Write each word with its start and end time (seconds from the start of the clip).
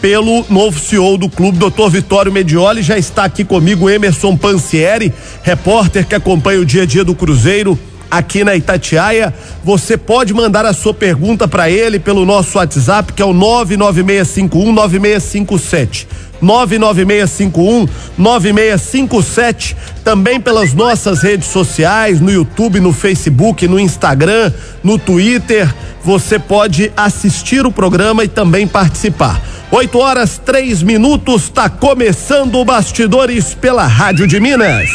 pelo 0.00 0.44
novo 0.50 0.78
CEO 0.78 1.16
do 1.16 1.28
clube, 1.28 1.58
doutor 1.58 1.90
Vitório 1.90 2.30
Medioli. 2.30 2.82
Já 2.82 2.98
está 2.98 3.24
aqui 3.24 3.44
comigo 3.44 3.88
Emerson 3.88 4.36
Pansieri, 4.36 5.12
repórter 5.42 6.06
que 6.06 6.14
acompanha 6.14 6.60
o 6.60 6.64
dia 6.64 6.82
a 6.82 6.86
dia 6.86 7.04
do 7.04 7.14
Cruzeiro 7.14 7.78
aqui 8.10 8.44
na 8.44 8.54
Itatiaia. 8.54 9.32
Você 9.62 9.96
pode 9.96 10.32
mandar 10.34 10.64
a 10.66 10.72
sua 10.72 10.94
pergunta 10.94 11.46
para 11.48 11.70
ele 11.70 11.98
pelo 11.98 12.24
nosso 12.24 12.58
WhatsApp, 12.58 13.12
que 13.12 13.22
é 13.22 13.24
o 13.24 13.32
99651 13.32 14.72
9657. 14.72 16.08
99651 16.40 17.88
9657, 18.18 19.76
também 20.04 20.40
pelas 20.40 20.74
nossas 20.74 21.22
redes 21.22 21.48
sociais, 21.48 22.20
no 22.20 22.30
YouTube, 22.30 22.80
no 22.80 22.92
Facebook, 22.92 23.66
no 23.66 23.80
Instagram, 23.80 24.52
no 24.82 24.98
Twitter. 24.98 25.72
Você 26.02 26.38
pode 26.38 26.92
assistir 26.96 27.64
o 27.64 27.72
programa 27.72 28.24
e 28.24 28.28
também 28.28 28.66
participar. 28.66 29.40
8 29.70 29.98
horas, 29.98 30.38
3 30.38 30.82
minutos, 30.82 31.44
está 31.44 31.68
começando 31.68 32.56
o 32.56 32.64
Bastidores 32.64 33.54
pela 33.54 33.86
Rádio 33.86 34.26
de 34.26 34.38
Minas. 34.38 34.90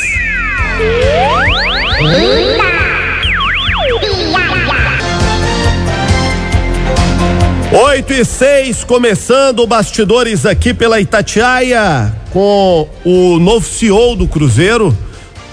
Oito 8.00 8.14
e 8.14 8.24
seis, 8.24 8.82
começando 8.86 9.60
o 9.60 9.68
bastidores 9.68 10.46
aqui 10.46 10.74
pela 10.74 11.02
Itatiaia, 11.02 12.16
com 12.32 12.88
o 13.04 13.38
novo 13.40 13.68
CEO 13.68 14.16
do 14.16 14.26
Cruzeiro, 14.26 14.98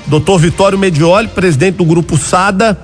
doutor 0.06 0.38
Vitório 0.38 0.78
Medioli, 0.78 1.26
presidente 1.26 1.78
do 1.78 1.84
grupo 1.84 2.16
Sada 2.16 2.78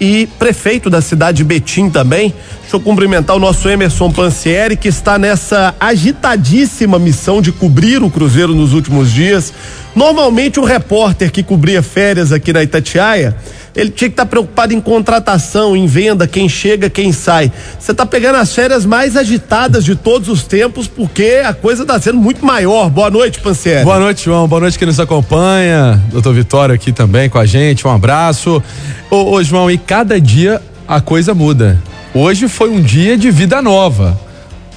e 0.00 0.28
prefeito 0.38 0.88
da 0.88 1.00
cidade 1.00 1.38
de 1.38 1.44
Betim 1.44 1.90
também. 1.90 2.32
Deixa 2.60 2.76
eu 2.76 2.80
cumprimentar 2.80 3.34
o 3.34 3.40
nosso 3.40 3.68
Emerson 3.68 4.12
Pansieri, 4.12 4.76
que 4.76 4.86
está 4.86 5.18
nessa 5.18 5.74
agitadíssima 5.80 6.96
missão 6.96 7.42
de 7.42 7.50
cobrir 7.50 8.00
o 8.04 8.08
Cruzeiro 8.08 8.54
nos 8.54 8.72
últimos 8.72 9.10
dias. 9.10 9.52
Normalmente 9.98 10.60
o 10.60 10.64
repórter 10.64 11.28
que 11.32 11.42
cobria 11.42 11.82
férias 11.82 12.30
aqui 12.30 12.52
na 12.52 12.62
Itatiaia 12.62 13.34
ele 13.74 13.90
tinha 13.90 14.08
que 14.08 14.14
estar 14.14 14.24
tá 14.24 14.30
preocupado 14.30 14.72
em 14.72 14.80
contratação, 14.80 15.76
em 15.76 15.86
venda, 15.86 16.26
quem 16.26 16.48
chega, 16.48 16.88
quem 16.88 17.12
sai. 17.12 17.50
Você 17.78 17.90
está 17.90 18.06
pegando 18.06 18.36
as 18.36 18.54
férias 18.54 18.86
mais 18.86 19.16
agitadas 19.16 19.84
de 19.84 19.96
todos 19.96 20.28
os 20.28 20.44
tempos, 20.44 20.86
porque 20.86 21.42
a 21.44 21.52
coisa 21.52 21.82
está 21.82 22.00
sendo 22.00 22.18
muito 22.18 22.46
maior. 22.46 22.88
Boa 22.88 23.10
noite, 23.10 23.40
Pansieri. 23.40 23.84
Boa 23.84 23.98
noite, 23.98 24.24
João. 24.24 24.46
Boa 24.46 24.60
noite 24.60 24.78
quem 24.78 24.86
nos 24.86 25.00
acompanha. 25.00 26.00
Doutor 26.12 26.32
Vitório 26.32 26.74
aqui 26.74 26.92
também 26.92 27.28
com 27.28 27.38
a 27.38 27.46
gente. 27.46 27.86
Um 27.86 27.90
abraço. 27.90 28.62
Ô, 29.10 29.32
ô 29.32 29.42
João, 29.42 29.68
e 29.68 29.76
cada 29.76 30.20
dia 30.20 30.62
a 30.86 31.00
coisa 31.00 31.34
muda. 31.34 31.76
Hoje 32.14 32.46
foi 32.46 32.70
um 32.70 32.80
dia 32.80 33.16
de 33.16 33.32
vida 33.32 33.60
nova. 33.60 34.18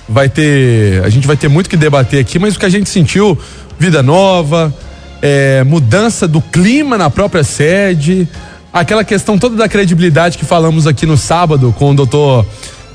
Vai 0.10 0.30
ter. 0.30 1.04
A 1.04 1.10
gente 1.10 1.28
vai 1.28 1.38
ter 1.38 1.48
muito 1.48 1.70
que 1.70 1.78
debater 1.78 2.20
aqui, 2.20 2.40
mas 2.40 2.56
o 2.56 2.60
que 2.60 2.66
a 2.66 2.70
gente 2.70 2.90
sentiu, 2.90 3.38
vida 3.80 4.04
nova, 4.04 4.74
é, 5.22 5.64
mudança 5.64 6.28
do 6.28 6.42
clima 6.42 6.98
na 6.98 7.10
própria 7.10 7.44
sede 7.44 8.28
aquela 8.74 9.04
questão 9.04 9.38
toda 9.38 9.56
da 9.56 9.68
credibilidade 9.68 10.38
que 10.38 10.46
falamos 10.46 10.88
aqui 10.88 11.06
no 11.06 11.18
sábado 11.18 11.74
com 11.78 11.92
o 11.92 11.94
doutor 11.94 12.46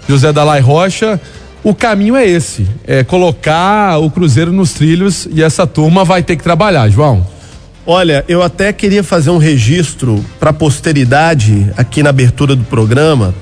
José 0.08 0.32
Dalai 0.32 0.60
Rocha, 0.60 1.20
o 1.62 1.74
caminho 1.74 2.16
é 2.16 2.26
esse, 2.26 2.66
é 2.86 3.02
colocar 3.02 3.98
o 3.98 4.10
Cruzeiro 4.10 4.52
nos 4.52 4.72
trilhos 4.72 5.28
e 5.30 5.42
essa 5.42 5.66
turma 5.66 6.04
vai 6.04 6.22
ter 6.22 6.36
que 6.36 6.42
trabalhar, 6.42 6.88
João. 6.88 7.26
Olha, 7.84 8.24
eu 8.28 8.42
até 8.42 8.72
queria 8.72 9.02
fazer 9.02 9.30
um 9.30 9.38
registro 9.38 10.24
para 10.40 10.52
posteridade 10.52 11.70
aqui 11.76 12.02
na 12.02 12.10
abertura 12.10 12.56
do 12.56 12.64
programa. 12.64 13.34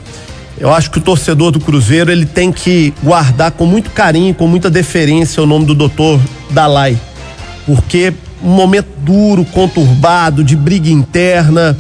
Eu 0.58 0.72
acho 0.72 0.90
que 0.90 0.98
o 0.98 1.00
torcedor 1.00 1.50
do 1.50 1.60
Cruzeiro 1.60 2.10
ele 2.10 2.26
tem 2.26 2.52
que 2.52 2.92
guardar 3.02 3.52
com 3.52 3.66
muito 3.66 3.90
carinho, 3.90 4.34
com 4.34 4.46
muita 4.46 4.70
deferência 4.70 5.42
o 5.42 5.46
nome 5.46 5.66
do 5.66 5.74
doutor 5.74 6.20
Dalai, 6.50 6.98
porque 7.66 8.12
um 8.44 8.50
momento 8.50 8.88
duro, 8.98 9.44
conturbado, 9.46 10.44
de 10.44 10.54
briga 10.54 10.90
interna, 10.90 11.76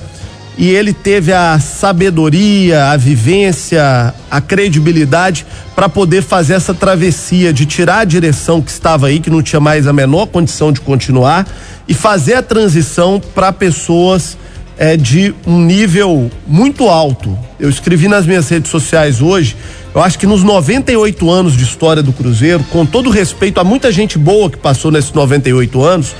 e 0.56 0.70
ele 0.70 0.92
teve 0.92 1.32
a 1.32 1.58
sabedoria, 1.58 2.86
a 2.86 2.96
vivência, 2.96 4.14
a 4.30 4.40
credibilidade 4.40 5.44
para 5.74 5.88
poder 5.88 6.22
fazer 6.22 6.54
essa 6.54 6.72
travessia 6.72 7.52
de 7.52 7.66
tirar 7.66 7.98
a 7.98 8.04
direção 8.04 8.62
que 8.62 8.70
estava 8.70 9.08
aí, 9.08 9.18
que 9.18 9.30
não 9.30 9.42
tinha 9.42 9.60
mais 9.60 9.86
a 9.86 9.92
menor 9.92 10.26
condição 10.26 10.72
de 10.72 10.80
continuar, 10.80 11.46
e 11.86 11.92
fazer 11.92 12.34
a 12.34 12.42
transição 12.42 13.20
para 13.34 13.52
pessoas 13.52 14.38
é, 14.78 14.96
de 14.96 15.34
um 15.46 15.60
nível 15.60 16.30
muito 16.46 16.88
alto. 16.88 17.36
Eu 17.58 17.68
escrevi 17.68 18.08
nas 18.08 18.26
minhas 18.26 18.48
redes 18.48 18.70
sociais 18.70 19.20
hoje. 19.20 19.56
Eu 19.94 20.02
acho 20.02 20.18
que 20.18 20.26
nos 20.26 20.42
98 20.42 21.30
anos 21.30 21.56
de 21.56 21.64
história 21.64 22.02
do 22.02 22.12
Cruzeiro, 22.12 22.64
com 22.70 22.84
todo 22.86 23.10
respeito 23.10 23.60
a 23.60 23.64
muita 23.64 23.92
gente 23.92 24.18
boa 24.18 24.50
que 24.50 24.56
passou 24.56 24.90
nesses 24.90 25.12
98 25.12 25.82
anos, 25.82 26.14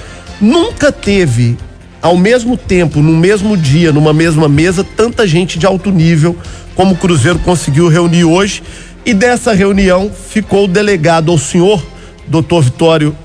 nunca 0.45 0.93
teve 0.93 1.57
ao 2.03 2.17
mesmo 2.19 2.57
tempo, 2.57 3.01
no 3.01 3.17
mesmo 3.17 3.57
dia, 3.57 3.91
numa 3.91 4.13
mesma 4.13 4.47
mesa, 4.47 4.85
tanta 4.85 5.27
gente 5.27 5.59
de 5.59 5.65
alto 5.65 5.91
nível 5.91 6.37
como 6.75 6.93
o 6.93 6.97
Cruzeiro 6.97 7.39
conseguiu 7.39 7.89
reunir 7.89 8.25
hoje. 8.25 8.63
E 9.07 9.15
dessa 9.15 9.55
reunião 9.55 10.11
ficou 10.11 10.69
delegado 10.69 11.31
ao 11.31 11.39
senhor, 11.39 11.83
doutor 12.27 12.63
Vitório, 12.63 13.17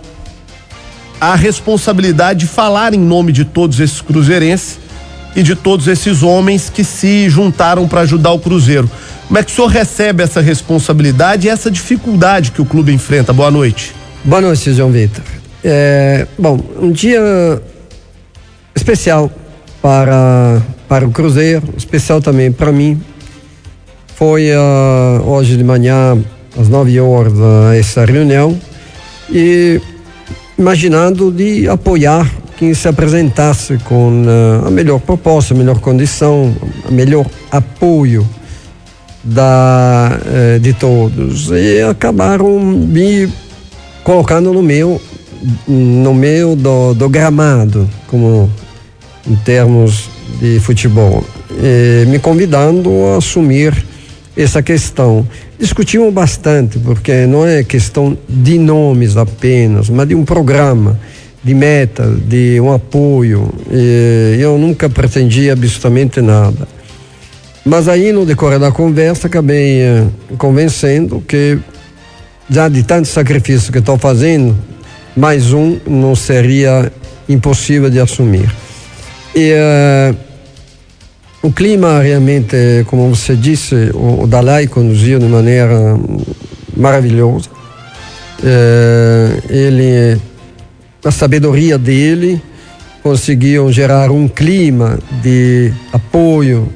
a 1.20 1.36
responsabilidade 1.36 2.42
de 2.42 2.48
falar 2.48 2.94
em 2.94 3.00
nome 3.00 3.34
de 3.34 3.44
todos 3.44 3.80
esses 3.82 4.00
cruzeirenses 4.00 4.80
e 5.36 5.44
de 5.44 5.56
todos 5.56 5.88
esses 5.88 6.24
homens 6.24 6.70
que 6.70 6.84
se 6.84 7.30
juntaram 7.30 7.88
para 7.88 8.02
ajudar 8.02 8.32
o 8.32 8.40
Cruzeiro. 8.40 8.90
Como 9.28 9.38
é 9.38 9.44
que 9.44 9.52
o 9.52 9.56
senhor 9.56 9.68
recebe 9.68 10.24
essa 10.24 10.42
responsabilidade 10.42 11.48
e 11.48 11.50
essa 11.50 11.70
dificuldade 11.70 12.52
que 12.52 12.62
o 12.62 12.66
clube 12.66 12.94
enfrenta? 12.94 13.34
Boa 13.34 13.52
noite. 13.52 13.94
Boa 14.24 14.42
noite, 14.42 14.74
João 14.74 14.92
Vitor. 14.92 15.39
É, 15.64 16.26
bom, 16.38 16.60
um 16.80 16.92
dia 16.92 17.22
especial 18.76 19.30
para, 19.82 20.62
para 20.88 21.06
o 21.06 21.12
Cruzeiro, 21.12 21.74
especial 21.78 22.22
também 22.22 22.52
para 22.52 22.72
mim. 22.72 23.02
Foi 24.16 24.50
uh, 24.52 25.24
hoje 25.26 25.56
de 25.56 25.64
manhã, 25.64 26.18
às 26.60 26.68
9 26.68 27.00
horas, 27.00 27.34
uh, 27.34 27.74
essa 27.74 28.04
reunião, 28.04 28.60
e 29.30 29.82
imaginando 30.58 31.32
de 31.32 31.68
apoiar 31.70 32.30
quem 32.58 32.74
se 32.74 32.88
apresentasse 32.90 33.78
com 33.86 34.24
uh, 34.24 34.68
a 34.68 34.70
melhor 34.70 35.00
proposta, 35.00 35.54
a 35.54 35.58
melhor 35.58 35.80
condição, 35.80 36.54
a 36.86 36.92
melhor 36.92 37.26
apoio 37.50 38.28
da, 39.24 40.20
uh, 40.26 40.60
de 40.60 40.74
todos. 40.74 41.50
E 41.52 41.82
acabaram 41.82 42.60
me 42.60 43.32
colocando 44.04 44.52
no 44.52 44.62
meu, 44.62 45.02
no 45.68 46.14
meio 46.14 46.56
do, 46.56 46.94
do 46.94 47.10
gramado, 47.10 47.90
como 48.08 48.50
em 49.28 49.36
termos 49.36 50.10
de 50.40 50.60
futebol, 50.60 51.24
e 51.52 52.06
me 52.08 52.20
convidando 52.20 52.90
a 53.08 53.18
assumir 53.18 53.74
essa 54.36 54.62
questão. 54.62 55.28
Discutimos 55.60 56.14
bastante, 56.14 56.80
porque 56.80 57.26
não 57.26 57.46
é 57.46 57.64
questão 57.64 58.18
de 58.28 58.58
nomes 58.58 59.18
apenas, 59.18 59.90
mas 59.90 60.08
de 60.08 60.16
um 60.16 60.24
programa, 60.24 61.00
de 61.44 61.54
meta, 61.54 62.08
de 62.28 62.60
um 62.62 62.72
apoio. 62.72 63.50
Eu 64.40 64.58
nunca 64.58 64.90
pretendi 64.90 65.50
absolutamente 65.50 66.22
nada. 66.22 66.68
Mas 67.66 67.88
aí, 67.88 68.12
no 68.12 68.26
decorrer 68.26 68.60
da 68.60 68.72
conversa, 68.72 69.28
acabei 69.28 69.82
eh, 69.82 70.08
convencendo 70.38 71.22
que, 71.28 71.60
já 72.50 72.70
de 72.70 72.84
tanto 72.84 73.08
sacrifício 73.08 73.72
que 73.72 73.80
estou 73.80 73.98
fazendo, 73.98 74.56
mais 75.20 75.54
um 75.54 75.78
não 75.86 76.16
seria 76.16 76.92
impossível 77.28 77.90
de 77.90 78.00
assumir. 78.00 78.50
E. 79.36 79.54
Uh, 79.54 80.30
o 81.42 81.54
clima 81.54 82.02
realmente, 82.02 82.84
como 82.88 83.16
você 83.16 83.34
disse, 83.34 83.92
o, 83.94 84.28
Dalai 84.28 84.68
conduziu 84.68 85.20
de 85.20 85.26
maneira 85.26 85.98
maravilhosa. 86.76 87.50
É, 88.44 89.38
ele, 89.50 90.22
a 91.04 91.12
sabedoria 91.12 91.78
dele 91.78 92.42
conseguiu 93.02 93.72
gerar 93.72 94.12
um 94.12 94.28
clima 94.28 95.00
de 95.22 95.72
apoio, 95.94 96.68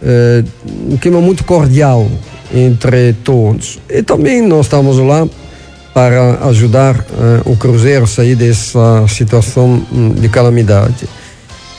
é, 0.00 0.44
um 0.88 0.96
clima 0.96 1.20
muito 1.20 1.42
cordial 1.42 2.08
entre 2.54 3.14
todos. 3.24 3.80
E 3.90 4.00
também 4.00 4.42
nós 4.42 4.66
estamos 4.66 4.96
lá 4.98 5.28
para 5.98 6.46
ajudar 6.46 6.94
é, 6.94 7.42
o 7.44 7.56
Cruzeiro 7.56 8.04
a 8.04 8.06
sair 8.06 8.36
dessa 8.36 9.04
situação 9.08 9.84
hum, 9.92 10.10
de 10.10 10.28
calamidade. 10.28 11.08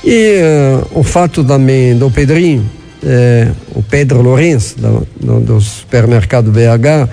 E 0.04 0.42
uh, 0.42 1.00
o 1.00 1.04
fato 1.04 1.42
também 1.42 1.98
do 1.98 2.12
Pedrinho, 2.12 2.70
eh, 3.02 3.48
o 3.74 3.82
Pedro 3.82 4.22
Lourenço, 4.22 4.78
do, 4.78 5.08
do, 5.22 5.40
do, 5.40 5.62
supermercado 5.62 6.52
BH, 6.52 7.10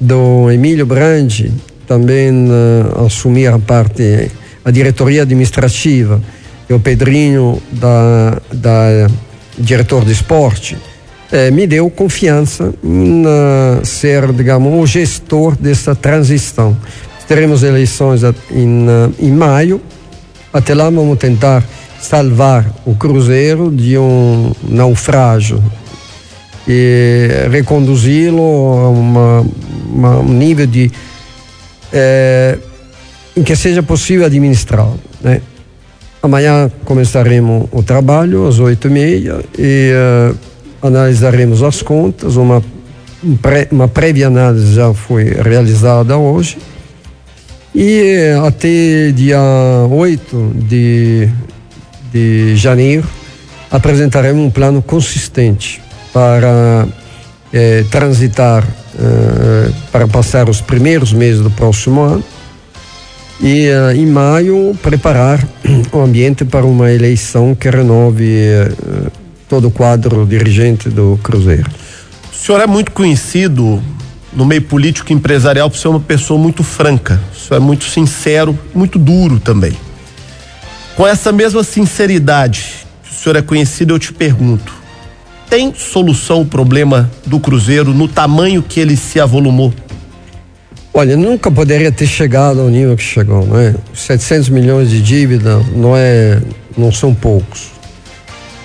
do 0.00 0.50
Emílio 0.50 0.84
Brandi, 0.84 1.52
também 1.86 2.48
uh, 2.48 3.06
assumir 3.06 3.46
a 3.46 3.58
parte, 3.60 4.28
a 4.64 4.70
diretoria 4.72 5.22
administrativa, 5.22 6.20
e 6.68 6.74
o 6.74 6.80
Pedrinho, 6.80 7.62
da, 7.70 8.42
da 8.52 9.08
diretor 9.56 10.04
de 10.04 10.10
esporte, 10.10 10.76
eh, 11.30 11.50
me 11.50 11.66
deu 11.66 11.90
confiança 11.90 12.74
em 12.82 13.24
ser, 13.84 14.32
digamos, 14.32 14.72
o 14.72 14.86
gestor 14.86 15.56
dessa 15.56 15.94
transição. 15.94 16.76
Teremos 17.26 17.62
eleições 17.62 18.22
em, 18.50 18.86
em 19.18 19.32
maio, 19.32 19.80
até 20.52 20.74
lá 20.74 20.88
vamos 20.88 21.18
tentar 21.18 21.62
salvar 22.00 22.64
o 22.86 22.94
cruzeiro 22.94 23.70
de 23.70 23.98
um 23.98 24.52
naufrágio 24.66 25.62
e 26.66 27.28
reconduzi-lo 27.50 28.40
a 28.42 28.90
uma, 28.90 29.46
uma, 29.92 30.18
um 30.20 30.32
nível 30.32 30.66
de 30.66 30.90
é, 31.92 32.58
em 33.36 33.42
que 33.42 33.56
seja 33.56 33.82
possível 33.82 34.26
administrá-lo. 34.26 34.98
Né? 35.20 35.40
Amanhã 36.22 36.70
começaremos 36.84 37.68
o 37.72 37.82
trabalho 37.82 38.46
às 38.46 38.58
oito 38.58 38.88
e 38.88 38.90
meia 38.90 39.40
e 39.56 39.92
uh, 39.92 40.36
analisaremos 40.82 41.62
as 41.62 41.82
contas. 41.82 42.36
Uma, 42.36 42.62
uma 43.70 43.88
prévia 43.88 44.26
análise 44.26 44.74
já 44.74 44.92
foi 44.94 45.24
realizada 45.24 46.16
hoje. 46.16 46.58
E 47.74 48.32
até 48.44 49.12
dia 49.12 49.40
8 49.90 50.52
de 50.54 51.28
de 52.12 52.56
janeiro, 52.56 53.06
apresentaremos 53.70 54.42
um 54.42 54.50
plano 54.50 54.82
consistente 54.82 55.80
para 56.12 56.86
eh, 57.52 57.84
transitar, 57.90 58.66
eh, 58.98 59.70
para 59.92 60.08
passar 60.08 60.48
os 60.48 60.60
primeiros 60.60 61.12
meses 61.12 61.42
do 61.42 61.50
próximo 61.50 62.00
ano 62.00 62.24
e 63.40 63.66
eh, 63.66 63.94
em 63.94 64.06
maio 64.06 64.76
preparar 64.82 65.46
o 65.92 66.00
ambiente 66.00 66.44
para 66.44 66.64
uma 66.64 66.90
eleição 66.90 67.54
que 67.54 67.68
renove 67.68 68.48
todo 69.48 69.68
o 69.68 69.70
quadro 69.70 70.26
dirigente 70.26 70.88
do 70.88 71.18
Cruzeiro. 71.22 71.70
O 72.32 72.36
senhor 72.36 72.60
é 72.60 72.66
muito 72.66 72.92
conhecido 72.92 73.82
no 74.32 74.44
meio 74.44 74.62
político 74.62 75.10
e 75.10 75.14
empresarial 75.14 75.70
por 75.70 75.78
ser 75.78 75.88
uma 75.88 76.00
pessoa 76.00 76.38
muito 76.38 76.62
franca, 76.62 77.20
o 77.32 77.36
senhor 77.36 77.60
é 77.60 77.64
muito 77.64 77.84
sincero, 77.84 78.56
muito 78.74 78.98
duro 78.98 79.40
também. 79.40 79.72
Com 80.94 81.06
essa 81.06 81.32
mesma 81.32 81.64
sinceridade 81.64 82.86
que 83.02 83.12
o 83.12 83.14
senhor 83.14 83.36
é 83.36 83.42
conhecido, 83.42 83.94
eu 83.94 83.98
te 83.98 84.12
pergunto: 84.12 84.72
tem 85.48 85.72
solução 85.74 86.42
o 86.42 86.46
problema 86.46 87.10
do 87.24 87.40
Cruzeiro 87.40 87.94
no 87.94 88.06
tamanho 88.06 88.62
que 88.62 88.78
ele 88.78 88.96
se 88.96 89.18
avolumou? 89.18 89.72
Olha, 90.92 91.16
nunca 91.16 91.50
poderia 91.50 91.92
ter 91.92 92.06
chegado 92.06 92.60
ao 92.60 92.68
nível 92.68 92.96
que 92.96 93.02
chegou, 93.02 93.46
não 93.46 93.58
é? 93.58 93.74
700 93.94 94.48
milhões 94.48 94.90
de 94.90 95.00
dívida 95.00 95.60
não 95.74 95.96
é, 95.96 96.40
não 96.76 96.90
são 96.90 97.14
poucos. 97.14 97.77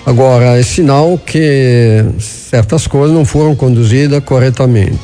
Agora, 0.06 0.58
é 0.58 0.62
sinal 0.62 1.18
que 1.18 2.04
certas 2.20 2.86
coisas 2.86 3.16
não 3.16 3.24
foram 3.24 3.56
conduzidas 3.56 4.22
corretamente. 4.22 4.98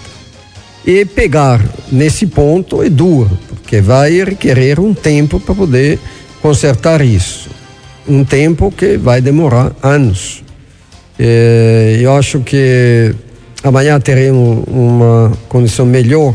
E 0.87 1.05
pegar 1.05 1.64
nesse 1.91 2.26
ponto 2.26 2.82
é 2.82 2.88
duro, 2.91 3.31
porque 3.49 3.81
vai 3.81 4.23
requerer 4.23 4.79
um 4.79 4.93
tempo 4.93 5.41
para 5.41 5.55
poder 5.55 5.99
consertar 6.43 7.00
isso. 7.00 7.49
Um 8.06 8.25
tempo 8.25 8.70
que 8.70 8.99
vai 8.99 9.20
demorar 9.20 9.73
anos. 9.82 10.43
É, 11.19 11.99
eu 12.00 12.14
acho 12.17 12.41
que 12.41 13.14
amanhã 13.62 13.99
teremos 14.00 14.64
uma 14.67 15.32
condição 15.49 15.87
melhor 15.87 16.35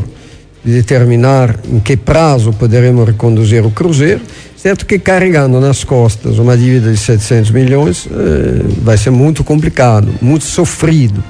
de 0.64 0.72
determinar 0.72 1.56
em 1.70 1.78
que 1.78 1.96
prazo 1.96 2.52
poderemos 2.52 3.06
reconduzir 3.06 3.64
o 3.64 3.70
Cruzeiro. 3.70 4.20
Certo 4.66 4.84
que 4.84 4.98
carregando 4.98 5.60
nas 5.60 5.84
costas 5.84 6.40
uma 6.40 6.56
dívida 6.56 6.90
de 6.90 6.96
700 6.98 7.52
milhões 7.52 8.08
é, 8.10 8.64
vai 8.82 8.98
ser 8.98 9.10
muito 9.10 9.44
complicado, 9.44 10.12
muito 10.20 10.44
sofrido. 10.44 11.22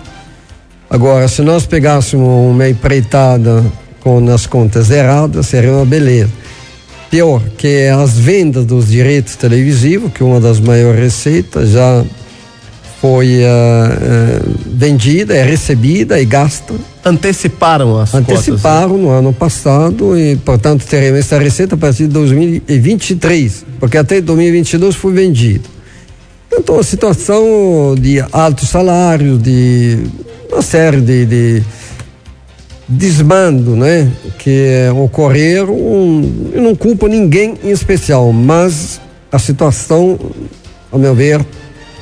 Agora, 0.89 1.29
se 1.29 1.43
nós 1.43 1.67
pegássemos 1.67 2.27
uma 2.27 2.67
empreitada 2.67 3.63
com 4.01 4.27
as 4.33 4.47
contas 4.47 4.91
erradas, 4.91 5.49
seria 5.49 5.71
uma 5.71 5.85
beleza 5.85 6.31
pior, 7.11 7.43
que 7.59 7.89
as 7.89 8.19
vendas 8.19 8.65
dos 8.65 8.89
direitos 8.89 9.37
televisivos, 9.37 10.11
que 10.15 10.23
é 10.23 10.25
uma 10.25 10.41
das 10.41 10.59
maiores 10.59 10.99
receitas, 10.99 11.73
já 11.73 12.07
foi 13.01 13.41
uh, 13.41 13.47
uh, 13.47 14.55
vendida, 14.67 15.35
é 15.35 15.43
recebida 15.43 16.21
e 16.21 16.25
gasta. 16.25 16.75
Anteciparam 17.05 18.01
as 18.01 18.15
Anteciparam 18.15 18.89
cotas, 18.89 19.01
né? 19.01 19.05
no 19.05 19.11
ano 19.11 19.33
passado 19.33 20.19
e, 20.19 20.37
portanto, 20.37 20.85
teremos 20.87 21.21
essa 21.21 21.39
receita 21.39 21.75
a 21.75 21.79
partir 21.79 22.05
de 22.05 22.15
2023, 22.15 23.65
porque 23.79 23.99
até 23.99 24.21
2022 24.21 24.95
foi 24.97 25.13
vendido. 25.13 25.69
Então, 26.53 26.79
a 26.79 26.83
situação 26.83 27.95
de 27.99 28.25
altos 28.33 28.69
salários, 28.71 29.43
de 29.43 29.99
uma 30.51 30.63
série 30.63 31.01
de, 31.01 31.27
de 31.27 31.63
desmando, 32.89 33.77
né, 33.77 34.11
que 34.39 34.89
ocorreram, 34.97 35.77
eu 36.53 36.63
não 36.63 36.75
culpo 36.75 37.07
ninguém 37.09 37.55
em 37.63 37.71
especial, 37.71 38.33
mas 38.33 39.01
a 39.31 39.39
situação, 39.39 40.19
ao 40.91 40.99
meu 40.99 41.15
ver, 41.15 41.45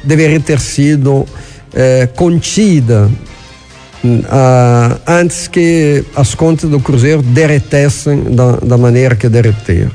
deveria 0.05 0.41
ter 0.41 0.61
sido 0.61 1.27
eh, 1.73 2.09
contida 2.15 3.11
ah, 4.29 4.99
antes 5.07 5.49
que 5.49 6.05
as 6.15 6.35
contas 6.35 6.69
do 6.69 6.79
Cruzeiro 6.79 7.23
derretessem 7.23 8.35
da, 8.35 8.57
da 8.57 8.77
maneira 8.77 9.17
que 9.17 9.29
derreteram. 9.29 9.91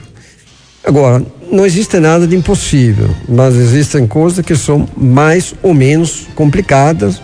Agora, 0.84 1.24
não 1.52 1.66
existe 1.66 2.00
nada 2.00 2.26
de 2.26 2.36
impossível, 2.36 3.10
mas 3.28 3.56
existem 3.56 4.08
coisas 4.08 4.44
que 4.44 4.56
são 4.56 4.88
mais 4.98 5.54
ou 5.62 5.74
menos 5.74 6.28
complicadas 6.36 7.22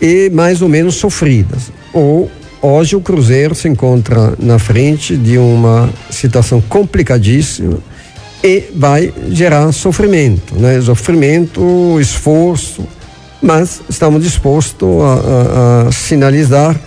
e 0.00 0.30
mais 0.30 0.62
ou 0.62 0.68
menos 0.68 0.94
sofridas, 0.94 1.72
ou 1.92 2.30
Hoje 2.62 2.94
o 2.94 3.00
Cruzeiro 3.00 3.54
se 3.54 3.68
encontra 3.68 4.34
na 4.38 4.58
frente 4.58 5.16
de 5.16 5.38
uma 5.38 5.88
situação 6.10 6.60
complicadíssima 6.60 7.78
e 8.42 8.64
vai 8.74 9.12
gerar 9.30 9.70
sofrimento, 9.72 10.54
né? 10.54 10.80
Sofrimento, 10.80 11.98
esforço, 12.00 12.86
mas 13.42 13.82
estamos 13.88 14.22
dispostos 14.22 14.88
a, 15.02 15.84
a, 15.84 15.88
a 15.88 15.92
sinalizar 15.92 16.78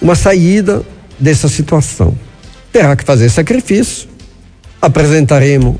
uma 0.00 0.14
saída 0.14 0.82
dessa 1.18 1.48
situação. 1.48 2.14
Terá 2.72 2.94
que 2.94 3.04
fazer 3.04 3.30
sacrifício, 3.30 4.08
apresentaremos 4.80 5.76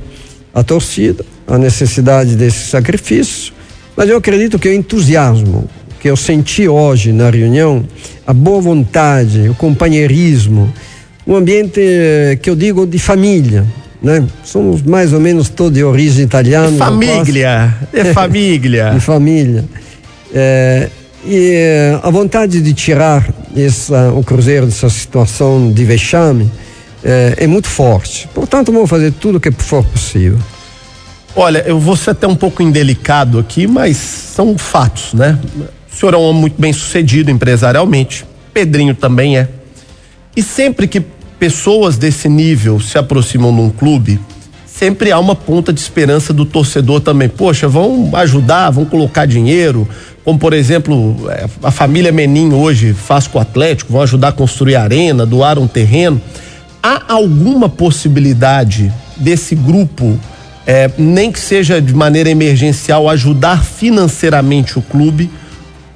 a 0.54 0.62
torcida, 0.62 1.24
a 1.46 1.58
necessidade 1.58 2.34
desse 2.34 2.70
sacrifício, 2.70 3.52
mas 3.94 4.08
eu 4.08 4.16
acredito 4.16 4.58
que 4.58 4.68
o 4.68 4.72
entusiasmo 4.72 5.68
que 6.00 6.08
eu 6.08 6.16
senti 6.16 6.68
hoje 6.68 7.12
na 7.12 7.28
reunião, 7.30 7.84
a 8.26 8.32
boa 8.32 8.60
vontade, 8.60 9.48
o 9.48 9.54
companheirismo, 9.54 10.72
um 11.26 11.34
ambiente 11.34 11.80
que 12.40 12.48
eu 12.48 12.56
digo 12.56 12.86
de 12.86 12.98
família, 12.98 13.66
né? 14.06 14.24
Somos 14.44 14.82
mais 14.82 15.12
ou 15.12 15.18
menos 15.18 15.48
todos 15.48 15.74
de 15.74 15.82
origem 15.82 16.24
italiana. 16.24 16.78
Família, 16.78 17.74
é 17.92 18.04
família. 18.14 18.90
de 18.90 19.00
família. 19.00 19.64
É, 20.32 20.88
e 21.24 21.54
eh, 21.54 22.00
a 22.02 22.08
vontade 22.08 22.62
de 22.62 22.72
tirar 22.72 23.28
essa, 23.56 24.12
o 24.12 24.22
Cruzeiro 24.22 24.64
dessa 24.66 24.88
situação 24.88 25.72
de 25.72 25.84
vexame 25.84 26.48
é, 27.02 27.34
é 27.38 27.46
muito 27.48 27.66
forte. 27.66 28.28
Portanto, 28.32 28.70
vamos 28.70 28.88
fazer 28.88 29.10
tudo 29.12 29.38
o 29.38 29.40
que 29.40 29.50
for 29.50 29.84
possível. 29.84 30.38
Olha, 31.34 31.64
eu 31.66 31.80
vou 31.80 31.96
ser 31.96 32.10
até 32.10 32.28
um 32.28 32.36
pouco 32.36 32.62
indelicado 32.62 33.40
aqui, 33.40 33.66
mas 33.66 33.96
são 33.96 34.56
fatos, 34.56 35.12
né? 35.12 35.36
O 35.92 35.96
senhor 35.96 36.14
é 36.14 36.16
um 36.16 36.22
homem 36.22 36.42
muito 36.42 36.60
bem 36.60 36.72
sucedido 36.72 37.28
empresarialmente. 37.28 38.24
Pedrinho 38.54 38.94
também 38.94 39.36
é. 39.36 39.48
E 40.36 40.42
sempre 40.42 40.86
que 40.86 41.02
pessoas 41.38 41.96
desse 41.96 42.28
nível 42.28 42.80
se 42.80 42.98
aproximam 42.98 43.54
de 43.54 43.60
um 43.60 43.70
clube, 43.70 44.20
sempre 44.66 45.10
há 45.10 45.18
uma 45.18 45.34
ponta 45.34 45.72
de 45.72 45.80
esperança 45.80 46.32
do 46.32 46.44
torcedor 46.44 47.00
também. 47.00 47.28
Poxa, 47.28 47.66
vão 47.66 48.10
ajudar, 48.14 48.70
vão 48.70 48.84
colocar 48.84 49.26
dinheiro, 49.26 49.88
como 50.24 50.38
por 50.38 50.52
exemplo, 50.52 51.16
é, 51.30 51.46
a 51.62 51.70
família 51.70 52.10
Menin 52.10 52.52
hoje 52.52 52.92
faz 52.92 53.26
com 53.26 53.38
o 53.38 53.40
Atlético, 53.40 53.92
vão 53.92 54.02
ajudar 54.02 54.28
a 54.28 54.32
construir 54.32 54.74
a 54.74 54.82
arena, 54.82 55.24
doar 55.24 55.58
um 55.58 55.68
terreno. 55.68 56.20
Há 56.82 57.12
alguma 57.12 57.68
possibilidade 57.68 58.92
desse 59.16 59.54
grupo, 59.54 60.18
é, 60.66 60.90
nem 60.98 61.30
que 61.30 61.38
seja 61.40 61.80
de 61.80 61.94
maneira 61.94 62.28
emergencial, 62.28 63.08
ajudar 63.08 63.64
financeiramente 63.64 64.78
o 64.78 64.82
clube? 64.82 65.30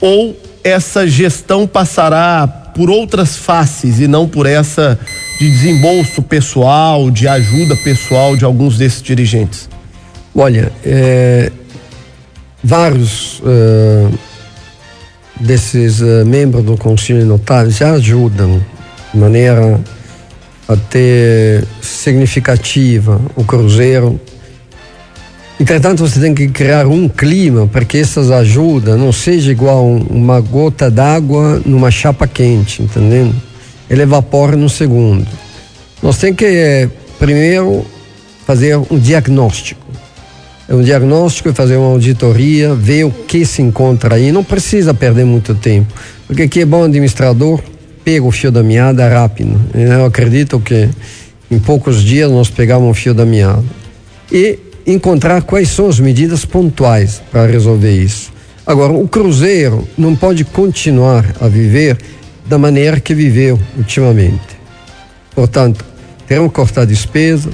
Ou 0.00 0.36
essa 0.62 1.06
gestão 1.06 1.66
passará 1.66 2.46
por 2.46 2.88
outras 2.88 3.36
faces 3.36 3.98
e 3.98 4.06
não 4.06 4.28
por 4.28 4.46
essa 4.46 4.98
de 5.40 5.50
desembolso 5.50 6.20
pessoal, 6.20 7.10
de 7.10 7.26
ajuda 7.26 7.74
pessoal 7.74 8.36
de 8.36 8.44
alguns 8.44 8.76
desses 8.76 9.00
dirigentes? 9.00 9.70
Olha, 10.34 10.70
é, 10.84 11.50
vários 12.62 13.40
uh, 13.40 14.18
desses 15.40 16.02
uh, 16.02 16.26
membros 16.26 16.62
do 16.62 16.76
Conselho 16.76 17.24
Notável 17.24 17.70
já 17.70 17.92
ajudam 17.92 18.62
de 19.14 19.18
maneira 19.18 19.80
até 20.68 21.62
significativa 21.80 23.18
o 23.34 23.42
Cruzeiro. 23.42 24.20
Entretanto, 25.58 26.06
você 26.06 26.20
tem 26.20 26.34
que 26.34 26.48
criar 26.48 26.86
um 26.86 27.08
clima 27.08 27.66
para 27.66 27.86
que 27.86 27.96
essas 27.96 28.30
ajudas 28.30 28.98
não 28.98 29.10
seja 29.10 29.50
igual 29.50 29.86
uma 29.86 30.38
gota 30.38 30.90
d'água 30.90 31.62
numa 31.64 31.90
chapa 31.90 32.26
quente, 32.26 32.82
entendendo? 32.82 33.49
Ele 33.90 34.02
evapora 34.02 34.56
no 34.56 34.70
segundo. 34.70 35.26
Nós 36.00 36.16
temos 36.16 36.38
que, 36.38 36.46
eh, 36.46 36.88
primeiro, 37.18 37.84
fazer 38.46 38.76
um 38.76 38.98
diagnóstico 38.98 39.90
é 40.70 40.74
um 40.74 40.82
diagnóstico 40.82 41.48
e 41.48 41.52
fazer 41.52 41.76
uma 41.76 41.88
auditoria, 41.88 42.72
ver 42.76 43.02
o 43.02 43.10
que 43.10 43.44
se 43.44 43.60
encontra 43.60 44.14
aí. 44.14 44.30
Não 44.30 44.44
precisa 44.44 44.94
perder 44.94 45.24
muito 45.24 45.52
tempo, 45.52 45.92
porque 46.28 46.42
aqui 46.42 46.60
é 46.60 46.64
bom 46.64 46.84
administrador, 46.84 47.60
pega 48.04 48.24
o 48.24 48.30
fio 48.30 48.52
da 48.52 48.62
meada 48.62 49.08
rápido. 49.08 49.60
Eu 49.74 50.04
acredito 50.04 50.60
que 50.60 50.88
em 51.50 51.58
poucos 51.58 52.00
dias 52.04 52.30
nós 52.30 52.48
pegamos 52.48 52.88
o 52.88 52.94
fio 52.94 53.12
da 53.12 53.26
meada. 53.26 53.64
E 54.30 54.60
encontrar 54.86 55.42
quais 55.42 55.70
são 55.70 55.88
as 55.88 55.98
medidas 55.98 56.44
pontuais 56.44 57.20
para 57.32 57.46
resolver 57.46 57.90
isso. 57.90 58.32
Agora, 58.64 58.92
o 58.92 59.08
Cruzeiro 59.08 59.88
não 59.98 60.14
pode 60.14 60.44
continuar 60.44 61.34
a 61.40 61.48
viver 61.48 61.98
da 62.50 62.58
maneira 62.58 62.98
que 62.98 63.14
viveu 63.14 63.56
ultimamente. 63.76 64.58
Portanto, 65.36 65.84
teremos 66.26 66.48
que 66.48 66.56
cortar 66.56 66.84
despesa, 66.84 67.48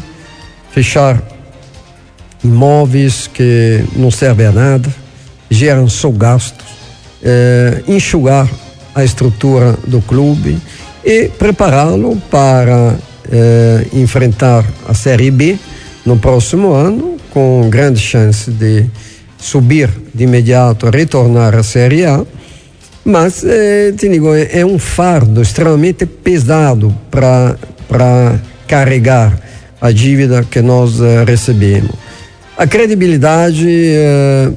fechar 0.70 1.22
imóveis 2.42 3.26
que 3.26 3.84
não 3.94 4.10
servem 4.10 4.46
a 4.46 4.52
nada, 4.52 4.88
geram 5.50 5.86
só 5.86 6.10
gastos, 6.10 6.64
é, 7.22 7.82
enxugar 7.86 8.48
a 8.94 9.04
estrutura 9.04 9.76
do 9.86 10.00
clube 10.00 10.56
e 11.04 11.28
prepará-lo 11.28 12.16
para 12.30 12.96
é, 13.30 13.86
enfrentar 13.92 14.64
a 14.88 14.94
Série 14.94 15.30
B 15.30 15.58
no 16.06 16.16
próximo 16.16 16.72
ano, 16.72 17.18
com 17.34 17.68
grande 17.68 18.00
chance 18.00 18.50
de 18.50 18.86
subir 19.36 19.90
de 20.14 20.24
imediato, 20.24 20.88
retornar 20.88 21.54
à 21.54 21.62
Série 21.62 22.06
A. 22.06 22.24
Mas, 23.06 23.44
é, 23.44 23.92
te 23.92 24.08
digo, 24.08 24.34
é, 24.34 24.60
é 24.60 24.66
um 24.66 24.78
fardo 24.78 25.40
extremamente 25.40 26.04
pesado 26.04 26.94
para 27.10 27.56
carregar 28.66 29.38
a 29.80 29.90
dívida 29.92 30.44
que 30.50 30.60
nós 30.60 30.98
recebemos 31.26 31.94
a 32.56 32.66
credibilidade 32.66 33.68
eh, 33.68 34.50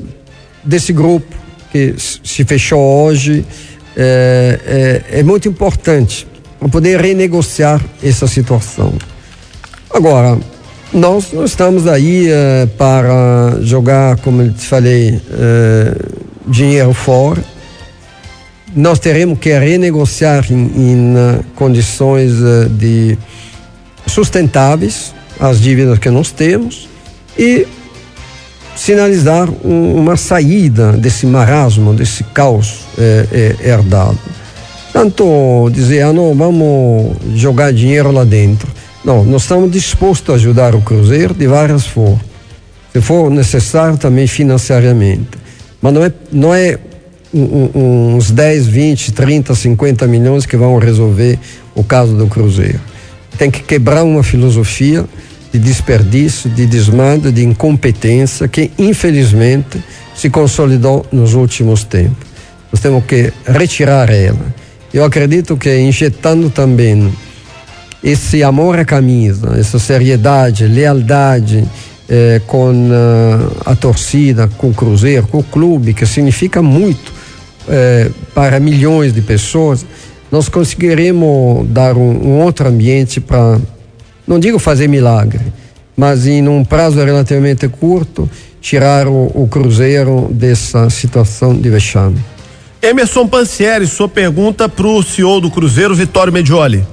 desse 0.64 0.94
grupo 0.94 1.36
que 1.72 1.96
se 1.98 2.46
fechou 2.46 2.80
hoje 2.80 3.46
é, 3.96 5.04
é, 5.12 5.20
é 5.20 5.24
muito 5.24 5.50
importante 5.50 6.26
para 6.58 6.70
poder 6.70 7.00
renegociar 7.00 7.84
essa 8.02 8.26
situação. 8.26 8.94
Agora, 9.94 10.38
nós 10.94 11.32
não 11.34 11.46
estamos 11.46 11.88
aí 11.88 12.28
para 12.78 13.60
jogar, 13.62 14.18
como 14.18 14.42
eu 14.42 14.54
te 14.54 14.66
falei, 14.66 15.22
dinheiro 16.48 16.94
fora. 16.94 17.44
Nós 18.76 19.00
teremos 19.00 19.40
que 19.40 19.58
renegociar 19.58 20.46
em, 20.52 20.56
em 20.56 21.16
condições 21.56 22.34
de 22.72 23.18
sustentáveis 24.06 25.14
as 25.40 25.60
dívidas 25.60 25.98
que 26.00 26.10
nós 26.10 26.32
temos 26.32 26.90
e 27.38 27.66
sinalizar 28.76 29.50
um, 29.64 29.96
uma 29.96 30.16
saída 30.16 30.94
desse 30.94 31.26
marasmo, 31.26 31.94
desse 31.94 32.24
caos 32.24 32.86
é, 32.98 33.56
herdado. 33.62 34.20
Tanto 34.94 35.70
dizer, 35.72 36.02
ah, 36.02 36.14
não, 36.14 36.34
vamos 36.34 37.16
jogar 37.36 37.72
dinheiro 37.72 38.12
lá 38.12 38.24
dentro. 38.24 38.68
Não, 39.04 39.24
nós 39.24 39.44
estamos 39.44 39.72
dispostos 39.72 40.34
a 40.34 40.38
ajudar 40.38 40.76
o 40.76 40.82
Cruzeiro 40.82 41.34
de 41.34 41.48
várias 41.48 41.86
formas. 41.86 42.22
Se 42.92 43.02
for 43.02 43.30
necessário, 43.30 43.98
também 43.98 44.28
financeiramente. 44.28 45.30
Mas 45.82 45.94
não 45.94 46.04
é, 46.04 46.12
não 46.32 46.56
é 46.56 46.80
uns 47.34 48.32
10, 48.32 48.68
20, 48.68 49.12
30, 49.12 49.56
50 49.56 50.08
milhões 50.08 50.46
que 50.46 50.58
vão 50.58 50.78
resolver 50.78 51.38
o 51.76 51.84
caso 51.84 52.16
do 52.16 52.28
Cruzeiro. 52.28 52.80
Tem 53.38 53.52
que 53.52 53.62
quebrar 53.62 54.04
uma 54.04 54.24
filosofia 54.24 55.06
de 55.52 55.60
desperdício, 55.60 56.50
de 56.50 56.66
desmando, 56.66 57.32
de 57.32 57.44
incompetência 57.44 58.48
que 58.48 58.72
infelizmente 58.78 59.84
se 60.16 60.30
consolidou 60.30 61.06
nos 61.12 61.34
últimos 61.34 61.84
tempos. 61.84 62.28
Nós 62.72 62.82
temos 62.82 63.04
que 63.06 63.32
retirar 63.46 64.10
ela. 64.10 64.54
Eu 64.94 65.04
acredito 65.04 65.56
que 65.56 65.80
injetando 65.80 66.50
também 66.50 67.12
esse 68.04 68.44
amor 68.44 68.80
à 68.80 68.86
camisa, 68.86 69.56
essa 69.58 69.80
seriedade, 69.80 70.66
lealdade 70.66 71.64
eh, 72.12 72.42
com 72.48 72.72
uh, 72.72 73.58
a 73.66 73.76
torcida, 73.76 74.48
com 74.58 74.70
o 74.70 74.74
Cruzeiro, 74.74 75.28
com 75.28 75.40
o 75.40 75.44
clube, 75.44 75.94
que 75.94 76.08
significa 76.08 76.60
muito 76.60 77.19
eh, 77.70 78.10
para 78.34 78.60
milhões 78.60 79.14
de 79.14 79.22
pessoas, 79.22 79.86
nós 80.32 80.50
conseguiremos 80.50 81.68
dar 81.70 81.96
um, 81.96 82.28
um 82.28 82.42
outro 82.42 82.68
ambiente 82.68 83.20
para 83.20 83.60
não 84.28 84.40
digo 84.40 84.60
fazer 84.60 84.88
milagre, 84.88 85.42
mas 85.98 86.28
em 86.28 86.48
um 86.48 86.64
prazo 86.64 87.04
relativamente 87.04 87.68
curto, 87.68 88.30
tirar 88.62 89.08
o, 89.08 89.32
o 89.34 89.48
Cruzeiro 89.48 90.28
dessa 90.32 90.88
situação 90.90 91.56
de 91.56 91.68
vexame. 91.68 92.20
Emerson 92.82 93.28
Pancieri, 93.28 93.88
sua 93.88 94.08
pergunta 94.08 94.70
para 94.70 94.86
o 94.86 95.02
CEO 95.02 95.42
do 95.42 95.50
Cruzeiro, 95.50 95.96
Vitório 95.96 96.32
Medioli. 96.32 96.86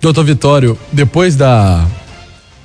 Doutor 0.00 0.24
Vitório, 0.24 0.78
depois 0.90 1.36
da 1.36 1.86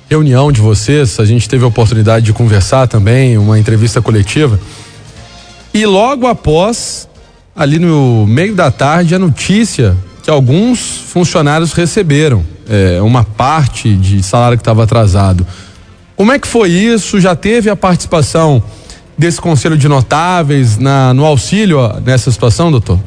reunião 0.08 0.50
de 0.50 0.60
vocês, 0.60 1.20
a 1.20 1.24
gente 1.24 1.48
teve 1.48 1.64
a 1.64 1.68
oportunidade 1.68 2.24
de 2.24 2.32
conversar 2.32 2.88
também, 2.88 3.36
uma 3.36 3.58
entrevista 3.58 4.00
coletiva. 4.00 4.58
E 5.72 5.84
logo 5.84 6.26
após, 6.26 7.08
ali 7.54 7.78
no 7.78 8.26
meio 8.26 8.54
da 8.54 8.70
tarde, 8.70 9.14
a 9.14 9.18
notícia 9.18 9.96
que 10.22 10.30
alguns 10.30 11.02
funcionários 11.08 11.72
receberam 11.72 12.44
é, 12.68 13.00
uma 13.02 13.24
parte 13.24 13.94
de 13.94 14.22
salário 14.22 14.56
que 14.56 14.62
estava 14.62 14.82
atrasado. 14.82 15.46
Como 16.16 16.32
é 16.32 16.38
que 16.38 16.48
foi 16.48 16.70
isso? 16.70 17.20
Já 17.20 17.36
teve 17.36 17.68
a 17.68 17.76
participação 17.76 18.62
desse 19.16 19.40
conselho 19.40 19.76
de 19.76 19.88
notáveis 19.88 20.78
na, 20.78 21.12
no 21.14 21.24
auxílio 21.24 21.78
nessa 22.04 22.30
situação, 22.30 22.70
doutor? 22.70 22.98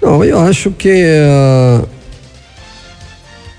Não, 0.00 0.24
eu 0.24 0.38
acho 0.40 0.70
que 0.70 1.04
uh, 1.04 1.88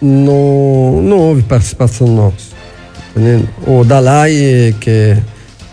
não, 0.02 1.02
não 1.02 1.18
houve 1.18 1.42
participação 1.44 2.08
nossa. 2.08 2.56
O 3.66 3.84
Dalai, 3.84 4.76
que 4.80 5.18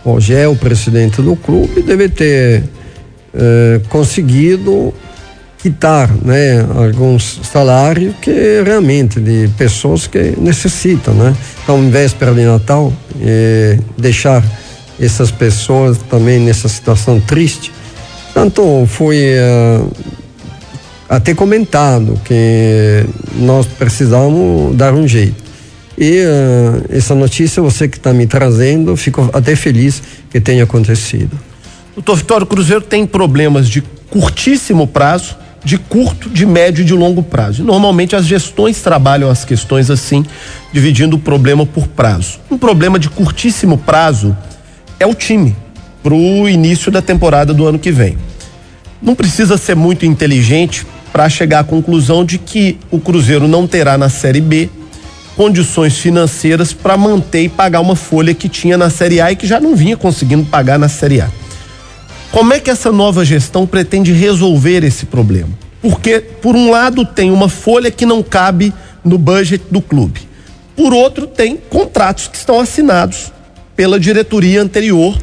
hoje 0.05 0.35
é 0.35 0.49
o 0.49 0.57
presidente 0.57 1.21
do 1.21 1.37
clube, 1.37 1.83
deve 1.83 2.09
ter 2.09 2.65
eh, 3.35 3.81
conseguido 3.89 4.95
quitar 5.59 6.11
né, 6.23 6.61
alguns 6.77 7.41
salários 7.43 8.15
que 8.21 8.63
realmente 8.65 9.19
de 9.19 9.49
pessoas 9.57 10.07
que 10.07 10.35
necessitam, 10.39 11.15
né? 11.15 11.35
Então, 11.63 11.83
em 11.83 11.91
véspera 11.91 12.35
de 12.35 12.43
Natal, 12.43 12.93
eh, 13.21 13.79
deixar 13.97 14.45
essas 15.01 15.31
pessoas 15.31 15.99
também 16.11 16.39
nessa 16.39 16.69
situação 16.69 17.19
triste. 17.21 17.73
Tanto 18.35 18.87
foi 18.87 19.17
eh, 19.19 19.81
até 21.09 21.35
comentado 21.35 22.21
que 22.25 23.05
nós 23.37 23.67
precisamos 23.67 24.77
dar 24.77 24.93
um 24.93 25.09
jeito. 25.09 25.45
E 25.97 26.23
uh, 26.23 26.85
essa 26.89 27.15
notícia, 27.15 27.63
você 27.63 27.87
que 27.87 27.97
está 27.97 28.13
me 28.13 28.27
trazendo, 28.27 28.97
fico 28.97 29.31
até 29.33 29.55
feliz 29.55 30.03
que 30.29 30.41
tenha 30.41 30.65
acontecido. 30.65 31.39
Doutor 31.95 32.17
Vitório 32.17 32.47
Cruzeiro 32.47 32.81
tem 32.81 33.07
problemas 33.07 33.69
de 33.69 33.81
curtíssimo 34.11 34.85
prazo, 34.85 35.37
de 35.65 35.79
curto, 35.79 36.29
de 36.29 36.45
médio 36.45 36.83
e 36.83 36.85
de 36.85 36.93
longo 36.93 37.23
prazo. 37.23 37.63
Normalmente 37.63 38.17
as 38.17 38.27
gestões 38.27 38.83
trabalham 38.83 39.31
as 39.31 39.45
questões 39.45 39.91
assim, 39.91 40.27
dividindo 40.73 41.15
o 41.15 41.19
problema 41.21 41.65
por 41.65 41.87
prazo. 41.87 42.41
Um 42.51 42.59
problema 42.59 42.99
de 42.99 43.09
curtíssimo 43.09 43.79
prazo 43.79 44.37
é 44.99 45.07
o 45.07 45.15
time 45.15 45.57
para 46.03 46.15
o 46.15 46.49
início 46.49 46.91
da 46.91 47.01
temporada 47.01 47.55
do 47.55 47.65
ano 47.65 47.79
que 47.79 47.93
vem. 47.93 48.19
Não 49.01 49.15
precisa 49.15 49.57
ser 49.57 49.77
muito 49.77 50.05
inteligente 50.05 50.85
para 51.13 51.29
chegar 51.29 51.61
à 51.61 51.65
conclusão 51.65 52.25
de 52.25 52.39
que 52.39 52.77
o 52.91 52.99
Cruzeiro 52.99 53.47
não 53.47 53.69
terá 53.69 53.97
na 53.97 54.09
Série 54.09 54.41
B 54.41 54.69
condições 55.37 55.97
financeiras 55.97 56.73
para 56.73 56.97
manter 56.97 57.45
e 57.45 57.49
pagar 57.49 57.81
uma 57.81 57.97
folha 57.97 58.35
que 58.35 58.49
tinha 58.49 58.77
na 58.77 58.91
Série 58.91 59.21
A 59.21 59.31
e 59.31 59.37
que 59.37 59.47
já 59.47 59.61
não 59.61 59.77
vinha 59.77 59.97
conseguindo 59.97 60.45
pagar 60.45 60.79
na 60.79 60.89
Série 60.89 61.21
A. 61.21 61.31
Como 62.35 62.53
é 62.53 62.59
que 62.59 62.69
essa 62.69 62.91
nova 62.91 63.25
gestão 63.25 63.65
pretende 63.65 64.13
resolver 64.13 64.83
esse 64.83 65.07
problema? 65.07 65.51
Porque, 65.81 66.19
por 66.19 66.57
um 66.57 66.69
lado, 66.69 67.07
tem 67.07 67.31
uma 67.31 67.49
folha 67.49 67.93
que 67.93 68.05
não 68.05 68.25
cabe 68.25 68.75
no 69.05 69.17
budget 69.17 69.63
do 69.71 69.81
clube. 69.81 70.23
Por 70.75 70.93
outro, 70.93 71.29
tem 71.29 71.57
contratos 71.57 72.27
que 72.27 72.37
estão 72.37 72.59
assinados 72.59 73.33
pela 73.77 74.01
diretoria 74.01 74.61
anterior 74.61 75.17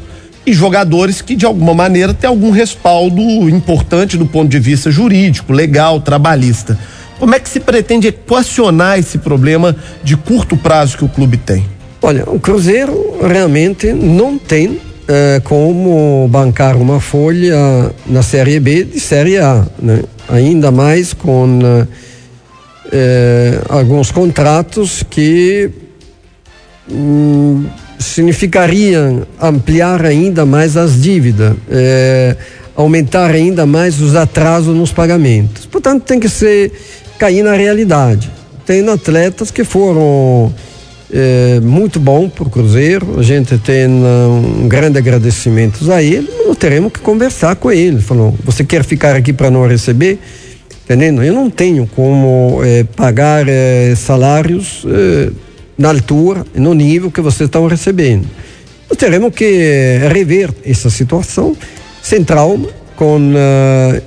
e 0.46 0.54
jogadores 0.54 1.20
que, 1.20 1.36
de 1.36 1.44
alguma 1.44 1.74
maneira, 1.74 2.14
têm 2.14 2.28
algum 2.28 2.50
respaldo 2.50 3.20
importante 3.46 4.16
do 4.16 4.24
ponto 4.24 4.48
de 4.48 4.58
vista 4.58 4.90
jurídico, 4.90 5.52
legal, 5.52 6.00
trabalhista. 6.00 6.78
Como 7.18 7.34
é 7.34 7.38
que 7.38 7.50
se 7.50 7.60
pretende 7.60 8.08
equacionar 8.08 8.98
esse 8.98 9.18
problema 9.18 9.76
de 10.02 10.16
curto 10.16 10.56
prazo 10.56 10.96
que 10.96 11.04
o 11.04 11.10
clube 11.10 11.36
tem? 11.36 11.66
Olha, 12.00 12.24
o 12.26 12.40
Cruzeiro 12.40 13.18
realmente 13.22 13.92
não 13.92 14.38
tem 14.38 14.80
eh, 15.12 15.42
como 15.44 16.26
bancar 16.26 16.74
uma 16.78 16.98
folha 16.98 17.92
na 18.06 18.22
Série 18.22 18.58
B 18.58 18.84
de 18.84 18.98
Série 18.98 19.36
A, 19.36 19.66
né? 19.78 20.02
ainda 20.26 20.70
mais 20.70 21.12
com 21.12 21.58
eh, 22.90 23.60
alguns 23.68 24.10
contratos 24.10 25.02
que 25.02 25.70
hum, 26.90 27.66
significariam 27.98 29.26
ampliar 29.38 30.02
ainda 30.02 30.46
mais 30.46 30.78
as 30.78 31.02
dívidas, 31.02 31.56
eh, 31.70 32.34
aumentar 32.74 33.32
ainda 33.32 33.66
mais 33.66 34.00
os 34.00 34.16
atrasos 34.16 34.74
nos 34.74 34.92
pagamentos. 34.92 35.66
Portanto, 35.66 36.04
tem 36.04 36.18
que 36.18 36.28
ser 36.30 36.72
cair 37.18 37.42
na 37.42 37.52
realidade. 37.52 38.30
Tem 38.64 38.88
atletas 38.88 39.50
que 39.50 39.62
foram 39.62 40.54
é, 41.12 41.60
muito 41.60 42.00
bom 42.00 42.28
para 42.28 42.44
o 42.44 42.50
Cruzeiro, 42.50 43.18
a 43.18 43.22
gente 43.22 43.58
tem 43.58 43.86
um 43.88 44.66
grande 44.68 44.98
agradecimento 44.98 45.90
a 45.92 46.02
ele, 46.02 46.28
mas 46.46 46.56
teremos 46.56 46.92
que 46.92 47.00
conversar 47.00 47.56
com 47.56 47.70
ele. 47.70 48.00
Falou, 48.00 48.34
você 48.44 48.64
quer 48.64 48.84
ficar 48.84 49.14
aqui 49.14 49.32
para 49.32 49.50
não 49.50 49.66
receber? 49.66 50.18
Entendendo? 50.84 51.22
Eu 51.22 51.32
não 51.32 51.48
tenho 51.48 51.86
como 51.94 52.60
é, 52.64 52.84
pagar 52.84 53.46
é, 53.48 53.94
salários 53.94 54.84
na 55.76 55.88
altura, 55.90 56.44
no 56.54 56.74
nível 56.74 57.10
que 57.10 57.20
vocês 57.20 57.48
estão 57.48 57.66
recebendo. 57.66 58.26
Nós 58.88 58.98
teremos 58.98 59.34
que 59.34 59.98
rever 60.12 60.50
essa 60.64 60.90
situação 60.90 61.56
sem 62.02 62.22
trauma, 62.22 62.68
com 62.96 63.16
uh, 63.18 64.02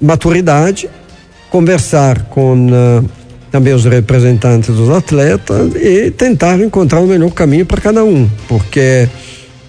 maturidade 0.00 0.88
conversar 1.50 2.24
com 2.24 2.66
uh, 2.66 3.10
também 3.50 3.72
os 3.72 3.84
representantes 3.84 4.74
dos 4.74 4.90
atletas 4.90 5.74
e 5.74 6.10
tentar 6.10 6.60
encontrar 6.60 7.00
o 7.00 7.06
melhor 7.06 7.30
caminho 7.30 7.64
para 7.64 7.80
cada 7.80 8.04
um, 8.04 8.28
porque 8.46 9.08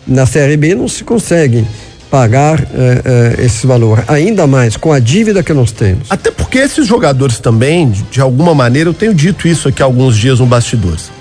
na 0.08 0.26
Série 0.26 0.58
B 0.58 0.76
não 0.76 0.88
se 0.88 1.04
consegue 1.04 1.65
pagar 2.10 2.60
uh, 2.60 2.63
uh, 2.63 3.42
esse 3.42 3.68
valor, 3.68 4.04
ainda 4.08 4.48
mais 4.48 4.76
com 4.76 4.92
a 4.92 5.00
dívida 5.00 5.44
que 5.44 5.54
nós 5.54 5.72
temos. 5.72 6.08
Até 6.10 6.32
porque 6.32 6.58
esses 6.58 6.88
jogadores 6.88 7.39
também, 7.39 7.89
de, 7.89 8.02
de 8.04 8.22
alguma 8.22 8.56
maneira, 8.56 8.89
eu 8.89 8.94
tenho 8.94 9.13
dito 9.13 9.48
isso 9.48 9.68
aqui 9.68 9.82
há 9.82 9.86
alguns 9.86 10.18
dias 10.18 10.39
no 10.39 10.46
bastidores. 10.46 11.12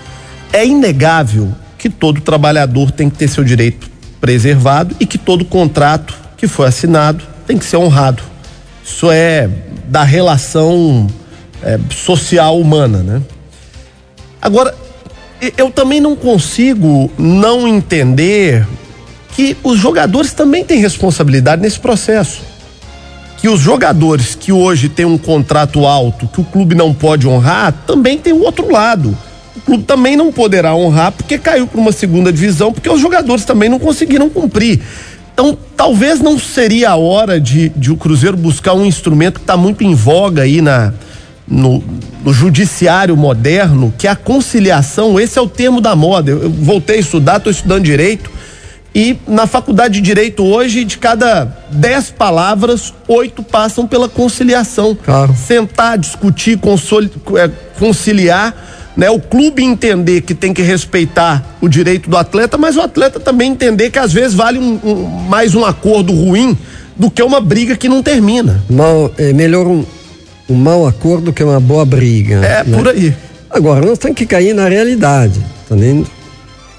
É 0.52 0.66
inegável 0.66 1.52
que 1.76 1.90
todo 1.90 2.20
trabalhador 2.22 2.90
tem 2.90 3.10
que 3.10 3.18
ter 3.18 3.28
seu 3.28 3.44
direito 3.44 3.90
preservado 4.20 4.96
e 4.98 5.06
que 5.06 5.18
todo 5.18 5.44
contrato 5.44 6.14
que 6.36 6.48
foi 6.48 6.66
assinado 6.66 7.22
tem 7.46 7.58
que 7.58 7.64
ser 7.64 7.76
honrado. 7.76 8.22
Isso 8.82 9.10
é 9.10 9.48
da 9.88 10.02
relação 10.02 11.06
é, 11.62 11.78
social 11.90 12.58
humana, 12.60 12.98
né? 12.98 13.22
Agora, 14.40 14.74
eu 15.56 15.70
também 15.70 16.00
não 16.00 16.16
consigo 16.16 17.10
não 17.18 17.66
entender 17.66 18.66
que 19.34 19.56
os 19.62 19.78
jogadores 19.78 20.32
também 20.32 20.64
têm 20.64 20.80
responsabilidade 20.80 21.62
nesse 21.62 21.78
processo. 21.78 22.40
Que 23.36 23.48
os 23.48 23.60
jogadores 23.60 24.34
que 24.34 24.50
hoje 24.50 24.88
têm 24.88 25.06
um 25.06 25.18
contrato 25.18 25.86
alto 25.86 26.26
que 26.26 26.40
o 26.40 26.44
clube 26.44 26.74
não 26.74 26.92
pode 26.92 27.28
honrar, 27.28 27.72
também 27.86 28.18
tem 28.18 28.32
o 28.32 28.42
outro 28.42 28.70
lado. 28.70 29.16
O 29.56 29.60
clube 29.60 29.84
também 29.84 30.16
não 30.16 30.32
poderá 30.32 30.74
honrar 30.74 31.12
porque 31.12 31.38
caiu 31.38 31.66
para 31.66 31.80
uma 31.80 31.92
segunda 31.92 32.32
divisão, 32.32 32.72
porque 32.72 32.88
os 32.88 33.00
jogadores 33.00 33.44
também 33.44 33.68
não 33.68 33.78
conseguiram 33.78 34.28
cumprir. 34.28 34.80
Então, 35.32 35.56
talvez 35.76 36.20
não 36.20 36.36
seria 36.36 36.90
a 36.90 36.96
hora 36.96 37.40
de, 37.40 37.68
de 37.70 37.92
o 37.92 37.96
Cruzeiro 37.96 38.36
buscar 38.36 38.74
um 38.74 38.84
instrumento 38.84 39.34
que 39.34 39.44
está 39.44 39.56
muito 39.56 39.84
em 39.84 39.94
voga 39.94 40.42
aí 40.42 40.60
na, 40.60 40.92
no, 41.50 41.82
no, 42.24 42.32
judiciário 42.32 43.16
moderno, 43.16 43.92
que 43.96 44.06
é 44.06 44.10
a 44.10 44.16
conciliação. 44.16 45.18
Esse 45.18 45.38
é 45.38 45.42
o 45.42 45.48
termo 45.48 45.80
da 45.80 45.96
moda. 45.96 46.30
Eu, 46.30 46.42
eu 46.42 46.50
voltei 46.50 46.96
a 46.96 47.00
estudar, 47.00 47.38
estou 47.38 47.50
estudando 47.50 47.84
direito. 47.84 48.30
E 48.94 49.16
na 49.26 49.46
faculdade 49.46 49.94
de 49.94 50.00
direito 50.00 50.44
hoje, 50.44 50.84
de 50.84 50.98
cada 50.98 51.44
dez 51.70 52.10
palavras, 52.10 52.92
oito 53.06 53.42
passam 53.42 53.86
pela 53.86 54.08
conciliação. 54.08 54.96
Claro. 55.04 55.34
Sentar, 55.34 55.98
discutir, 55.98 56.58
é, 57.36 57.48
conciliar 57.78 58.54
né? 58.98 59.08
O 59.08 59.20
clube 59.20 59.62
entender 59.62 60.22
que 60.22 60.34
tem 60.34 60.52
que 60.52 60.60
respeitar 60.60 61.56
o 61.60 61.68
direito 61.68 62.10
do 62.10 62.16
atleta, 62.16 62.58
mas 62.58 62.76
o 62.76 62.80
atleta 62.80 63.20
também 63.20 63.52
entender 63.52 63.90
que 63.90 63.98
às 63.98 64.12
vezes 64.12 64.34
vale 64.34 64.58
um, 64.58 64.80
um, 64.82 65.04
mais 65.28 65.54
um 65.54 65.64
acordo 65.64 66.12
ruim 66.12 66.58
do 66.96 67.08
que 67.08 67.22
uma 67.22 67.40
briga 67.40 67.76
que 67.76 67.88
não 67.88 68.02
termina. 68.02 68.60
Mal, 68.68 69.12
é 69.16 69.32
melhor 69.32 69.68
um, 69.68 69.86
um 70.48 70.54
mau 70.54 70.86
acordo 70.86 71.32
que 71.32 71.42
uma 71.42 71.60
boa 71.60 71.84
briga. 71.84 72.36
É, 72.36 72.64
né? 72.64 72.76
por 72.76 72.88
aí. 72.88 73.14
Agora, 73.50 73.84
nós 73.84 73.98
temos 73.98 74.16
que 74.16 74.26
cair 74.26 74.54
na 74.54 74.68
realidade, 74.68 75.40
tá 75.68 75.74
vendo? 75.74 76.06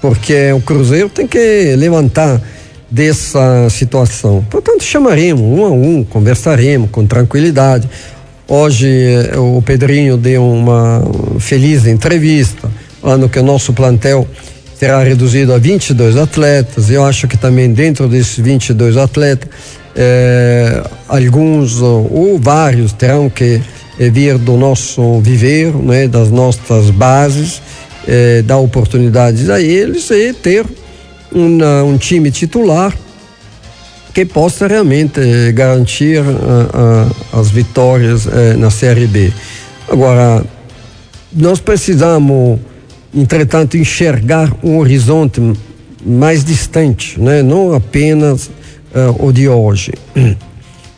Porque 0.00 0.52
o 0.52 0.60
Cruzeiro 0.60 1.08
tem 1.08 1.26
que 1.26 1.74
levantar 1.76 2.40
dessa 2.90 3.68
situação. 3.70 4.44
Portanto, 4.50 4.82
chamaremos 4.82 5.42
um 5.42 5.64
a 5.64 5.70
um, 5.70 6.04
conversaremos 6.04 6.90
com 6.90 7.06
tranquilidade. 7.06 7.88
Hoje 8.48 8.88
eh, 8.88 9.38
o 9.38 9.62
Pedrinho 9.62 10.16
deu 10.16 10.44
uma 10.44 11.02
feliz 11.38 11.86
entrevista, 11.86 12.68
ano 13.02 13.28
que 13.28 13.38
o 13.38 13.42
nosso 13.42 13.72
plantel 13.72 14.26
será 14.74 15.02
reduzido 15.02 15.52
a 15.52 15.58
22 15.58 16.16
atletas. 16.16 16.90
Eu 16.90 17.04
acho 17.04 17.28
que 17.28 17.36
também 17.36 17.72
dentro 17.72 18.08
desses 18.08 18.38
22 18.38 18.96
atletas, 18.96 19.48
eh, 20.02 20.82
alguns 21.06 21.82
ou 21.82 22.38
vários 22.38 22.90
terão 22.94 23.28
que 23.28 23.60
eh, 23.98 24.08
vir 24.08 24.38
do 24.38 24.56
nosso 24.56 25.20
viver, 25.20 25.74
né, 25.74 26.08
das 26.08 26.30
nossas 26.30 26.88
bases, 26.88 27.60
eh, 28.08 28.40
dar 28.42 28.56
oportunidades 28.56 29.50
a 29.50 29.60
eles 29.60 30.10
e 30.10 30.32
ter 30.32 30.64
uma, 31.30 31.84
um 31.84 31.98
time 31.98 32.30
titular 32.30 32.96
que 34.14 34.24
possa 34.24 34.66
realmente 34.66 35.20
eh, 35.20 35.52
garantir 35.52 36.22
as 37.32 37.50
vitórias 37.50 38.26
na 38.58 38.70
Série 38.70 39.06
B. 39.06 39.30
Agora, 39.86 40.42
nós 41.30 41.60
precisamos, 41.60 42.58
entretanto, 43.14 43.76
enxergar 43.76 44.50
um 44.64 44.78
horizonte 44.78 45.40
mais 46.04 46.42
distante, 46.42 47.20
né? 47.20 47.42
não 47.42 47.74
apenas 47.74 48.50
o 49.18 49.32
de 49.32 49.48
hoje. 49.48 49.92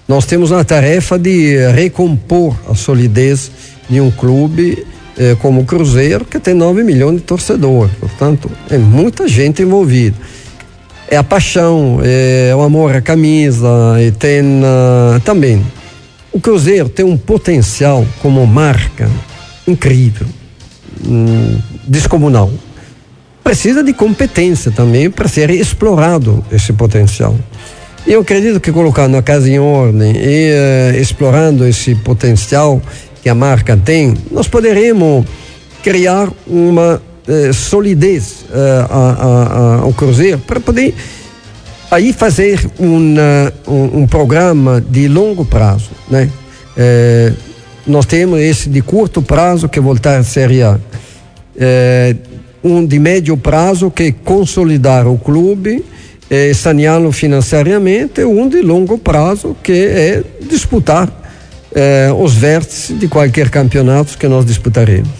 Nós 0.08 0.26
temos 0.26 0.52
a 0.52 0.64
tarefa 0.64 1.18
de 1.18 1.56
recompor 1.70 2.54
a 2.68 2.74
solidez 2.74 3.50
de 3.88 4.00
um 4.00 4.10
clube 4.10 4.84
eh, 5.18 5.36
como 5.40 5.60
o 5.60 5.64
Cruzeiro, 5.64 6.24
que 6.24 6.38
tem 6.38 6.54
9 6.54 6.82
milhões 6.82 7.16
de 7.16 7.22
torcedores. 7.22 7.94
Portanto, 8.00 8.50
é 8.70 8.78
muita 8.78 9.28
gente 9.28 9.62
envolvida. 9.62 10.16
É 11.08 11.16
a 11.16 11.22
paixão, 11.22 12.00
é 12.02 12.54
o 12.56 12.62
amor 12.62 12.96
à 12.96 13.02
camisa, 13.02 13.68
e 14.00 14.10
tem 14.10 14.42
uh, 14.42 15.20
também. 15.20 15.62
O 16.32 16.40
Cruzeiro 16.40 16.88
tem 16.88 17.04
um 17.04 17.18
potencial 17.18 18.06
como 18.22 18.46
marca 18.46 19.10
incrível, 19.68 20.26
hum, 21.06 21.58
descomunal. 21.86 22.50
Precisa 23.44 23.84
de 23.84 23.92
competência 23.92 24.70
também 24.70 25.10
para 25.10 25.28
ser 25.28 25.50
explorado 25.50 26.42
esse 26.50 26.72
potencial. 26.72 27.36
Eu 28.04 28.20
acredito 28.20 28.58
que 28.58 28.72
colocando 28.72 29.16
a 29.16 29.22
casa 29.22 29.48
em 29.48 29.60
ordem 29.60 30.12
e 30.16 30.50
uh, 30.50 31.00
explorando 31.00 31.64
esse 31.64 31.94
potencial 31.94 32.82
que 33.22 33.28
a 33.28 33.34
marca 33.34 33.76
tem, 33.76 34.14
nós 34.30 34.48
poderemos 34.48 35.24
criar 35.84 36.28
uma 36.44 37.00
uh, 37.00 37.54
solidez 37.54 38.44
uh, 38.50 38.86
a, 38.90 39.12
a, 39.12 39.74
ao 39.82 39.92
Cruzeiro 39.92 40.38
para 40.38 40.58
poder 40.58 40.94
aí 41.92 42.12
fazer 42.12 42.58
um, 42.80 43.14
um, 43.68 44.00
um, 44.00 44.06
programa 44.06 44.80
de 44.80 45.06
longo 45.06 45.44
prazo, 45.44 45.90
né? 46.10 46.30
nós 47.86 48.06
temos 48.06 48.40
esse 48.40 48.70
de 48.70 48.80
curto 48.80 49.20
prazo 49.20 49.68
que 49.68 49.78
voltar 49.78 50.18
à 50.18 50.22
Série 50.22 50.62
A. 50.62 50.78
um 52.64 52.86
de 52.86 52.98
médio 52.98 53.36
prazo 53.36 53.90
que 53.90 54.04
é 54.04 54.12
consolidar 54.12 55.06
o 55.06 55.18
clube 55.18 55.84
é, 56.32 56.54
saneá-lo 56.54 57.12
financeiramente, 57.12 58.24
um 58.24 58.48
de 58.48 58.62
longo 58.62 58.96
prazo, 58.96 59.54
que 59.62 59.70
é 59.70 60.24
disputar 60.40 61.06
é, 61.74 62.10
os 62.18 62.32
vértices 62.32 62.98
de 62.98 63.06
qualquer 63.06 63.50
campeonato 63.50 64.16
que 64.16 64.26
nós 64.26 64.46
disputaremos. 64.46 65.10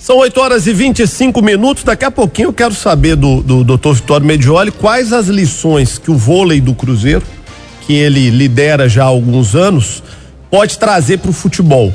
São 0.00 0.16
8 0.16 0.40
horas 0.40 0.66
e 0.66 0.72
25 0.72 1.40
minutos. 1.40 1.84
Daqui 1.84 2.04
a 2.04 2.10
pouquinho 2.10 2.48
eu 2.48 2.52
quero 2.52 2.74
saber 2.74 3.14
do, 3.14 3.42
do 3.42 3.62
Dr. 3.62 3.92
Vitório 3.92 4.26
Medioli 4.26 4.72
quais 4.72 5.12
as 5.12 5.28
lições 5.28 5.98
que 5.98 6.10
o 6.10 6.16
vôlei 6.16 6.60
do 6.60 6.74
Cruzeiro, 6.74 7.22
que 7.86 7.92
ele 7.92 8.28
lidera 8.28 8.88
já 8.88 9.04
há 9.04 9.06
alguns 9.06 9.54
anos, 9.54 10.02
pode 10.50 10.80
trazer 10.80 11.18
para 11.18 11.30
o 11.30 11.32
futebol. 11.32 11.92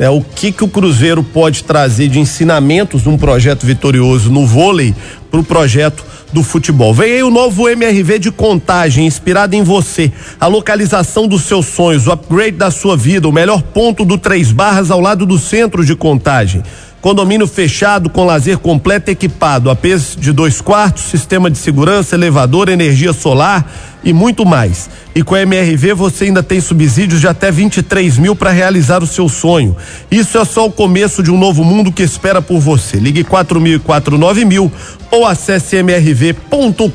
É, 0.00 0.08
o 0.08 0.22
que, 0.22 0.50
que 0.50 0.64
o 0.64 0.68
Cruzeiro 0.68 1.22
pode 1.22 1.62
trazer 1.62 2.08
de 2.08 2.18
ensinamentos 2.18 3.04
num 3.04 3.18
projeto 3.18 3.66
vitorioso 3.66 4.30
no 4.30 4.46
vôlei 4.46 4.94
para 5.30 5.38
o 5.38 5.44
projeto 5.44 6.02
do 6.32 6.42
futebol. 6.42 6.94
Vem 6.94 7.12
aí 7.12 7.22
o 7.22 7.30
novo 7.30 7.68
MRV 7.68 8.18
de 8.18 8.30
contagem, 8.30 9.06
inspirado 9.06 9.54
em 9.54 9.62
você. 9.62 10.10
A 10.40 10.46
localização 10.46 11.28
dos 11.28 11.42
seus 11.42 11.66
sonhos, 11.66 12.06
o 12.06 12.12
upgrade 12.12 12.56
da 12.56 12.70
sua 12.70 12.96
vida, 12.96 13.28
o 13.28 13.32
melhor 13.32 13.60
ponto 13.60 14.02
do 14.02 14.16
Três 14.16 14.50
Barras 14.50 14.90
ao 14.90 15.00
lado 15.00 15.26
do 15.26 15.38
centro 15.38 15.84
de 15.84 15.94
contagem. 15.94 16.62
Condomínio 17.00 17.46
fechado 17.46 18.10
com 18.10 18.26
lazer 18.26 18.58
completo 18.58 19.10
equipado, 19.10 19.70
APs 19.70 20.14
de 20.18 20.32
dois 20.32 20.60
quartos, 20.60 21.04
sistema 21.04 21.50
de 21.50 21.56
segurança, 21.56 22.14
elevador, 22.14 22.68
energia 22.68 23.14
solar 23.14 23.72
e 24.04 24.12
muito 24.12 24.44
mais. 24.44 24.90
E 25.14 25.22
com 25.22 25.34
a 25.34 25.40
MRV 25.40 25.94
você 25.94 26.24
ainda 26.24 26.42
tem 26.42 26.60
subsídios 26.60 27.20
de 27.20 27.26
até 27.26 27.50
23 27.50 28.18
mil 28.18 28.36
para 28.36 28.50
realizar 28.50 29.02
o 29.02 29.06
seu 29.06 29.30
sonho. 29.30 29.74
Isso 30.10 30.36
é 30.36 30.44
só 30.44 30.66
o 30.66 30.72
começo 30.72 31.22
de 31.22 31.30
um 31.30 31.38
novo 31.38 31.64
mundo 31.64 31.90
que 31.90 32.02
espera 32.02 32.42
por 32.42 32.60
você. 32.60 32.98
Ligue 32.98 33.24
4 33.24 33.58
mil 33.60 33.76
e 33.76 33.80
49 33.80 34.44
mil 34.44 34.70
ou 35.10 35.26
acesse 35.26 35.76
mrv.com.br. 35.76 36.90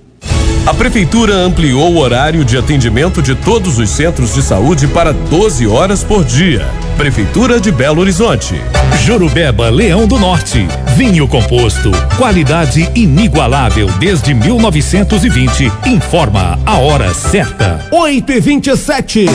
A 0.66 0.74
Prefeitura 0.74 1.34
ampliou 1.34 1.94
o 1.94 1.98
horário 1.98 2.44
de 2.44 2.58
atendimento 2.58 3.22
de 3.22 3.34
todos 3.36 3.78
os 3.78 3.88
centros 3.88 4.34
de 4.34 4.42
saúde 4.42 4.88
para 4.88 5.12
12 5.12 5.66
horas 5.66 6.02
por 6.02 6.24
dia. 6.24 6.66
Prefeitura 6.96 7.60
de 7.60 7.70
Belo 7.70 8.00
Horizonte. 8.00 8.60
Jurubeba 9.04 9.68
Leão 9.70 10.08
do 10.08 10.18
Norte. 10.18 10.66
Vinho 10.96 11.28
composto. 11.28 11.92
Qualidade 12.16 12.90
inigualável 12.96 13.88
desde 14.00 14.34
1920. 14.34 15.70
Informa 15.86 16.58
a 16.66 16.78
hora 16.78 17.14
certa. 17.14 17.86
8 17.92 18.32
e 18.32 18.40
27 18.40 19.26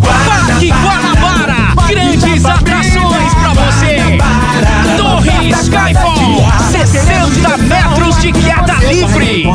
Parque 0.00 0.68
Guanabara. 0.68 1.74
Grandes 1.88 2.44
atrações 2.44 3.34
pra 3.34 3.52
você. 3.52 4.18
Torre 4.96 5.50
Skyfall. 5.50 6.46
60 6.70 7.56
metros 7.58 8.05
de 8.26 8.32
queda 8.32 8.74
livre. 8.88 9.46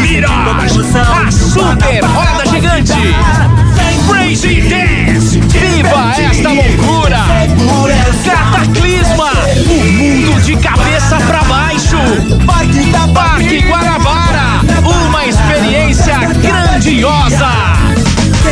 Mirage. 0.00 0.80
A 1.26 1.30
super 1.30 2.04
roda 2.04 2.46
gigante. 2.46 3.14
Crazy 4.08 4.62
Dance. 4.62 5.38
Viva 5.40 6.14
esta 6.18 6.48
loucura. 6.48 7.18
Cataclisma. 8.24 9.30
O 9.68 9.84
mundo 9.92 10.40
de 10.42 10.56
cabeça 10.56 11.16
pra 11.26 11.42
baixo. 11.44 11.98
Parque 12.46 13.60
Guanabara. 13.68 14.09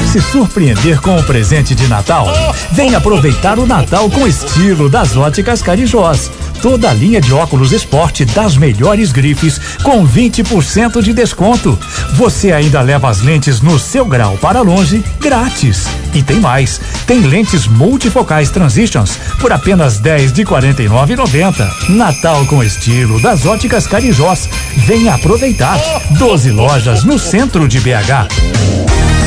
Se 0.09 0.23
surpreender 0.23 1.01
com 1.03 1.19
o 1.19 1.23
presente 1.23 1.75
de 1.75 1.87
Natal? 1.87 2.27
Vem 2.73 2.95
aproveitar 2.95 3.59
o 3.59 3.67
Natal 3.67 4.09
com 4.09 4.27
estilo 4.27 4.89
das 4.89 5.15
óticas 5.19 5.61
Carijós. 5.61 6.31
Toda 6.63 6.89
a 6.89 6.95
linha 6.95 7.21
de 7.21 7.33
óculos 7.35 7.73
esporte 7.73 8.25
das 8.25 8.57
melhores 8.57 9.13
grifes 9.13 9.61
com 9.83 10.09
20% 10.09 11.03
de 11.03 11.13
desconto. 11.13 11.79
Você 12.15 12.53
ainda 12.53 12.81
leva 12.81 13.11
as 13.11 13.21
lentes 13.21 13.61
no 13.61 13.79
seu 13.79 14.07
grau 14.07 14.39
para 14.39 14.63
longe 14.63 15.05
grátis. 15.21 15.87
E 16.15 16.23
tem 16.23 16.41
mais. 16.41 16.81
Tem 17.07 17.21
lentes 17.21 17.67
multifocais 17.67 18.51
Transitions 18.51 19.19
por 19.39 19.53
apenas 19.53 19.99
10 19.99 20.33
de 20.33 20.43
49,90. 20.43 21.91
Natal 21.91 22.47
com 22.47 22.65
estilo 22.65 23.21
das 23.21 23.45
óticas 23.45 23.87
Carijós. 23.87 24.49
Venha 24.75 25.15
aproveitar. 25.15 25.79
12 26.13 26.51
lojas 26.51 27.05
no 27.05 27.19
centro 27.19 27.69
de 27.69 27.79
BH. 27.81 29.18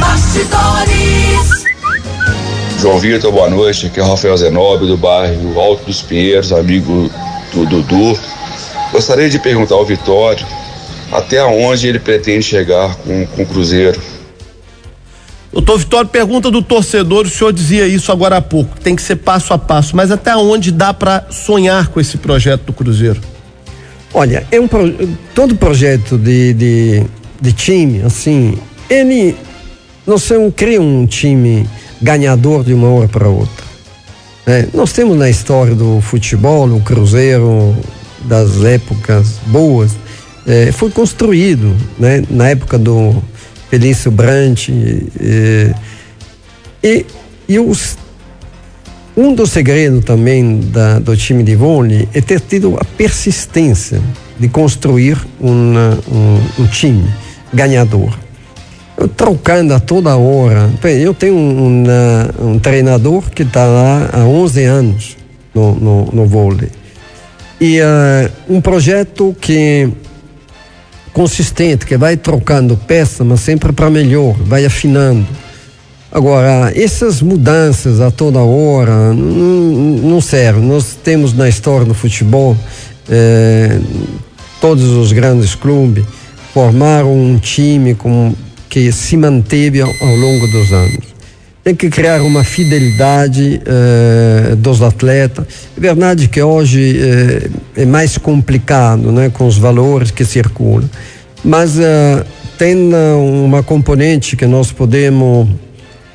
Bastidores. 0.00 1.50
João 2.80 2.98
Vitor, 2.98 3.30
boa 3.30 3.50
noite. 3.50 3.86
Aqui 3.86 4.00
é 4.00 4.02
o 4.02 4.08
Rafael 4.08 4.36
Zenobi, 4.36 4.86
do 4.86 4.96
bairro 4.96 5.60
Alto 5.60 5.84
dos 5.84 6.00
Pinheiros, 6.00 6.52
amigo 6.52 7.10
do 7.52 7.66
Dudu. 7.66 8.18
Gostaria 8.90 9.28
de 9.28 9.38
perguntar 9.38 9.74
ao 9.74 9.84
Vitório 9.84 10.46
até 11.12 11.44
onde 11.44 11.88
ele 11.88 11.98
pretende 11.98 12.42
chegar 12.42 12.96
com, 12.96 13.26
com 13.26 13.42
o 13.42 13.46
Cruzeiro. 13.46 14.00
Doutor 15.52 15.78
Vitório, 15.78 16.08
pergunta 16.08 16.50
do 16.50 16.62
torcedor, 16.62 17.26
o 17.26 17.28
senhor 17.28 17.52
dizia 17.52 17.86
isso 17.86 18.12
agora 18.12 18.36
há 18.36 18.40
pouco, 18.40 18.78
tem 18.80 18.94
que 18.94 19.02
ser 19.02 19.16
passo 19.16 19.52
a 19.52 19.58
passo, 19.58 19.96
mas 19.96 20.12
até 20.12 20.34
onde 20.36 20.70
dá 20.70 20.94
para 20.94 21.26
sonhar 21.28 21.88
com 21.88 22.00
esse 22.00 22.16
projeto 22.18 22.62
do 22.66 22.72
Cruzeiro? 22.72 23.20
Olha, 24.14 24.46
é 24.50 24.60
um 24.60 24.68
pro, 24.68 24.88
todo 25.34 25.56
projeto 25.56 26.16
de, 26.16 26.54
de, 26.54 27.04
de 27.40 27.52
time, 27.52 28.02
assim, 28.02 28.56
ele 28.88 29.36
se 30.18 30.34
não 30.34 30.50
cria 30.50 30.80
um 30.80 31.06
time 31.06 31.66
ganhador 32.00 32.64
de 32.64 32.72
uma 32.72 32.88
hora 32.88 33.08
para 33.08 33.28
outra. 33.28 33.64
É, 34.46 34.66
nós 34.72 34.92
temos 34.92 35.16
na 35.16 35.28
história 35.28 35.74
do 35.74 36.00
futebol, 36.00 36.68
o 36.68 36.80
Cruzeiro 36.80 37.76
das 38.24 38.64
épocas 38.64 39.34
boas, 39.46 39.92
é, 40.46 40.72
foi 40.72 40.90
construído, 40.90 41.76
né, 41.98 42.22
na 42.30 42.48
época 42.48 42.78
do 42.78 43.22
Felício 43.68 44.10
Brant 44.10 44.68
é, 44.68 45.74
e, 46.82 47.06
e 47.48 47.58
os 47.58 47.96
um 49.16 49.34
dos 49.34 49.50
segredos 49.50 50.04
também 50.04 50.60
da, 50.60 50.98
do 50.98 51.16
time 51.16 51.42
de 51.42 51.54
vôlei 51.54 52.08
é 52.14 52.20
ter 52.20 52.40
tido 52.40 52.76
a 52.80 52.84
persistência 52.84 54.00
de 54.38 54.48
construir 54.48 55.18
uma, 55.38 55.98
um, 56.10 56.62
um 56.62 56.66
time 56.66 57.04
ganhador. 57.52 58.16
Trocando 59.16 59.74
a 59.74 59.80
toda 59.80 60.16
hora. 60.16 60.70
Eu 60.84 61.14
tenho 61.14 61.34
um, 61.34 61.84
um 62.40 62.58
treinador 62.58 63.30
que 63.30 63.42
está 63.42 63.64
lá 63.64 64.10
há 64.12 64.24
11 64.24 64.64
anos 64.64 65.16
no, 65.54 65.74
no, 65.74 66.04
no 66.12 66.26
vôlei. 66.26 66.68
E 67.60 67.80
uh, 67.80 68.30
um 68.48 68.60
projeto 68.60 69.34
que 69.40 69.88
consistente, 71.12 71.84
que 71.84 71.96
vai 71.96 72.16
trocando 72.16 72.76
peça, 72.76 73.24
mas 73.24 73.40
sempre 73.40 73.72
para 73.72 73.90
melhor, 73.90 74.34
vai 74.38 74.64
afinando 74.64 75.26
Agora, 76.12 76.72
essas 76.74 77.22
mudanças 77.22 78.00
a 78.00 78.10
toda 78.10 78.40
hora 78.40 79.14
não, 79.14 80.10
não 80.10 80.20
servem. 80.20 80.64
Nós 80.64 80.98
temos 81.04 81.32
na 81.32 81.48
história 81.48 81.86
do 81.86 81.94
futebol, 81.94 82.56
eh, 83.08 83.78
todos 84.60 84.84
os 84.90 85.12
grandes 85.12 85.54
clubes 85.54 86.04
formaram 86.52 87.14
um 87.14 87.38
time 87.38 87.94
com, 87.94 88.34
que 88.70 88.90
se 88.90 89.16
manteve 89.18 89.82
ao, 89.82 89.92
ao, 90.00 90.16
longo 90.16 90.46
dos 90.46 90.72
anos. 90.72 91.10
Tem 91.62 91.74
que 91.74 91.90
criar 91.90 92.22
uma 92.22 92.42
fidelidade 92.42 93.60
eh, 93.66 94.54
dos 94.56 94.80
atletas. 94.80 95.44
É 95.76 95.80
verdade 95.80 96.26
que 96.26 96.40
hoje 96.40 96.98
eh, 96.98 97.50
é 97.82 97.84
mais 97.84 98.16
complicado 98.16 99.12
né, 99.12 99.28
com 99.28 99.46
os 99.46 99.58
valores 99.58 100.10
que 100.10 100.24
circulam, 100.24 100.88
mas 101.44 101.78
tem 102.56 102.76
uma 103.14 103.62
componente 103.62 104.36
que 104.36 104.46
nós 104.46 104.70
podemos 104.70 105.48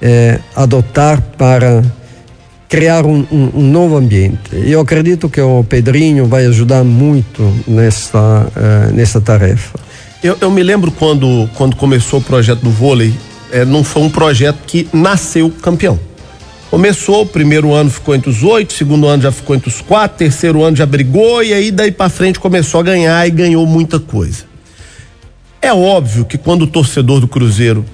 é, 0.02 0.40
adotar 0.56 1.20
para 1.38 1.84
criar 2.70 3.06
um, 3.06 3.26
um, 3.32 3.52
um, 3.56 3.64
novo 3.64 3.98
ambiente. 3.98 4.38
Eu 4.52 4.80
acredito 4.82 5.30
que 5.30 5.42
o 5.42 5.64
Pedrinho 5.64 6.26
vai 6.26 6.46
ajudar 6.46 6.84
muito 6.84 7.42
nessa, 7.68 8.48
uh, 8.48 8.94
nessa 8.94 9.22
tarefa. 9.22 9.80
Eu, 10.26 10.36
eu, 10.42 10.50
me 10.50 10.64
lembro 10.64 10.90
quando, 10.90 11.48
quando 11.54 11.76
começou 11.76 12.20
o 12.20 12.24
projeto 12.24 12.62
do 12.62 12.72
vôlei, 12.72 13.14
é, 13.52 13.64
não 13.64 13.84
foi 13.84 14.02
um 14.02 14.10
projeto 14.10 14.58
que 14.66 14.90
nasceu 14.92 15.54
campeão. 15.62 16.00
Começou, 16.72 17.22
o 17.22 17.26
primeiro 17.28 17.72
ano 17.72 17.92
ficou 17.92 18.16
entre 18.16 18.32
os 18.32 18.42
oito, 18.42 18.74
segundo 18.74 19.06
ano 19.06 19.22
já 19.22 19.32
ficou 19.32 19.56
entre 19.56 19.70
os 19.70 19.82
quatro, 19.82 20.18
terceiro 20.18 20.64
ano 20.64 20.76
já 20.76 20.86
brigou 20.88 21.44
e 21.44 21.54
aí 21.54 21.70
daí 21.70 21.92
para 21.92 22.10
frente 22.10 22.40
começou 22.40 22.80
a 22.80 22.84
ganhar 22.84 23.28
e 23.28 23.30
ganhou 23.30 23.68
muita 23.68 24.00
coisa. 24.00 24.46
É 25.62 25.72
óbvio 25.72 26.26
que 26.26 26.40
quando 26.40 26.64
o 26.64 26.68
torcedor 26.68 27.20
do 27.20 27.28
Cruzeiro 27.28 27.86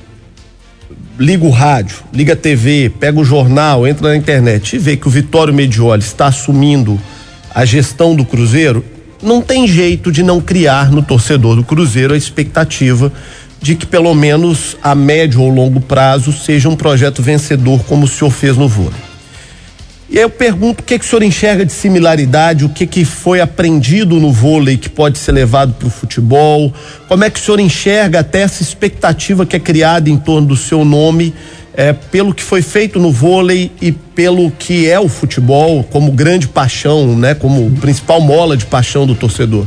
liga 1.20 1.44
o 1.44 1.50
rádio, 1.50 1.98
liga 2.14 2.32
a 2.32 2.38
TV, 2.38 2.94
pega 2.98 3.20
o 3.20 3.26
jornal, 3.26 3.86
entra 3.86 4.08
na 4.08 4.16
internet 4.16 4.78
e 4.78 4.80
vê 4.80 4.96
que 4.96 5.10
o 5.10 5.12
Vitório 5.12 5.54
Medioli 5.54 6.02
está 6.02 6.28
assumindo 6.28 6.98
a 7.54 7.66
gestão 7.66 8.16
do 8.16 8.24
Cruzeiro, 8.24 8.86
não 9.22 9.42
tem 9.42 9.68
jeito 9.68 10.12
de 10.12 10.24
não 10.24 10.42
criar 10.42 10.92
no 10.92 11.04
torcedor 11.04 11.56
do 11.56 11.64
Cruzeiro 11.64 12.14
a 12.14 12.18
expectativa 12.18 13.12
de 13.62 13.76
que 13.76 13.86
pelo 13.86 14.14
menos 14.16 14.76
a 14.82 14.96
médio 14.96 15.42
ou 15.42 15.50
longo 15.50 15.80
prazo 15.80 16.34
seja 16.34 16.68
um 16.68 16.76
projeto 16.76 17.22
vencedor 17.22 17.84
como 17.84 18.06
o 18.06 18.08
senhor 18.08 18.32
fez 18.32 18.58
no 18.58 18.68
vôlei. 18.68 19.12
E 20.10 20.18
aí 20.18 20.24
eu 20.24 20.30
pergunto 20.30 20.82
o 20.82 20.84
que, 20.84 21.00
que 21.00 21.06
o 21.06 21.08
senhor 21.08 21.24
enxerga 21.24 21.66
de 21.66 21.72
similaridade, 21.72 22.66
o 22.66 22.70
que, 22.70 22.86
que 22.86 23.06
foi 23.06 23.40
aprendido 23.40 24.20
no 24.20 24.30
vôlei 24.30 24.76
que 24.76 24.90
pode 24.90 25.18
ser 25.18 25.32
levado 25.32 25.74
para 25.74 25.88
o 25.88 25.92
futebol, 25.92 26.74
como 27.08 27.24
é 27.24 27.30
que 27.30 27.40
o 27.40 27.42
senhor 27.42 27.62
enxerga 27.62 28.20
até 28.20 28.42
essa 28.42 28.62
expectativa 28.62 29.46
que 29.46 29.56
é 29.56 29.60
criada 29.60 30.10
em 30.10 30.18
torno 30.18 30.50
do 30.50 30.58
seu 30.58 30.84
nome, 30.84 31.34
é, 31.74 31.94
pelo 31.94 32.34
que 32.34 32.44
foi 32.44 32.62
feito 32.62 33.00
no 33.00 33.12
vôlei 33.12 33.72
e 33.82 33.92
pelo 33.92 34.52
que 34.52 34.90
é 34.90 35.00
o 35.00 35.08
futebol 35.08 35.84
como 35.84 36.12
grande 36.12 36.48
paixão, 36.48 37.16
né, 37.16 37.34
como 37.34 37.72
principal 37.80 38.20
mola 38.22 38.58
de 38.58 38.66
paixão 38.66 39.08
do 39.08 39.16
torcedor. 39.16 39.66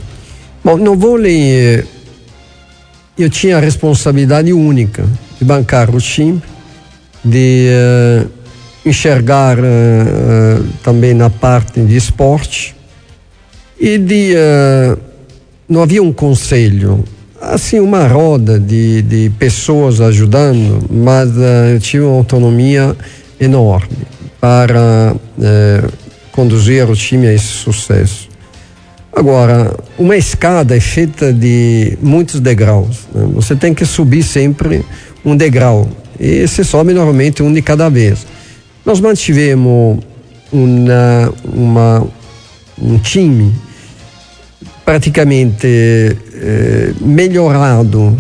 Bom, 0.63 0.77
no 0.77 0.97
vôlei 0.97 1.43
eh, 1.43 1.85
eu 3.19 3.29
tinha 3.29 3.59
a 3.59 3.61
responsabilidade 3.61 4.53
única 4.53 5.05
de 5.39 5.45
bancar 5.45 5.95
o 5.95 6.01
time, 6.01 6.43
de 7.25 7.69
uh 7.71 8.45
enxergar 8.85 9.59
uh, 9.59 10.65
também 10.83 11.15
na 11.15 11.31
parte 11.31 11.81
de 11.81 11.97
esporte 11.97 12.77
e 13.81 13.97
de 13.97 14.35
uh, 14.35 15.01
não 15.69 15.83
havia 15.83 16.03
um 16.03 16.13
conselho 16.13 17.03
assim 17.41 17.81
uma 17.81 18.07
roda 18.07 18.59
de, 18.59 19.03
de 19.03 19.31
pessoas 19.39 20.01
ajudando 20.01 20.85
mas 20.91 21.31
uh, 21.31 21.79
tinha 21.81 22.05
uma 22.05 22.17
autonomia 22.17 22.97
enorme 23.41 23.89
para 24.41 25.15
conduzir 26.33 26.89
o 26.89 26.95
time 26.95 27.27
a 27.27 27.33
esse 27.33 27.47
sucesso 27.47 28.29
agora 29.13 29.75
uma 29.99 30.17
escada 30.17 30.77
é 30.77 30.81
feita 30.81 31.33
de 31.33 31.99
muitos 32.01 32.41
degraus 32.41 33.09
né? 33.15 33.27
você 33.35 33.57
tem 33.57 33.75
que 33.75 33.85
subir 33.85 34.23
sempre 34.23 34.85
um 35.25 35.37
degrau 35.37 35.89
e 36.19 36.47
você 36.47 36.63
sobe 36.63 36.93
normalmente 36.93 37.43
um 37.43 37.53
de 37.53 37.63
cada 37.63 37.89
vez 37.89 38.27
nós 38.85 39.01
mantivemos 39.01 39.99
uma, 40.53 41.35
uma, 41.53 42.07
um 42.81 42.99
time 42.99 43.53
praticamente 44.85 46.17
eh, 46.35 46.93
melhorado 47.01 48.17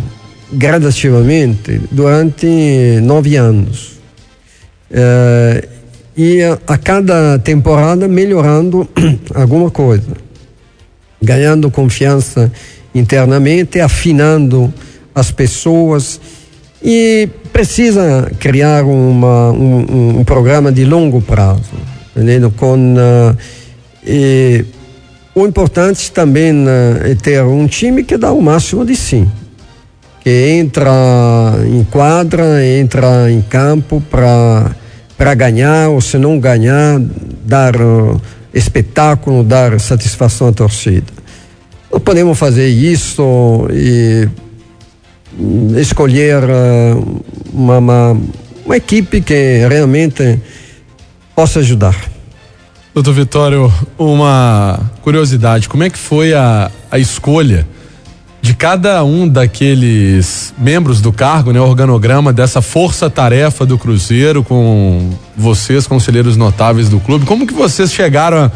gradativamente 0.52 1.80
durante 1.90 3.00
nove 3.02 3.36
anos. 3.36 3.98
Eh, 4.90 5.68
e 6.16 6.42
a, 6.42 6.58
a, 6.66 6.78
cada 6.78 7.38
temporada 7.40 8.06
melhorando 8.06 8.88
alguma 9.34 9.70
coisa, 9.70 10.12
ganhando 11.20 11.70
confiança 11.70 12.52
internamente, 12.94 13.80
afinando 13.80 14.72
as 15.14 15.32
pessoas 15.32 16.20
e 16.82 17.28
precisa 17.52 18.30
criar 18.38 18.84
uma, 18.84 19.50
um, 19.50 20.18
um, 20.18 20.24
programa 20.24 20.70
de 20.70 20.84
longo 20.84 21.20
prazo, 21.20 21.72
entendeu? 22.14 22.52
com 22.52 22.94
uh, 22.94 23.36
e, 24.06 24.64
o 25.34 25.46
importante 25.46 26.12
também 26.12 26.52
uh, 26.52 27.04
é 27.04 27.14
ter 27.14 27.42
um 27.42 27.66
time 27.66 28.04
que 28.04 28.16
dá 28.16 28.32
o 28.32 28.40
máximo 28.40 28.84
de 28.84 28.94
si, 28.94 29.26
que 30.20 30.58
entra 30.58 30.92
em 31.66 31.82
quadra, 31.84 32.64
entra 32.64 33.30
em 33.30 33.42
campo 33.42 34.00
para 34.10 35.34
ganhar 35.34 35.88
ou 35.90 36.00
se 36.00 36.18
não 36.18 36.38
ganhar 36.38 37.00
dar 37.44 37.74
uh, 37.76 38.20
espetáculo, 38.52 39.42
dar 39.42 39.80
satisfação 39.80 40.48
à 40.48 40.52
torcida. 40.52 41.12
Não 41.92 41.98
podemos 41.98 42.38
fazer 42.38 42.68
isso 42.68 43.68
e 43.72 44.28
escolher 45.80 46.42
eh, 46.42 46.94
uma, 47.52 47.78
uma, 47.78 48.20
uma 48.64 48.76
equipe 48.76 49.20
que 49.20 49.66
realmente 49.68 50.40
possa 51.34 51.60
ajudar. 51.60 52.13
Doutor 52.94 53.12
Vitório, 53.12 53.72
uma 53.98 54.78
curiosidade, 55.02 55.68
como 55.68 55.82
é 55.82 55.90
que 55.90 55.98
foi 55.98 56.32
a, 56.32 56.70
a 56.88 56.96
escolha 56.96 57.66
de 58.40 58.54
cada 58.54 59.02
um 59.02 59.26
daqueles 59.26 60.54
membros 60.56 61.00
do 61.00 61.12
cargo, 61.12 61.50
né, 61.50 61.58
organograma 61.60 62.32
dessa 62.32 62.62
força-tarefa 62.62 63.66
do 63.66 63.76
Cruzeiro 63.76 64.44
com 64.44 65.10
vocês, 65.36 65.88
conselheiros 65.88 66.36
notáveis 66.36 66.88
do 66.88 67.00
clube, 67.00 67.26
como 67.26 67.48
que 67.48 67.52
vocês 67.52 67.92
chegaram 67.92 68.48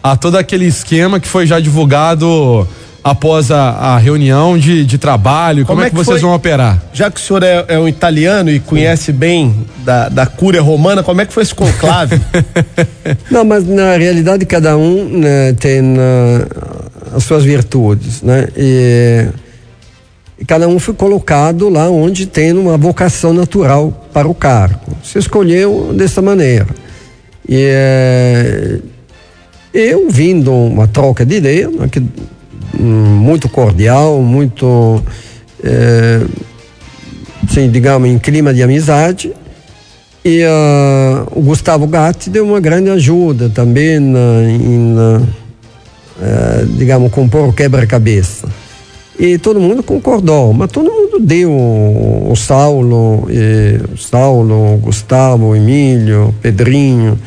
a, 0.00 0.12
a 0.12 0.16
todo 0.16 0.36
aquele 0.36 0.66
esquema 0.66 1.18
que 1.18 1.26
foi 1.26 1.44
já 1.44 1.58
divulgado 1.58 2.68
após 3.02 3.50
a, 3.50 3.70
a 3.70 3.98
reunião 3.98 4.56
de, 4.56 4.84
de 4.84 4.98
trabalho? 4.98 5.64
Como, 5.66 5.76
Como 5.76 5.84
é, 5.84 5.86
é 5.86 5.90
que, 5.90 5.96
vocês 5.96 6.20
foi, 6.20 6.28
vão 6.28 6.34
operar? 6.34 6.82
Já 6.92 7.10
que 7.10 7.20
o 7.20 7.22
senhor 7.22 7.42
é, 7.42 7.64
é 7.68 7.78
um 7.78 7.88
italiano 7.88 8.50
e 8.50 8.60
conhece 8.60 9.12
bem 9.12 9.66
da, 9.84 10.08
da 10.08 10.26
cúria 10.26 10.62
romana, 10.62 11.02
como 11.02 11.20
é 11.20 11.26
que 11.26 11.32
foi 11.32 11.42
esse 11.42 11.54
conclave? 11.54 12.20
Não, 13.30 13.44
mas 13.44 13.66
na 13.66 13.96
realidade 13.96 14.46
cada 14.46 14.76
um 14.76 15.18
né, 15.18 15.52
tem 15.54 15.80
uh, 15.82 17.16
as 17.16 17.24
suas 17.24 17.44
virtudes, 17.44 18.22
né? 18.22 18.48
E 18.56 19.28
E 20.42 20.44
cada 20.44 20.66
um 20.66 20.80
foi 20.80 20.92
colocado 20.92 21.68
lá 21.68 21.88
onde 21.88 22.26
tem 22.26 22.52
uma 22.52 22.76
vocação 22.76 23.32
natural 23.32 24.08
para 24.12 24.26
o 24.26 24.34
cargo. 24.34 24.96
Se 25.04 25.16
escolheu 25.16 25.92
dessa 25.94 26.20
maneira. 26.20 26.66
E 27.48 27.64
é, 27.70 28.78
eu 29.72 30.10
vindo 30.10 30.52
uma 30.52 30.88
troca 30.88 31.24
de 31.24 31.36
ideia, 31.36 31.70
né, 31.70 31.88
que, 31.88 32.02
muito 32.82 33.48
cordial, 33.48 34.20
muito, 34.20 35.02
é, 35.62 36.20
assim, 37.48 37.70
digamos, 37.70 38.08
em 38.08 38.18
clima 38.18 38.52
de 38.52 38.62
amizade. 38.62 39.32
E 40.24 40.44
uh, 40.44 41.26
o 41.38 41.42
Gustavo 41.42 41.86
Gatti 41.86 42.30
deu 42.30 42.44
uma 42.44 42.60
grande 42.60 42.88
ajuda 42.90 43.48
também 43.48 43.98
na, 43.98 44.44
em, 44.48 44.94
uh, 44.96 46.66
digamos, 46.76 47.10
compor 47.10 47.48
o 47.48 47.52
quebra-cabeça. 47.52 48.48
E 49.18 49.36
todo 49.36 49.60
mundo 49.60 49.82
concordou, 49.82 50.52
mas 50.52 50.70
todo 50.70 50.90
mundo 50.90 51.18
deu 51.20 51.50
o 51.50 52.34
Saulo, 52.36 53.26
e, 53.30 53.80
o 53.92 53.96
Saulo, 53.96 54.74
o 54.74 54.78
Gustavo, 54.78 55.46
o 55.46 55.56
Emílio, 55.56 56.28
o 56.28 56.32
Pedrinho, 56.34 57.18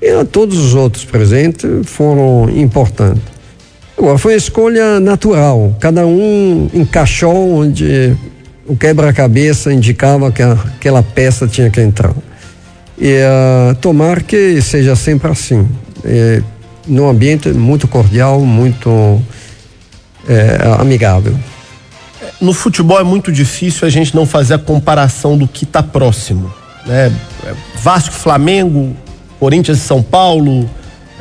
e 0.00 0.24
todos 0.24 0.58
os 0.58 0.74
outros 0.74 1.04
presentes 1.04 1.68
foram 1.84 2.48
importantes. 2.54 3.31
Agora, 4.02 4.18
foi 4.18 4.32
uma 4.32 4.38
escolha 4.38 4.98
natural, 4.98 5.76
cada 5.78 6.04
um 6.04 6.68
encaixou 6.74 7.60
onde 7.60 8.16
o 8.66 8.76
quebra-cabeça 8.76 9.72
indicava 9.72 10.32
que 10.32 10.42
aquela 10.42 11.04
peça 11.04 11.46
tinha 11.46 11.70
que 11.70 11.80
entrar. 11.80 12.12
E 12.98 13.18
uh, 13.20 13.76
tomar 13.76 14.24
que 14.24 14.60
seja 14.60 14.96
sempre 14.96 15.30
assim, 15.30 15.68
e, 16.04 16.42
num 16.84 17.08
ambiente 17.08 17.50
muito 17.50 17.86
cordial, 17.86 18.40
muito 18.40 19.22
é, 20.28 20.58
amigável. 20.80 21.38
No 22.40 22.52
futebol 22.52 22.98
é 22.98 23.04
muito 23.04 23.30
difícil 23.30 23.86
a 23.86 23.90
gente 23.90 24.16
não 24.16 24.26
fazer 24.26 24.54
a 24.54 24.58
comparação 24.58 25.38
do 25.38 25.46
que 25.46 25.62
está 25.62 25.80
próximo. 25.80 26.52
Né? 26.84 27.12
Vasco, 27.76 28.12
Flamengo, 28.12 28.96
Corinthians 29.38 29.78
e 29.78 29.82
São 29.82 30.02
Paulo, 30.02 30.68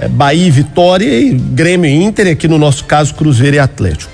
é, 0.02 0.08
Bahia 0.08 0.48
e 0.48 0.52
Vitória 0.52 1.06
e 1.06 1.30
Grêmio 1.32 1.88
e 1.88 2.04
Inter, 2.04 2.26
e 2.26 2.32
aqui 2.32 2.48
no 2.48 2.58
nosso 2.58 2.86
caso 2.86 3.14
Cruzeiro 3.14 3.56
e 3.56 3.60
Atlético. 3.60 4.12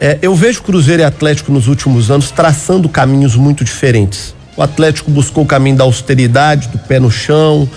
É, 0.00 0.18
eu 0.22 0.34
vejo 0.34 0.62
Cruzeiro 0.62 1.02
e 1.02 1.04
Atlético 1.04 1.52
nos 1.52 1.68
últimos 1.68 2.10
anos 2.10 2.30
traçando 2.30 2.88
caminhos 2.88 3.36
muito 3.36 3.62
diferentes. 3.64 4.34
O 4.56 4.62
Atlético 4.62 5.10
buscou 5.10 5.44
o 5.44 5.46
caminho 5.46 5.76
da 5.76 5.84
austeridade, 5.84 6.68
do 6.68 6.78
pé 6.78 6.98
no 6.98 7.10
chão, 7.10 7.68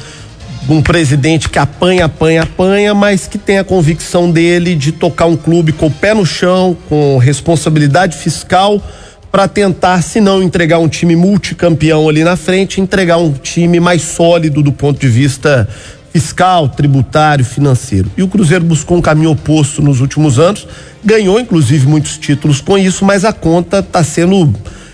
um 0.69 0.82
presidente 0.82 1.50
que 1.50 1.60
apanha, 1.60 2.06
apanha, 2.06 2.43
apanha, 2.43 2.93
mas 2.93 3.28
que 3.28 3.38
tem 3.38 3.58
a 3.58 3.63
convicção 3.63 4.32
dele 4.32 4.74
de 4.74 4.91
tocar 4.91 5.26
um 5.26 5.36
clube 5.36 5.74
com 5.74 5.88
o 5.88 5.91
pé 5.91 6.13
no 6.13 6.26
chão, 6.26 6.78
com 6.88 7.17
responsabilidade 7.17 8.15
fiscal, 8.15 8.82
para 9.32 9.47
tentar, 9.47 10.02
se 10.02 10.21
não 10.21 10.41
entregar 10.41 10.80
um 10.80 10.88
time 10.88 11.15
multicampeão 11.15 12.08
ali 12.08 12.24
na 12.24 12.36
frente, 12.36 12.80
entregar 12.80 13.17
um 13.17 13.34
time 13.34 13.80
mais 13.80 14.02
sólido 14.02 14.62
do 14.62 14.71
ponto 14.71 15.00
de 15.00 15.08
vista 15.08 15.67
fiscal, 16.12 16.67
tributário, 16.67 17.45
financeiro. 17.45 18.12
E 18.17 18.24
o 18.24 18.28
Cruzeiro 18.28 18.65
buscou 18.65 18.97
um 18.97 19.02
caminho 19.02 19.32
oposto 19.32 19.82
nos 19.82 20.02
últimos 20.02 20.39
anos, 20.39 20.67
ganhou 21.04 21.39
inclusive 21.39 21.88
muitos 21.88 22.17
títulos 22.17 22.60
com 22.60 22.78
isso, 22.78 23.06
mas 23.06 23.24
a 23.24 23.32
conta 23.32 23.80
está 23.80 24.04
sendo 24.04 24.54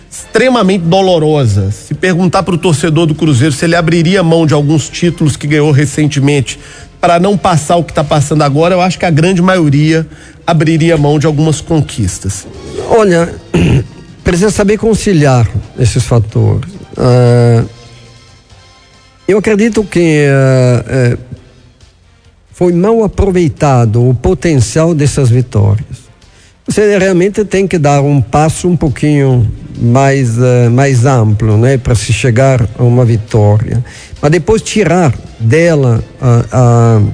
extremamente 0.09 0.83
dolorosa. 0.83 1.71
Se 1.71 1.93
perguntar 1.93 2.43
para 2.43 2.55
o 2.55 2.57
torcedor 2.57 3.05
do 3.05 3.15
Cruzeiro 3.15 3.53
se 3.53 3.65
ele 3.65 3.75
abriria 3.75 4.23
mão 4.23 4.45
de 4.45 4.53
alguns 4.53 4.89
títulos 4.89 5.35
que 5.35 5.47
ganhou 5.47 5.71
recentemente 5.71 6.59
para 6.99 7.19
não 7.19 7.37
passar 7.37 7.75
o 7.75 7.83
que 7.83 7.91
está 7.91 8.03
passando 8.03 8.41
agora, 8.41 8.75
eu 8.75 8.81
acho 8.81 8.97
que 8.97 9.05
a 9.05 9.11
grande 9.11 9.41
maioria 9.41 10.07
abriria 10.45 10.97
mão 10.97 11.19
de 11.19 11.27
algumas 11.27 11.61
conquistas. 11.61 12.47
Olha, 12.89 13.33
precisa 14.23 14.49
saber 14.49 14.77
conciliar 14.77 15.47
esses 15.77 16.03
fatores. 16.03 16.71
Uh, 16.93 17.76
eu 19.27 19.37
acredito 19.37 19.83
que 19.83 20.25
uh, 20.27 21.15
uh, 21.15 21.19
foi 22.51 22.73
mal 22.73 23.03
aproveitado 23.03 24.07
o 24.07 24.15
potencial 24.15 24.93
dessas 24.93 25.29
vitórias. 25.29 26.07
Você 26.65 26.97
realmente 26.97 27.45
tem 27.45 27.67
que 27.67 27.77
dar 27.77 28.01
um 28.01 28.21
passo 28.21 28.67
um 28.67 28.75
pouquinho 28.75 29.49
mais, 29.79 30.37
uh, 30.37 30.69
mais 30.71 31.05
amplo, 31.05 31.57
né, 31.57 31.77
para 31.77 31.95
se 31.95 32.11
chegar 32.11 32.67
a 32.77 32.83
uma 32.83 33.05
vitória. 33.05 33.83
Mas 34.21 34.31
depois 34.31 34.61
tirar 34.61 35.13
dela 35.39 36.03
uh, 36.21 37.05
uh, 37.05 37.13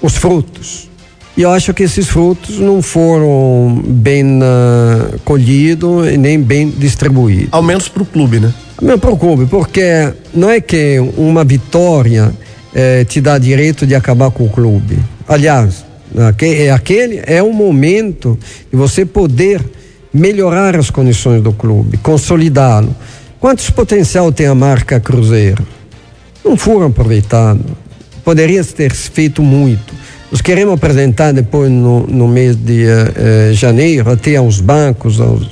os 0.00 0.16
frutos. 0.16 0.90
E 1.36 1.42
eu 1.42 1.50
acho 1.50 1.72
que 1.72 1.82
esses 1.82 2.08
frutos 2.08 2.58
não 2.58 2.82
foram 2.82 3.82
bem 3.86 4.40
colhidos 5.24 6.08
e 6.12 6.18
nem 6.18 6.40
bem 6.40 6.68
distribuídos. 6.68 7.48
Ao 7.50 7.62
menos 7.62 7.88
para 7.88 8.02
o 8.02 8.06
clube, 8.06 8.38
né? 8.38 8.52
Menos 8.80 9.00
para 9.00 9.10
o 9.10 9.16
clube, 9.16 9.46
porque 9.46 10.12
não 10.34 10.50
é 10.50 10.60
que 10.60 10.98
uma 11.16 11.42
vitória 11.42 12.32
eh, 12.74 13.04
te 13.04 13.20
dá 13.20 13.38
direito 13.38 13.86
de 13.86 13.94
acabar 13.94 14.30
com 14.30 14.44
o 14.44 14.50
clube. 14.50 14.98
Aliás, 15.26 15.84
aquele 16.74 17.22
é 17.24 17.42
o 17.42 17.52
momento 17.52 18.38
de 18.70 18.76
você 18.76 19.06
poder 19.06 19.62
melhorar 20.12 20.76
as 20.76 20.90
condições 20.90 21.42
do 21.42 21.52
clube, 21.52 21.96
consolidá-lo. 21.96 22.94
Quantos 23.40 23.70
potencial 23.70 24.30
tem 24.30 24.46
a 24.46 24.54
marca 24.54 25.00
Cruzeiro? 25.00 25.66
Não 26.44 26.56
foram 26.56 26.88
aproveitados. 26.88 27.64
Poderia 28.24 28.62
ter 28.62 28.92
feito 28.92 29.42
muito. 29.42 29.94
Nós 30.32 30.40
queremos 30.40 30.72
apresentar 30.72 31.30
depois 31.30 31.70
no, 31.70 32.06
no 32.06 32.26
mês 32.26 32.56
de 32.56 32.86
uh, 32.86 33.52
janeiro, 33.52 34.10
até 34.10 34.36
aos 34.36 34.62
bancos, 34.62 35.20
aos, 35.20 35.46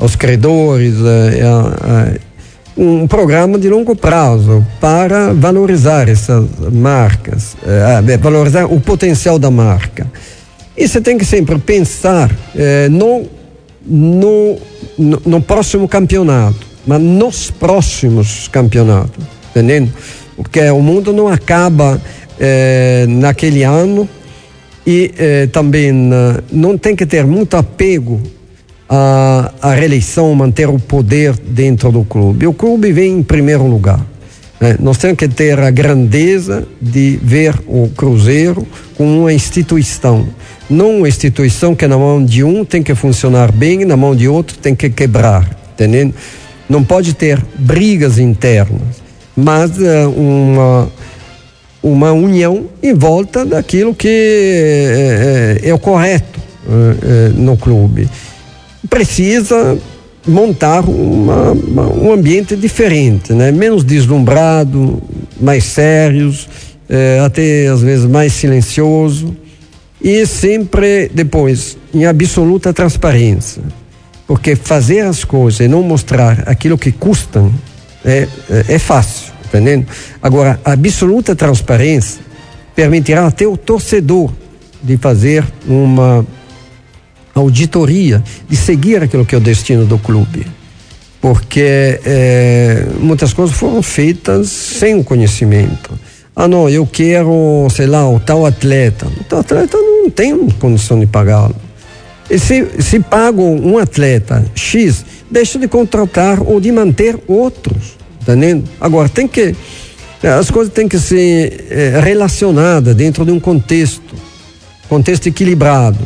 aos 0.00 0.16
credores, 0.16 0.94
uh, 0.96 2.20
um 2.76 3.06
programa 3.06 3.56
de 3.56 3.68
longo 3.68 3.94
prazo 3.94 4.66
para 4.80 5.32
valorizar 5.32 6.08
essas 6.08 6.44
marcas, 6.72 7.56
valorizar 8.20 8.66
o 8.66 8.80
potencial 8.80 9.38
da 9.38 9.50
marca. 9.50 10.10
E 10.76 10.86
você 10.86 11.00
tem 11.00 11.16
que 11.16 11.24
sempre 11.24 11.58
pensar 11.58 12.30
no, 12.90 13.24
no, 13.86 14.58
no 15.24 15.40
próximo 15.40 15.88
campeonato, 15.88 16.66
mas 16.86 17.00
nos 17.00 17.50
próximos 17.50 18.46
campeonatos, 18.48 19.24
entendendo? 19.50 19.90
Porque 20.36 20.60
o 20.68 20.82
mundo 20.82 21.14
não 21.14 21.28
acaba 21.28 21.98
eh, 22.38 23.06
naquele 23.08 23.62
ano 23.62 24.08
e 24.86 25.12
eh, 25.18 25.46
também 25.48 25.90
uh, 25.92 26.42
não 26.52 26.78
tem 26.78 26.94
que 26.94 27.04
ter 27.04 27.26
muito 27.26 27.56
apego 27.56 28.20
à, 28.88 29.52
à 29.60 29.74
reeleição, 29.74 30.32
manter 30.34 30.68
o 30.68 30.78
poder 30.78 31.34
dentro 31.36 31.90
do 31.90 32.04
clube. 32.04 32.46
O 32.46 32.52
clube 32.52 32.92
vem 32.92 33.18
em 33.18 33.22
primeiro 33.22 33.66
lugar. 33.66 34.00
Né? 34.60 34.76
Nós 34.78 34.96
temos 34.98 35.18
que 35.18 35.26
ter 35.26 35.58
a 35.58 35.70
grandeza 35.70 36.66
de 36.80 37.18
ver 37.22 37.54
o 37.66 37.88
Cruzeiro 37.88 38.64
como 38.96 39.22
uma 39.22 39.32
instituição 39.32 40.26
não 40.68 40.98
uma 40.98 41.08
instituição 41.08 41.74
que 41.74 41.86
na 41.86 41.96
mão 41.96 42.24
de 42.24 42.42
um 42.42 42.64
tem 42.64 42.82
que 42.82 42.94
funcionar 42.94 43.52
bem, 43.52 43.84
na 43.84 43.96
mão 43.96 44.14
de 44.14 44.28
outro 44.28 44.58
tem 44.58 44.74
que 44.74 44.90
quebrar, 44.90 45.48
entendendo? 45.72 46.14
Não 46.68 46.82
pode 46.82 47.14
ter 47.14 47.40
brigas 47.56 48.18
internas, 48.18 49.00
mas 49.36 49.78
uh, 49.78 50.10
uma 50.10 50.88
uma 51.86 52.12
união 52.12 52.66
em 52.82 52.92
volta 52.92 53.44
daquilo 53.44 53.94
que 53.94 54.08
é, 54.08 55.60
é, 55.62 55.68
é 55.68 55.74
o 55.74 55.78
correto 55.78 56.40
uh, 56.66 57.32
no 57.34 57.56
clube. 57.56 58.08
Precisa 58.90 59.78
montar 60.26 60.80
uma, 60.80 61.52
uma, 61.52 61.92
um 61.92 62.12
ambiente 62.12 62.56
diferente, 62.56 63.32
né? 63.32 63.52
menos 63.52 63.84
deslumbrado, 63.84 65.00
mais 65.40 65.64
sérios, 65.64 66.48
até 67.24 67.66
às 67.66 67.80
vezes 67.82 68.06
mais 68.06 68.32
silencioso 68.32 69.36
e 70.00 70.24
sempre 70.24 71.10
depois 71.12 71.76
em 71.92 72.06
absoluta 72.06 72.72
transparência. 72.72 73.62
Porque 74.26 74.56
fazer 74.56 75.00
as 75.00 75.24
coisas 75.24 75.60
e 75.60 75.68
não 75.68 75.82
mostrar 75.82 76.44
aquilo 76.46 76.76
que 76.76 76.90
custam 76.90 77.52
é, 78.04 78.26
é, 78.50 78.74
é 78.74 78.78
fácil, 78.78 79.32
entendendo? 79.46 79.86
Agora, 80.22 80.60
a 80.64 80.72
absoluta 80.72 81.34
transparência 81.34 82.20
permitirá 82.74 83.26
até 83.26 83.46
o 83.46 83.56
torcedor 83.56 84.32
de 84.82 84.96
fazer 84.96 85.44
uma 85.66 86.24
auditoria, 87.34 88.22
de 88.48 88.56
seguir 88.56 89.02
aquilo 89.02 89.24
que 89.24 89.34
é 89.34 89.38
o 89.38 89.40
destino 89.40 89.84
do 89.84 89.98
clube. 89.98 90.46
Porque 91.20 92.00
é, 92.04 92.86
muitas 93.00 93.32
coisas 93.32 93.56
foram 93.56 93.82
feitas 93.82 94.48
sem 94.48 94.94
o 94.94 95.04
conhecimento. 95.04 95.98
Ah, 96.34 96.46
não, 96.46 96.68
eu 96.68 96.86
quero, 96.86 97.66
sei 97.70 97.86
lá, 97.86 98.08
o 98.08 98.20
tal 98.20 98.44
atleta. 98.44 99.06
O 99.06 99.24
tal 99.24 99.40
atleta 99.40 99.78
não 99.78 100.10
tem 100.10 100.48
condição 100.50 101.00
de 101.00 101.06
pagá-lo. 101.06 101.56
E 102.28 102.38
se, 102.38 102.66
se 102.80 103.00
pago 103.00 103.42
um 103.42 103.78
atleta 103.78 104.44
X, 104.54 105.04
deixa 105.30 105.58
de 105.58 105.66
contratar 105.68 106.42
ou 106.42 106.60
de 106.60 106.70
manter 106.70 107.18
outros. 107.26 107.96
Entendendo? 108.26 108.68
Agora, 108.80 109.08
tem 109.08 109.28
que. 109.28 109.54
As 110.22 110.50
coisas 110.50 110.72
têm 110.72 110.88
que 110.88 110.98
ser 110.98 111.66
é, 111.70 112.00
relacionadas 112.00 112.96
dentro 112.96 113.24
de 113.24 113.30
um 113.30 113.38
contexto, 113.38 114.14
contexto 114.88 115.28
equilibrado. 115.28 115.98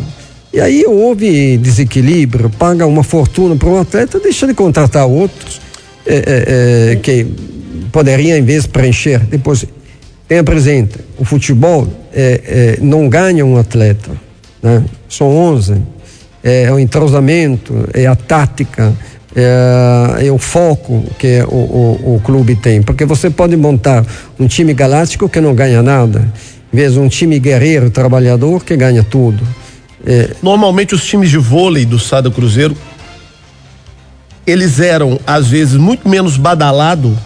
E 0.52 0.60
aí 0.60 0.84
houve 0.86 1.56
desequilíbrio, 1.56 2.50
paga 2.50 2.84
uma 2.84 3.04
fortuna 3.04 3.56
para 3.56 3.68
um 3.68 3.80
atleta, 3.80 4.18
deixa 4.18 4.46
de 4.46 4.52
contratar 4.52 5.06
outros 5.06 5.60
é, 6.04 6.16
é, 6.16 6.92
é, 6.92 6.96
que 6.96 7.24
poderia, 7.92 8.36
em 8.36 8.42
vez 8.42 8.66
preencher, 8.66 9.20
depois 9.20 9.64
tenha 10.26 10.42
presente, 10.42 10.98
o 11.18 11.24
futebol 11.24 11.86
é, 12.12 12.40
é, 12.44 12.78
não 12.80 13.08
ganha 13.08 13.46
um 13.46 13.56
atleta, 13.56 14.10
né? 14.62 14.84
são 15.08 15.28
11, 15.28 15.76
é, 16.42 16.64
é 16.64 16.72
o 16.72 16.78
entrosamento, 16.78 17.88
é 17.94 18.06
a 18.06 18.16
tática, 18.16 18.92
é, 19.34 20.26
é, 20.26 20.32
o 20.32 20.38
foco 20.38 21.04
que 21.18 21.42
o, 21.42 21.54
o, 21.54 22.14
o, 22.16 22.20
clube 22.20 22.56
tem. 22.56 22.82
Porque 22.82 23.04
você 23.04 23.30
pode 23.30 23.56
montar 23.56 24.04
um 24.38 24.46
time 24.46 24.74
galáctico 24.74 25.28
que 25.28 25.40
não 25.40 25.54
ganha 25.54 25.82
nada, 25.82 26.32
em 26.72 26.76
vez 26.76 26.94
de 26.94 26.98
um 26.98 27.08
time 27.08 27.38
guerreiro, 27.38 27.90
trabalhador, 27.90 28.64
que 28.64 28.76
ganha 28.76 29.02
tudo. 29.02 29.42
É. 30.04 30.30
Normalmente 30.42 30.94
os 30.94 31.04
times 31.04 31.30
de 31.30 31.38
vôlei 31.38 31.84
do 31.84 31.98
Sada 31.98 32.30
Cruzeiro 32.30 32.76
eles 34.46 34.80
eram 34.80 35.18
às 35.26 35.48
vezes 35.48 35.74
muito 35.74 36.08
menos 36.08 36.36
badalado, 36.36 37.16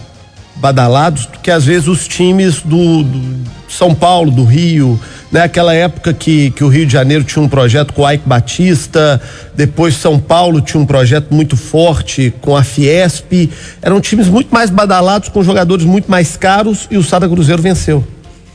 badalados 0.55 1.25
do 1.25 1.39
que 1.39 1.49
às 1.49 1.65
vezes 1.65 1.87
os 1.87 2.07
times 2.07 2.61
do, 2.61 3.03
do 3.03 3.49
São 3.67 3.95
Paulo, 3.95 4.31
do 4.31 4.43
Rio, 4.43 4.99
né? 5.35 5.41
Aquela 5.41 5.73
época 5.73 6.13
que, 6.13 6.49
que 6.51 6.63
o 6.63 6.69
Rio 6.69 6.85
de 6.85 6.93
Janeiro 6.93 7.21
tinha 7.25 7.43
um 7.43 7.49
projeto 7.49 7.91
com 7.91 8.03
o 8.03 8.09
Ike 8.09 8.23
Batista, 8.25 9.21
depois 9.53 9.93
São 9.97 10.17
Paulo 10.17 10.61
tinha 10.61 10.81
um 10.81 10.85
projeto 10.85 11.33
muito 11.33 11.57
forte 11.57 12.33
com 12.39 12.55
a 12.55 12.63
Fiesp, 12.63 13.51
eram 13.81 13.99
times 13.99 14.29
muito 14.29 14.47
mais 14.53 14.69
badalados, 14.69 15.27
com 15.27 15.43
jogadores 15.43 15.85
muito 15.85 16.09
mais 16.09 16.37
caros 16.37 16.87
e 16.89 16.97
o 16.97 17.03
Sada 17.03 17.27
Cruzeiro 17.27 17.61
venceu. 17.61 18.01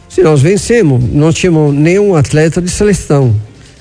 Se 0.09 0.23
nós 0.23 0.41
vencemos, 0.41 1.05
não 1.13 1.31
tínhamos 1.31 1.75
nenhum 1.75 2.17
atleta 2.17 2.63
de 2.63 2.71
seleção. 2.71 3.35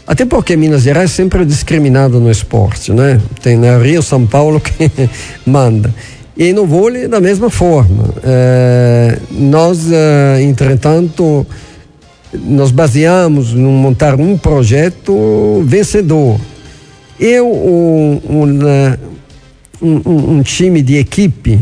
Até 0.05 0.25
porque 0.25 0.57
Minas 0.57 0.81
Gerais 0.81 1.11
sempre 1.11 1.43
é 1.43 1.45
discriminado 1.45 2.19
no 2.19 2.29
esporte, 2.29 2.91
né? 2.91 3.21
Tem 3.41 3.55
na 3.55 3.77
Rio, 3.77 4.03
São 4.03 4.27
Paulo 4.27 4.59
que 4.59 4.91
manda. 5.45 5.93
E 6.35 6.51
no 6.51 6.65
vôlei 6.65 7.07
da 7.07 7.21
mesma 7.21 7.49
forma. 7.49 8.13
É, 8.25 9.17
nós, 9.31 9.89
é, 9.89 10.41
entretanto, 10.41 11.47
nos 12.33 12.71
baseamos 12.71 13.53
em 13.53 13.57
montar 13.57 14.15
um 14.19 14.37
projeto 14.37 15.63
vencedor. 15.65 16.39
Eu, 17.19 17.47
um, 17.47 18.21
um, 19.81 20.37
um 20.37 20.43
time 20.43 20.81
de 20.81 20.95
equipe, 20.95 21.59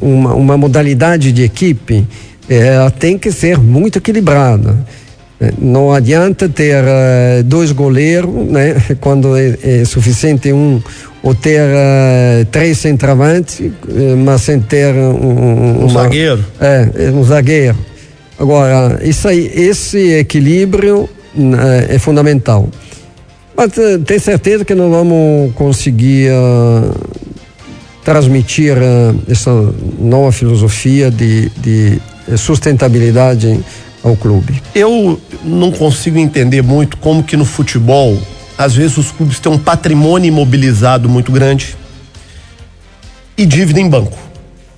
uma, 0.00 0.34
uma 0.34 0.56
modalidade 0.56 1.32
de 1.32 1.42
equipe, 1.42 2.06
é, 2.48 2.90
tem 2.90 3.18
que 3.18 3.32
ser 3.32 3.58
muito 3.58 3.98
equilibrada. 3.98 4.76
Não 5.58 5.92
adianta 5.92 6.48
ter 6.48 6.84
uh, 6.84 7.42
dois 7.42 7.72
goleiros, 7.72 8.30
né? 8.48 8.76
Quando 9.00 9.36
é, 9.36 9.58
é 9.62 9.84
suficiente 9.84 10.52
um, 10.52 10.80
ou 11.20 11.34
ter 11.34 11.60
uh, 11.60 12.44
três 12.46 12.78
centravantes, 12.78 13.60
mas 14.18 14.42
sem 14.42 14.60
ter 14.60 14.94
um, 14.94 15.10
um 15.10 15.86
uma, 15.86 16.02
zagueiro. 16.02 16.44
É, 16.60 17.10
um 17.10 17.24
zagueiro. 17.24 17.76
Agora, 18.42 18.98
isso 19.04 19.28
aí, 19.28 19.52
esse 19.54 20.14
equilíbrio 20.14 21.08
é 21.88 21.96
fundamental. 21.96 22.68
Mas 23.56 23.70
tenho 24.04 24.20
certeza 24.20 24.64
que 24.64 24.74
nós 24.74 24.90
vamos 24.90 25.54
conseguir 25.54 26.28
transmitir 28.04 28.76
essa 29.30 29.52
nova 29.96 30.32
filosofia 30.32 31.08
de, 31.08 31.50
de 31.50 32.02
sustentabilidade 32.36 33.60
ao 34.02 34.16
clube. 34.16 34.60
Eu 34.74 35.20
não 35.44 35.70
consigo 35.70 36.18
entender 36.18 36.62
muito 36.62 36.96
como 36.96 37.22
que 37.22 37.36
no 37.36 37.44
futebol, 37.44 38.18
às 38.58 38.74
vezes 38.74 38.98
os 38.98 39.12
clubes 39.12 39.38
têm 39.38 39.52
um 39.52 39.58
patrimônio 39.58 40.26
imobilizado 40.26 41.08
muito 41.08 41.30
grande 41.30 41.76
e 43.38 43.46
dívida 43.46 43.78
em 43.78 43.88
banco. 43.88 44.31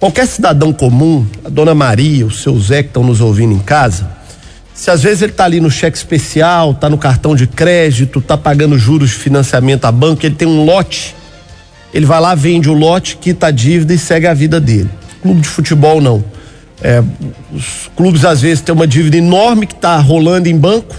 Qualquer 0.05 0.27
cidadão 0.27 0.71
comum, 0.71 1.27
a 1.43 1.49
dona 1.49 1.75
Maria, 1.75 2.27
o 2.27 2.31
seu 2.31 2.61
Zé 2.61 2.83
que 2.83 2.91
estão 2.91 3.03
nos 3.03 3.23
ouvindo 3.23 3.55
em 3.55 3.59
casa, 3.59 4.07
se 4.75 4.91
às 4.91 5.03
vezes 5.03 5.23
ele 5.23 5.33
está 5.33 5.47
ali 5.47 5.63
no 5.63 5.71
cheque 5.71 5.97
especial, 5.97 6.73
está 6.73 6.91
no 6.91 6.99
cartão 6.99 7.35
de 7.35 7.47
crédito, 7.47 8.19
está 8.19 8.37
pagando 8.37 8.77
juros 8.79 9.09
de 9.09 9.17
financiamento 9.17 9.87
a 9.87 9.91
banco, 9.91 10.27
ele 10.27 10.35
tem 10.35 10.47
um 10.47 10.63
lote, 10.63 11.17
ele 11.95 12.05
vai 12.05 12.21
lá, 12.21 12.35
vende 12.35 12.69
o 12.69 12.75
lote, 12.75 13.17
quita 13.17 13.47
a 13.47 13.51
dívida 13.51 13.95
e 13.95 13.99
segue 13.99 14.27
a 14.27 14.35
vida 14.35 14.61
dele. 14.61 14.91
Clube 15.23 15.41
de 15.41 15.49
futebol 15.49 16.03
não 16.03 16.23
é, 16.83 17.03
os 17.51 17.91
clubes 17.97 18.27
às 18.27 18.43
vezes 18.43 18.61
têm 18.61 18.75
uma 18.75 18.87
dívida 18.87 19.17
enorme 19.17 19.67
que 19.67 19.73
está 19.73 19.99
rolando 20.01 20.51
em 20.51 20.59
banco 20.59 20.95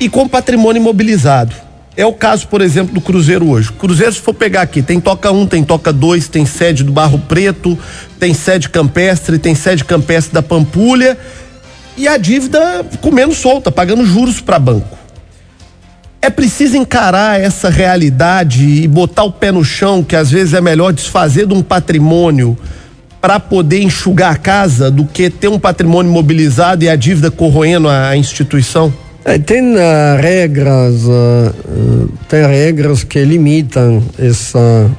e 0.00 0.08
com 0.08 0.26
patrimônio 0.26 0.80
imobilizado. 0.80 1.54
É 1.98 2.06
o 2.06 2.12
caso, 2.12 2.46
por 2.46 2.60
exemplo, 2.60 2.94
do 2.94 3.00
Cruzeiro 3.00 3.48
hoje. 3.48 3.72
Cruzeiro, 3.72 4.12
se 4.12 4.20
for 4.20 4.32
pegar 4.32 4.62
aqui, 4.62 4.82
tem 4.82 5.00
Toca 5.00 5.32
1, 5.32 5.40
um, 5.40 5.46
tem 5.48 5.64
Toca 5.64 5.92
2, 5.92 6.28
tem 6.28 6.46
sede 6.46 6.84
do 6.84 6.92
Barro 6.92 7.18
Preto, 7.18 7.76
tem 8.20 8.32
sede 8.32 8.68
campestre, 8.68 9.36
tem 9.36 9.52
sede 9.52 9.84
campestre 9.84 10.32
da 10.32 10.40
Pampulha 10.40 11.18
e 11.96 12.06
a 12.06 12.16
dívida 12.16 12.86
comendo 13.00 13.34
solta, 13.34 13.72
pagando 13.72 14.06
juros 14.06 14.40
para 14.40 14.60
banco. 14.60 14.96
É 16.22 16.30
preciso 16.30 16.76
encarar 16.76 17.40
essa 17.40 17.68
realidade 17.68 18.64
e 18.64 18.86
botar 18.86 19.24
o 19.24 19.32
pé 19.32 19.50
no 19.50 19.64
chão, 19.64 20.00
que 20.00 20.14
às 20.14 20.30
vezes 20.30 20.54
é 20.54 20.60
melhor 20.60 20.92
desfazer 20.92 21.48
de 21.48 21.54
um 21.54 21.64
patrimônio 21.64 22.56
para 23.20 23.40
poder 23.40 23.82
enxugar 23.82 24.34
a 24.34 24.36
casa 24.36 24.88
do 24.88 25.04
que 25.04 25.28
ter 25.28 25.48
um 25.48 25.58
patrimônio 25.58 26.12
mobilizado 26.12 26.84
e 26.84 26.88
a 26.88 26.94
dívida 26.94 27.28
corroendo 27.28 27.88
a, 27.88 28.16
instituição? 28.16 28.94
É, 29.28 29.36
tem 29.36 29.74
uh, 29.74 29.78
regras, 30.18 31.04
uh, 31.04 32.08
tem 32.30 32.46
regras 32.46 33.04
que 33.04 33.22
limitam 33.22 34.02
essa, 34.18 34.90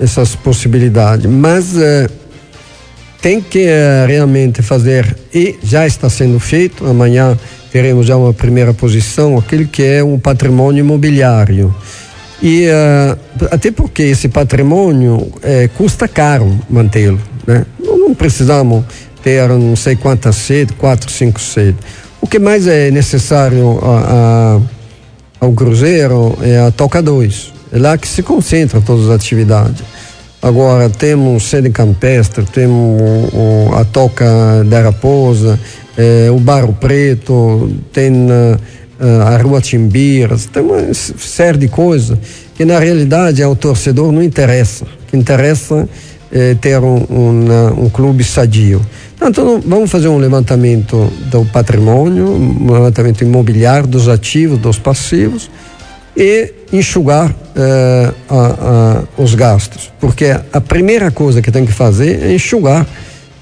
essas 0.00 0.34
possibilidades, 0.34 1.30
mas 1.30 1.76
uh, 1.76 2.10
tem 3.22 3.40
que 3.40 3.64
realmente 4.08 4.60
fazer 4.60 5.16
e 5.32 5.56
já 5.62 5.86
está 5.86 6.10
sendo 6.10 6.40
feito. 6.40 6.84
Amanhã 6.84 7.38
teremos 7.70 8.06
já 8.06 8.16
uma 8.16 8.34
primeira 8.34 8.74
posição, 8.74 9.38
aquele 9.38 9.66
que 9.66 9.84
é 9.84 10.02
um 10.02 10.18
patrimônio 10.18 10.80
imobiliário. 10.80 11.72
E 12.42 12.66
até 13.50 13.70
porque 13.70 14.02
esse 14.04 14.30
patrimônio 14.30 15.30
custa 15.76 16.08
caro 16.08 16.58
mantê-lo. 16.70 17.20
Né? 17.46 17.66
Não, 17.78 17.98
não 17.98 18.14
precisamos 18.14 18.86
ter 19.22 19.46
não 19.50 19.76
sei 19.76 19.94
quantas 19.94 20.36
sedes, 20.36 20.74
quatro, 20.78 21.10
cinco 21.10 21.38
sedes. 21.38 21.78
O 22.20 22.26
que 22.26 22.38
mais 22.38 22.66
é 22.66 22.90
necessário 22.90 23.78
a, 23.82 24.60
a, 25.40 25.46
ao 25.46 25.52
Cruzeiro 25.52 26.36
é 26.42 26.58
a 26.58 26.70
Toca 26.70 27.00
2. 27.00 27.52
É 27.72 27.78
lá 27.78 27.96
que 27.96 28.06
se 28.06 28.22
concentram 28.22 28.82
todas 28.82 29.08
as 29.08 29.16
atividades. 29.16 29.82
Agora 30.42 30.88
temos 30.88 31.48
sede 31.48 31.70
campestre, 31.70 32.44
temos 32.44 33.00
o, 33.32 33.74
a 33.74 33.84
Toca 33.84 34.64
da 34.66 34.82
Raposa, 34.82 35.58
é, 35.96 36.30
o 36.30 36.38
Barro 36.38 36.72
Preto, 36.72 37.70
tem 37.92 38.28
a, 39.00 39.34
a 39.34 39.36
Rua 39.38 39.60
Timbiras, 39.60 40.46
tem 40.46 40.62
uma 40.62 40.92
série 40.94 41.58
de 41.58 41.68
coisas 41.68 42.18
que 42.54 42.64
na 42.64 42.78
realidade 42.78 43.42
ao 43.42 43.56
torcedor 43.56 44.12
não 44.12 44.22
interessa. 44.22 44.84
O 44.84 45.10
que 45.10 45.16
interessa 45.16 45.88
eh, 46.32 46.54
ter 46.60 46.78
um, 46.78 47.04
um, 47.10 47.84
um, 47.86 47.90
clube 47.90 48.22
sadio. 48.22 48.80
Então, 49.22 49.60
vamos 49.64 49.90
fazer 49.90 50.08
um 50.08 50.16
levantamento 50.16 51.12
do 51.30 51.44
patrimônio, 51.44 52.26
um 52.26 52.72
levantamento 52.72 53.22
imobiliário, 53.22 53.86
dos 53.86 54.08
ativos, 54.08 54.58
dos 54.58 54.78
passivos 54.78 55.50
e 56.16 56.52
enxugar 56.72 57.34
eh, 57.54 58.12
a, 58.28 58.34
a, 58.36 59.22
os 59.22 59.34
gastos. 59.34 59.92
Porque 60.00 60.26
a 60.52 60.60
primeira 60.60 61.10
coisa 61.10 61.42
que 61.42 61.50
tem 61.50 61.66
que 61.66 61.72
fazer 61.72 62.22
é 62.22 62.34
enxugar 62.34 62.86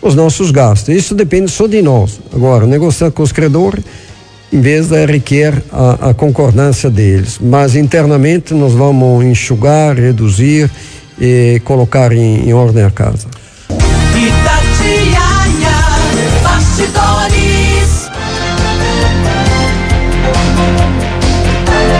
os 0.02 0.14
nossos 0.14 0.50
gastos. 0.50 0.94
Isso 0.94 1.14
depende 1.14 1.50
só 1.50 1.66
de 1.66 1.80
nós. 1.80 2.20
Agora, 2.32 2.66
negociar 2.66 3.10
com 3.10 3.22
os 3.22 3.32
credores, 3.32 3.84
em 4.52 4.60
vez 4.60 4.88
de 4.88 5.06
requer 5.06 5.62
a, 5.72 6.10
a 6.10 6.14
concordância 6.14 6.90
deles. 6.90 7.38
Mas 7.40 7.76
internamente 7.76 8.52
nós 8.52 8.72
vamos 8.72 9.24
enxugar, 9.24 9.96
reduzir 9.96 10.70
e 11.20 11.60
colocar 11.64 12.12
em, 12.12 12.48
em 12.48 12.52
ordem 12.52 12.84
a 12.84 12.90
casa. 12.90 13.26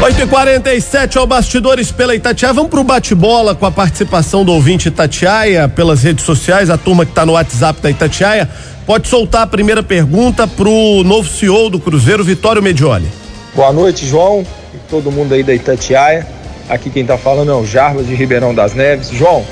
8 0.08 0.22
e 0.22 0.26
47 0.26 1.18
ao 1.18 1.26
Bastidores 1.26 1.92
pela 1.92 2.14
Itatiaia. 2.14 2.54
Vamos 2.54 2.70
pro 2.70 2.82
bate-bola 2.82 3.54
com 3.54 3.66
a 3.66 3.70
participação 3.70 4.42
do 4.42 4.50
ouvinte 4.54 4.88
Itatiaia 4.88 5.68
pelas 5.68 6.02
redes 6.02 6.24
sociais, 6.24 6.70
a 6.70 6.78
turma 6.78 7.04
que 7.04 7.12
está 7.12 7.26
no 7.26 7.32
WhatsApp 7.34 7.82
da 7.82 7.90
Itatiaia. 7.90 8.48
Pode 8.86 9.06
soltar 9.06 9.42
a 9.42 9.46
primeira 9.46 9.82
pergunta 9.82 10.48
pro 10.48 11.02
novo 11.04 11.28
CEO 11.28 11.68
do 11.68 11.78
Cruzeiro, 11.78 12.24
Vitório 12.24 12.62
Medioli. 12.62 13.06
Boa 13.54 13.70
noite, 13.70 14.06
João, 14.06 14.46
e 14.72 14.78
todo 14.88 15.12
mundo 15.12 15.34
aí 15.34 15.42
da 15.42 15.52
Itatiaia. 15.52 16.26
Aqui 16.70 16.88
quem 16.88 17.02
está 17.02 17.18
falando 17.18 17.50
é 17.50 17.54
o 17.54 17.66
Jarbas 17.66 18.06
de 18.06 18.14
Ribeirão 18.14 18.54
das 18.54 18.72
Neves. 18.72 19.10
João, 19.10 19.44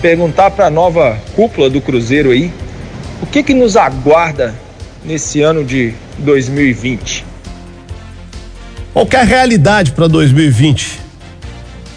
perguntar 0.00 0.52
para 0.52 0.66
a 0.66 0.70
nova 0.70 1.18
cúpula 1.34 1.68
do 1.68 1.80
Cruzeiro 1.80 2.30
aí, 2.30 2.52
o 3.20 3.26
que 3.26 3.42
que 3.42 3.52
nos 3.52 3.76
aguarda 3.76 4.54
nesse 5.04 5.42
ano 5.42 5.64
de 5.64 5.92
2020? 6.18 7.35
Qual 8.96 9.04
que 9.04 9.14
é 9.14 9.20
a 9.20 9.24
realidade 9.24 9.92
para 9.92 10.08
2020? 10.08 10.98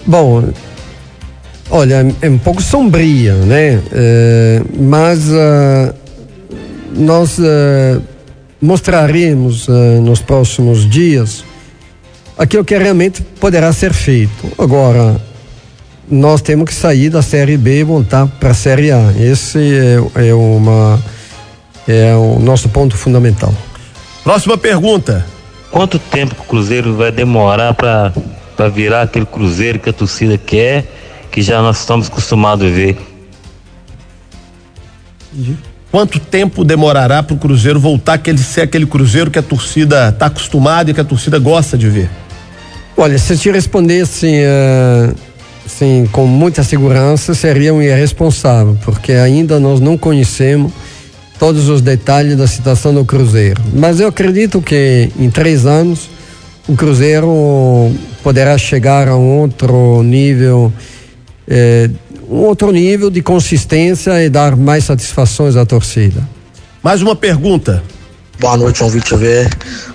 Bom, 0.06 0.50
olha, 1.70 2.06
é 2.22 2.30
um 2.30 2.38
pouco 2.38 2.62
sombria, 2.62 3.36
né? 3.36 3.82
É, 3.94 4.62
mas 4.78 5.30
uh, 5.30 5.96
nós 6.94 7.40
uh, 7.40 8.04
mostraremos 8.62 9.70
uh, 9.70 10.02
nos 10.02 10.22
próximos 10.22 10.90
dias 10.90 11.46
aquilo 12.38 12.66
que 12.66 12.78
realmente 12.78 13.22
poderá 13.40 13.72
ser 13.72 13.94
feito. 13.94 14.52
Agora, 14.58 15.16
nós 16.12 16.42
temos 16.42 16.66
que 16.66 16.76
sair 16.76 17.10
da 17.10 17.22
Série 17.22 17.56
B 17.56 17.80
e 17.80 17.84
voltar 17.86 18.28
para 18.28 18.50
a 18.50 18.54
Série 18.54 18.92
A. 18.92 19.14
Esse 19.18 19.58
é, 19.58 20.28
é, 20.28 20.34
uma, 20.34 21.02
é 21.88 22.14
o 22.14 22.40
nosso 22.40 22.68
ponto 22.68 22.98
fundamental. 22.98 23.54
Próxima 24.22 24.58
pergunta. 24.58 25.39
Quanto 25.72 26.00
tempo 26.00 26.36
o 26.40 26.44
Cruzeiro 26.46 26.96
vai 26.96 27.12
demorar 27.12 27.74
para 27.74 28.70
virar 28.70 29.04
aquele 29.04 29.26
Cruzeiro 29.26 29.80
que 29.80 29.90
a 29.90 29.94
torcida 29.94 30.38
quer, 30.38 30.86
que 31.32 31.42
já 31.42 31.62
nós 31.62 31.80
estamos 31.80 32.08
acostumados 32.08 32.66
a 32.66 32.70
ver? 32.70 32.98
Quanto 35.92 36.20
tempo 36.20 36.64
demorará 36.64 37.22
para 37.22 37.36
o 37.36 37.38
Cruzeiro 37.38 37.80
voltar 37.80 38.20
a 38.20 38.38
ser 38.38 38.62
aquele 38.62 38.86
Cruzeiro 38.86 39.30
que 39.30 39.40
a 39.40 39.44
torcida 39.44 40.10
está 40.10 40.26
acostumada 40.26 40.90
e 40.90 40.94
que 40.94 41.02
a 41.02 41.06
torcida 41.06 41.38
gosta 41.38 41.78
de 41.78 41.88
ver? 41.88 42.10
Olha, 42.98 43.18
se 43.18 43.34
eu 43.34 43.38
te 43.38 43.52
respondesse 43.52 44.28
uh, 44.28 45.16
assim, 45.66 46.08
com 46.12 46.26
muita 46.26 46.64
segurança, 46.64 47.34
seria 47.34 47.74
um 47.74 47.82
irresponsável, 47.82 48.78
porque 48.84 49.14
ainda 49.14 49.60
nós 49.60 49.80
não 49.80 49.98
conhecemos 49.98 50.72
todos 51.40 51.70
os 51.70 51.82
detalhes 51.82 52.38
da 52.38 52.46
situação 52.46 52.94
do 52.94 53.06
Cruzeiro. 53.06 53.64
Mas 53.74 54.00
eu 54.00 54.10
acredito 54.10 54.62
que 54.62 55.10
em 55.18 55.30
três 55.30 55.66
anos 55.66 56.10
o 56.68 56.76
Cruzeiro 56.76 57.92
poderá 58.22 58.58
chegar 58.58 59.08
a 59.08 59.16
um 59.16 59.40
outro 59.40 60.04
nível, 60.04 60.72
eh, 61.48 61.90
um 62.30 62.42
outro 62.42 62.72
nível 62.72 63.10
de 63.10 63.22
consistência 63.22 64.24
e 64.24 64.30
dar 64.30 64.56
mais 64.56 64.84
satisfações 64.84 65.56
à 65.56 65.66
torcida. 65.66 66.22
Mais 66.84 67.02
uma 67.02 67.16
pergunta. 67.16 67.82
Boa 68.40 68.56
noite, 68.56 68.80
João 68.80 68.92
Vitor 68.92 69.18
Ver. 69.18 69.50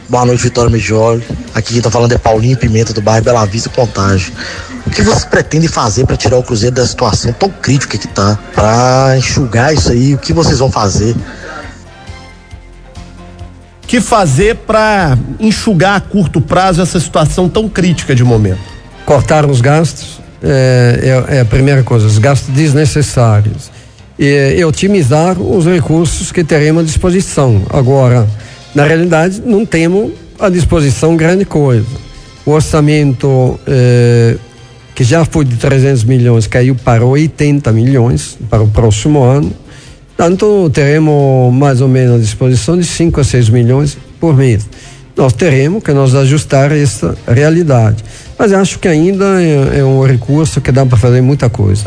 Boa 0.09 0.25
noite, 0.25 0.43
Vitória 0.43 0.71
Migioli. 0.71 1.23
Aqui 1.55 1.69
quem 1.69 1.79
está 1.79 1.91
falando 1.91 2.13
é 2.13 2.19
Paulinho 2.19 2.57
Pimenta, 2.57 2.93
do 2.93 3.01
bairro 3.01 3.25
Bela 3.25 3.45
Vista 3.47 3.69
Contagem. 3.69 4.33
O 4.87 4.91
que 4.91 5.03
vocês 5.03 5.25
pretendem 5.25 5.69
fazer 5.69 6.07
para 6.07 6.17
tirar 6.17 6.37
o 6.37 6.43
Cruzeiro 6.43 6.75
da 6.75 6.87
situação 6.87 7.33
tão 7.33 7.49
crítica 7.49 7.97
que 7.97 8.07
está? 8.07 8.39
Para 8.55 9.17
enxugar 9.17 9.73
isso 9.73 9.91
aí, 9.91 10.15
o 10.15 10.19
que 10.19 10.33
vocês 10.33 10.59
vão 10.59 10.71
fazer? 10.71 11.17
O 13.83 13.87
que 13.87 14.01
fazer 14.01 14.57
para 14.57 15.17
enxugar 15.41 15.97
a 15.97 16.01
curto 16.01 16.41
prazo 16.41 16.83
essa 16.83 17.01
situação 17.01 17.49
tão 17.49 17.69
crítica 17.69 18.15
de 18.15 18.25
momento? 18.25 18.61
Cortar 19.07 19.47
os 19.47 19.61
gastos 19.61 20.21
é, 20.43 21.25
é, 21.31 21.37
é 21.37 21.41
a 21.41 21.45
primeira 21.45 21.83
coisa, 21.83 22.07
os 22.07 22.19
gastos 22.19 22.55
desnecessários. 22.55 23.71
E, 24.19 24.57
e 24.59 24.65
otimizar 24.65 25.41
os 25.41 25.67
recursos 25.67 26.31
que 26.31 26.45
teremos 26.45 26.83
à 26.83 26.87
disposição. 26.87 27.63
Agora, 27.71 28.29
na 28.75 28.85
realidade, 28.85 29.43
não 29.45 29.67
temos 29.67 30.13
à 30.39 30.49
disposição 30.49 31.17
grande 31.17 31.45
coisa. 31.45 31.87
O 32.47 32.53
orçamento 32.53 33.59
eh, 33.67 34.37
que 34.95 35.03
já 35.03 35.25
foi 35.25 35.45
de 35.45 35.57
300 35.57 36.05
milhões, 36.05 36.47
caiu 36.47 36.75
para 36.75 37.05
80 37.05 37.73
milhões 37.73 38.39
para 38.49 38.63
o 38.63 38.69
próximo 38.69 39.23
ano. 39.23 39.53
Tanto 40.17 40.71
teremos 40.71 41.53
mais 41.53 41.81
ou 41.81 41.89
menos 41.89 42.17
à 42.17 42.19
disposição 42.19 42.79
de 42.79 42.85
5 42.85 43.21
a 43.21 43.25
6 43.25 43.49
milhões 43.49 43.99
por 44.21 44.37
mês. 44.37 44.69
Nós 45.17 45.33
teremos 45.33 45.83
que 45.83 45.93
nos 45.93 46.15
ajustar 46.15 46.71
a 46.71 46.79
essa 46.79 47.17
realidade. 47.27 48.05
Mas 48.39 48.53
acho 48.53 48.79
que 48.79 48.89
ainda 48.89 49.43
é, 49.43 49.81
é 49.81 49.85
um 49.85 50.05
recurso 50.05 50.61
que 50.61 50.71
dá 50.71 50.87
para 50.87 50.97
fazer 50.97 51.21
muita 51.21 51.49
coisa. 51.49 51.87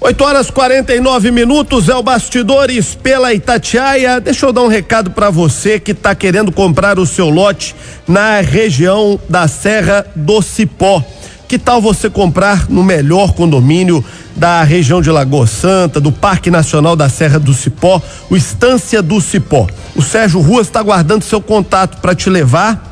8 0.00 0.24
horas 0.24 0.50
49 0.50 1.32
minutos 1.32 1.88
é 1.88 1.94
o 1.94 2.02
Bastidores 2.02 2.94
pela 2.94 3.34
Itatiaia. 3.34 4.20
Deixa 4.20 4.46
eu 4.46 4.52
dar 4.52 4.62
um 4.62 4.68
recado 4.68 5.10
para 5.10 5.28
você 5.28 5.80
que 5.80 5.90
está 5.90 6.14
querendo 6.14 6.52
comprar 6.52 7.00
o 7.00 7.06
seu 7.06 7.28
lote 7.28 7.74
na 8.06 8.40
região 8.40 9.18
da 9.28 9.48
Serra 9.48 10.06
do 10.14 10.40
Cipó. 10.40 11.04
Que 11.48 11.58
tal 11.58 11.80
você 11.80 12.10
comprar 12.10 12.68
no 12.68 12.84
melhor 12.84 13.32
condomínio 13.32 14.04
da 14.36 14.62
região 14.62 15.00
de 15.00 15.10
Lagoa 15.10 15.46
Santa, 15.46 15.98
do 15.98 16.12
Parque 16.12 16.50
Nacional 16.50 16.94
da 16.94 17.08
Serra 17.08 17.38
do 17.38 17.54
Cipó, 17.54 18.02
o 18.28 18.36
Estância 18.36 19.00
do 19.00 19.18
Cipó? 19.18 19.66
O 19.96 20.02
Sérgio 20.02 20.42
Ruas 20.42 20.66
está 20.66 20.82
guardando 20.82 21.22
seu 21.22 21.40
contato 21.40 22.02
para 22.02 22.14
te 22.14 22.28
levar 22.28 22.84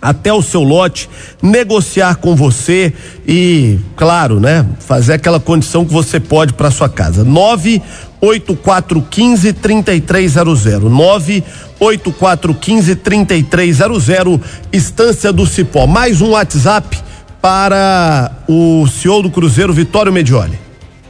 até 0.00 0.32
o 0.32 0.40
seu 0.42 0.62
lote, 0.62 1.10
negociar 1.42 2.14
com 2.16 2.36
você 2.36 2.92
e, 3.26 3.80
claro, 3.96 4.38
né, 4.38 4.64
fazer 4.78 5.14
aquela 5.14 5.40
condição 5.40 5.84
que 5.84 5.92
você 5.92 6.20
pode 6.20 6.52
para 6.52 6.70
sua 6.70 6.88
casa. 6.88 7.24
98415 7.24 9.52
3300 9.54 10.84
98415 10.84 12.94
3300 12.94 14.40
Estância 14.72 15.32
do 15.32 15.44
Cipó. 15.46 15.88
Mais 15.88 16.20
um 16.20 16.30
WhatsApp 16.30 17.10
para 17.42 18.30
o 18.48 18.86
CEO 18.86 19.20
do 19.20 19.30
Cruzeiro, 19.30 19.72
Vitório 19.72 20.12
Medioli. 20.12 20.56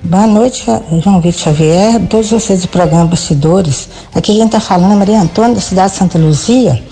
Boa 0.02 0.26
noite, 0.26 0.64
João 1.04 1.20
Vitor 1.20 1.40
Xavier, 1.40 2.00
todos 2.08 2.30
vocês 2.30 2.62
do 2.62 2.68
programa 2.68 3.04
Bastidores. 3.04 3.88
Aqui 4.14 4.34
quem 4.34 4.46
está 4.46 4.58
falando 4.58 4.94
é 4.94 4.96
Maria 4.96 5.20
Antônia, 5.20 5.54
da 5.54 5.60
cidade 5.60 5.92
de 5.92 5.98
Santa 5.98 6.18
Luzia. 6.18 6.82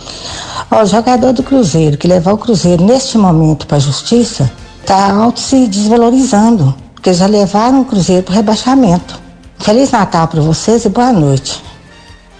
Ó, 0.70 0.82
o 0.82 0.86
jogador 0.86 1.32
do 1.32 1.42
Cruzeiro 1.42 1.96
que 1.96 2.06
levar 2.06 2.34
o 2.34 2.38
Cruzeiro 2.38 2.84
neste 2.84 3.16
momento 3.16 3.66
para 3.66 3.78
a 3.78 3.80
justiça 3.80 4.52
está 4.80 5.10
auto 5.10 5.40
se 5.40 5.66
desvalorizando, 5.66 6.74
porque 6.94 7.12
já 7.12 7.26
levaram 7.26 7.80
o 7.80 7.84
Cruzeiro 7.86 8.22
para 8.22 8.32
o 8.32 8.36
rebaixamento. 8.36 9.18
Feliz 9.58 9.90
Natal 9.90 10.28
para 10.28 10.42
vocês 10.42 10.84
e 10.84 10.88
boa 10.90 11.12
noite. 11.12 11.62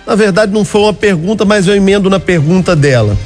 Na 0.07 0.15
verdade, 0.15 0.53
não 0.53 0.65
foi 0.65 0.83
uma 0.83 0.93
pergunta, 0.93 1.45
mas 1.47 1.67
eu 1.67 1.75
emendo 1.75 2.11
na 2.11 2.21
pergunta 2.21 2.77
dela. 2.77 3.17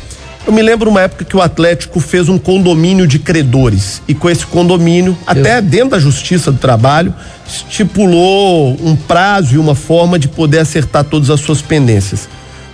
Eu 0.47 0.53
me 0.53 0.61
lembro 0.61 0.91
uma 0.91 1.01
época 1.01 1.25
que 1.25 1.35
o 1.35 1.41
Atlético 1.41 1.99
fez 2.01 2.29
um 2.29 2.37
condomínio 2.37 3.07
de 3.07 3.19
credores 3.19 4.03
e 4.07 4.15
com 4.15 4.29
esse 4.29 4.45
condomínio, 4.45 5.17
até 5.27 5.63
dentro 5.63 5.91
da 5.91 5.99
Justiça 5.99 6.53
do 6.53 6.59
Trabalho, 6.59 7.15
estipulou 7.47 8.77
um 8.83 8.95
prazo 8.95 9.55
e 9.55 9.59
uma 9.59 9.75
forma 9.75 10.19
de 10.19 10.29
poder 10.29 10.59
acertar 10.59 11.03
todas 11.05 11.31
as 11.31 11.41
suas 11.41 11.63
pendências. 11.63 12.29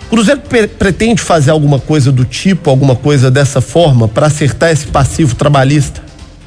O 0.07 0.11
Cruzeiro 0.11 0.41
pretende 0.77 1.23
fazer 1.23 1.53
alguma 1.53 1.79
coisa 1.79 2.11
do 2.11 2.25
tipo, 2.25 2.69
alguma 2.69 2.97
coisa 2.97 3.31
dessa 3.31 3.61
forma 3.61 4.09
para 4.09 4.27
acertar 4.27 4.71
esse 4.71 4.89
passivo 4.89 5.37
trabalhista? 5.37 6.03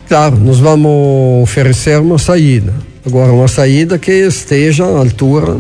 Claro, 0.10 0.38
nós 0.38 0.60
vamos 0.60 1.42
oferecer 1.42 1.98
uma 2.02 2.20
saída. 2.20 2.74
Agora, 3.06 3.32
uma 3.32 3.48
saída 3.48 3.98
que 3.98 4.12
esteja 4.12 4.84
à 4.84 4.98
altura 4.98 5.58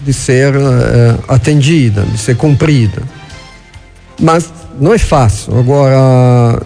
de 0.00 0.12
ser 0.12 0.54
uh, 0.54 1.24
atendida, 1.26 2.02
de 2.02 2.18
ser 2.18 2.36
cumprida. 2.36 3.02
Mas 4.20 4.52
não 4.78 4.92
é 4.92 4.98
fácil. 4.98 5.58
Agora, 5.58 6.60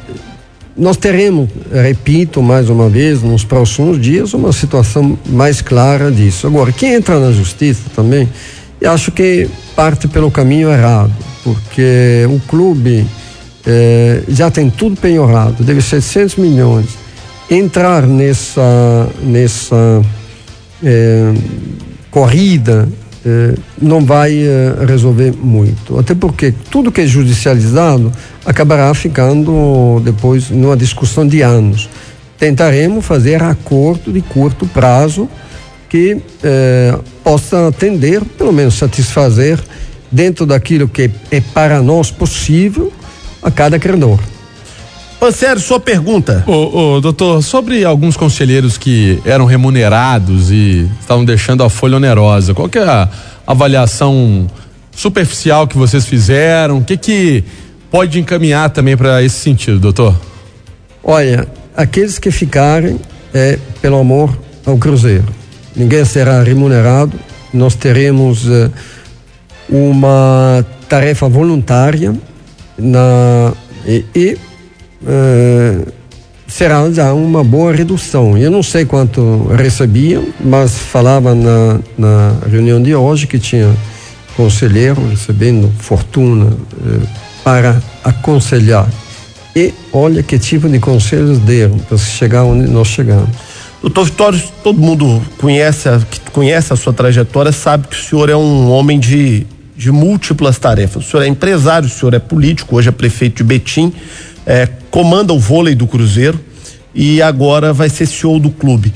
nós 0.77 0.97
teremos, 0.97 1.49
repito 1.73 2.43
mais 2.43 2.69
uma 2.69 2.89
vez, 2.89 3.23
nos 3.23 3.45
próximos 3.45 4.01
dias, 4.01 4.35
uma 4.35 4.53
situação 4.53 5.17
mais 5.27 5.63
clara 5.63 6.11
disso. 6.11 6.47
Agora, 6.47 6.73
quem 6.73 6.95
entra 6.95 7.19
na 7.21 7.31
justiça 7.31 7.83
também, 7.95 8.29
eu 8.81 8.91
acho 8.91 9.13
que 9.13 9.49
parte 9.77 10.09
pelo 10.09 10.31
caminho 10.31 10.71
errado, 10.71 11.13
porque 11.45 12.27
o 12.29 12.41
clube 12.49 13.07
eh, 13.65 14.23
já 14.29 14.51
tem 14.51 14.69
tudo 14.69 14.97
penhorado, 14.97 15.63
deve 15.63 15.81
700 15.81 16.37
milhões. 16.37 16.89
Entrar 17.49 18.07
nessa, 18.07 19.09
nessa 19.23 20.03
eh, 20.83 21.35
corrida 22.11 22.89
eh, 23.27 23.55
não 23.81 24.05
vai 24.05 24.37
eh, 24.37 24.75
resolver 24.87 25.33
muito. 25.33 25.99
Até 25.99 26.15
porque 26.15 26.53
tudo 26.71 26.93
que 26.93 27.01
é 27.01 27.07
judicializado 27.07 28.13
acabará 28.45 28.93
ficando 28.93 30.01
depois 30.05 30.51
numa 30.51 30.77
discussão 30.77 31.27
de 31.27 31.41
anos. 31.41 31.89
Tentaremos 32.39 33.05
fazer 33.05 33.43
acordo 33.43 34.13
de 34.13 34.21
curto 34.21 34.67
prazo 34.67 35.29
que 35.89 36.21
eh, 36.43 36.99
possa 37.23 37.69
atender, 37.69 38.23
pelo 38.37 38.53
menos 38.53 38.75
satisfazer, 38.75 39.59
dentro 40.11 40.45
daquilo 40.45 40.87
que 40.87 41.11
é 41.31 41.41
para 41.41 41.81
nós 41.81 42.11
possível, 42.11 42.93
a 43.43 43.51
cada 43.51 43.79
credor. 43.79 44.19
Pancero, 45.19 45.59
sua 45.59 45.81
pergunta. 45.81 46.45
Ô, 46.47 46.97
ô, 46.97 47.01
doutor, 47.01 47.43
sobre 47.43 47.85
alguns 47.85 48.17
conselheiros 48.17 48.77
que 48.77 49.21
eram 49.25 49.47
remunerados 49.47 50.51
e 50.51 50.89
estavam 51.01 51.25
deixando 51.25 51.63
a 51.63 51.71
folha 51.71 51.97
onerosa, 51.97 52.53
qual 52.53 52.69
que 52.69 52.79
é 52.79 52.83
a 52.83 53.09
avaliação 53.47 54.47
superficial 54.95 55.67
que 55.67 55.77
vocês 55.77 56.05
fizeram? 56.07 56.79
O 56.79 56.85
que 56.85 56.97
que 56.97 57.45
pode 57.91 58.19
encaminhar 58.19 58.71
também 58.71 58.97
para 58.97 59.23
esse 59.23 59.37
sentido, 59.37 59.79
doutor? 59.79 60.15
Olha, 61.03 61.47
aqueles 61.77 62.19
que 62.19 62.31
ficarem 62.31 62.99
é 63.33 63.59
pelo 63.81 63.99
amor 63.99 64.37
ao 64.67 64.79
Cruzeiro. 64.79 65.27
Ninguém 65.75 66.05
será 66.05 66.43
remunerado. 66.43 67.19
Nós 67.53 67.75
teremos 67.75 68.47
uh, 68.47 68.71
uma 69.69 70.65
tarefa 70.89 71.29
voluntária 71.29 72.15
na, 72.79 73.53
e, 73.87 74.05
e 74.15 74.39
eh, 75.07 75.87
será 76.47 76.91
já 76.91 77.13
uma 77.13 77.43
boa 77.43 77.73
redução. 77.73 78.37
Eu 78.39 78.51
não 78.51 78.63
sei 78.63 78.85
quanto 78.85 79.49
recebiam, 79.57 80.25
mas 80.41 80.79
falava 80.79 81.35
na, 81.35 81.81
na 81.97 82.35
reunião 82.51 82.83
de 82.83 82.95
hoje 82.95 83.27
que 83.27 83.39
tinha 83.39 83.75
conselheiro 84.37 85.07
recebendo 85.09 85.73
fortuna 85.79 86.53
eh, 86.87 87.07
para 87.43 87.83
aconselhar. 88.03 88.89
E 89.55 89.73
olha 89.93 90.23
que 90.23 90.39
tipo 90.39 90.69
de 90.69 90.81
conselhos 90.81 91.39
deram 91.39 91.79
para 91.79 91.97
chegar 91.97 92.45
onde 92.45 92.69
nós 92.69 92.89
chegamos. 92.89 93.31
Doutor 93.81 94.05
Vitório, 94.07 94.43
todo 94.63 94.81
mundo 94.81 95.23
conhece 95.39 95.89
a, 95.89 95.99
que 95.99 96.19
conhece 96.31 96.73
a 96.73 96.77
sua 96.77 96.93
trajetória, 96.93 97.53
sabe 97.53 97.87
que 97.87 97.95
o 97.95 98.01
senhor 98.01 98.31
é 98.31 98.37
um 98.37 98.71
homem 98.71 98.99
de, 98.99 99.47
de 99.77 99.93
múltiplas 99.93 100.59
tarefas. 100.59 101.07
O 101.07 101.11
senhor 101.11 101.23
é 101.23 101.29
empresário, 101.29 101.87
o 101.87 101.91
senhor 101.91 102.15
é 102.15 102.19
político, 102.19 102.77
hoje 102.77 102.89
é 102.89 102.93
prefeito 102.93 103.37
de 103.37 103.45
Betim, 103.45 103.93
é, 104.47 104.67
comanda 104.95 105.33
o 105.33 105.41
vôlei 105.41 105.75
do 105.75 105.89
Cruzeiro 105.89 106.39
e 106.95 107.21
agora 107.21 107.73
vai 107.73 107.91
ser 107.91 108.07
CEO 108.07 108.39
do 108.39 108.49
clube. 108.49 108.95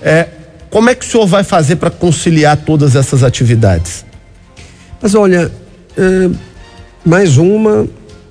É, 0.00 0.26
como 0.70 0.88
é 0.88 0.94
que 0.94 1.04
o 1.04 1.08
senhor 1.10 1.26
vai 1.26 1.44
fazer 1.44 1.76
para 1.76 1.90
conciliar 1.90 2.56
todas 2.56 2.96
essas 2.96 3.22
atividades? 3.22 4.06
Mas 5.02 5.14
olha, 5.14 5.52
é, 5.98 6.30
mais 7.04 7.36
uma, 7.36 7.86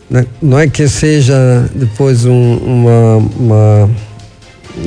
né? 0.09 0.25
não 0.41 0.57
é 0.57 0.67
que 0.67 0.87
seja 0.87 1.69
depois 1.75 2.25
um, 2.25 2.55
uma, 2.55 3.17
uma, 3.37 3.89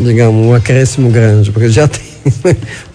digamos, 0.04 0.46
um 0.46 0.52
acréscimo 0.52 1.08
grande, 1.10 1.52
porque 1.52 1.68
já 1.68 1.86
tem 1.86 2.02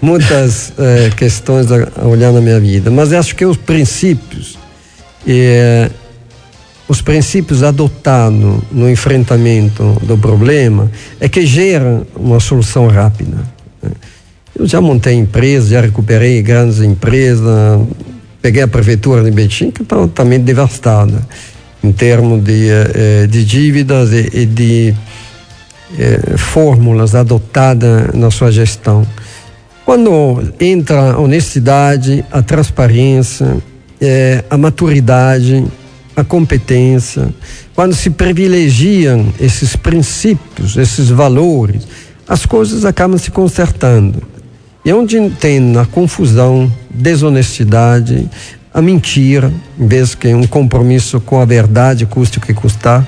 muitas 0.01 0.73
é, 0.77 1.09
questões 1.15 1.71
a, 1.71 1.87
a, 1.95 2.05
olhar 2.05 2.33
na 2.33 2.41
minha 2.41 2.59
vida, 2.59 2.91
mas 2.91 3.13
acho 3.13 3.33
que 3.33 3.45
os 3.45 3.55
princípios, 3.55 4.59
é, 5.25 5.89
os 6.91 7.01
princípios 7.01 7.63
adotados 7.63 8.59
no 8.69 8.89
enfrentamento 8.89 9.97
do 10.03 10.17
problema 10.17 10.91
é 11.21 11.29
que 11.29 11.45
gera 11.45 12.05
uma 12.17 12.37
solução 12.41 12.87
rápida. 12.87 13.37
Né? 13.81 13.91
Eu 14.59 14.67
já 14.67 14.81
montei 14.81 15.13
empresas, 15.13 15.69
já 15.69 15.79
recuperei 15.79 16.41
grandes 16.41 16.81
empresas, 16.81 17.79
peguei 18.41 18.63
a 18.63 18.67
prefeitura 18.67 19.23
de 19.23 19.31
Betim, 19.31 19.71
que 19.71 19.83
está 19.83 19.95
totalmente 19.95 20.43
devastada 20.43 21.25
em 21.81 21.93
termos 21.93 22.43
de, 22.43 22.67
eh, 22.69 23.25
de 23.25 23.45
dívidas 23.45 24.11
e, 24.11 24.45
de 24.45 24.93
eh, 25.97 26.35
fórmulas 26.35 27.15
adotadas 27.15 28.13
na 28.13 28.29
sua 28.29 28.51
gestão. 28.51 29.07
Quando 29.85 30.43
entra 30.59 31.13
a 31.13 31.19
honestidade, 31.19 32.25
a 32.29 32.41
transparência, 32.41 33.55
eh, 34.01 34.43
a 34.49 34.57
maturidade, 34.57 35.65
a 36.15 36.23
competência, 36.23 37.29
quando 37.73 37.95
se 37.95 38.09
privilegiam 38.09 39.33
esses 39.39 39.75
princípios, 39.75 40.77
esses 40.77 41.09
valores, 41.09 41.87
as 42.27 42.45
coisas 42.45 42.85
acabam 42.85 43.17
se 43.17 43.31
consertando. 43.31 44.21
E 44.83 44.91
onde 44.91 45.29
tem 45.31 45.77
a 45.77 45.85
confusão, 45.85 46.71
desonestidade, 46.89 48.29
a 48.73 48.81
mentira, 48.81 49.51
em 49.77 49.87
vez 49.87 50.15
que 50.15 50.33
um 50.33 50.47
compromisso 50.47 51.19
com 51.19 51.39
a 51.39 51.45
verdade, 51.45 52.05
custe 52.05 52.37
o 52.37 52.41
que 52.41 52.53
custar, 52.53 53.05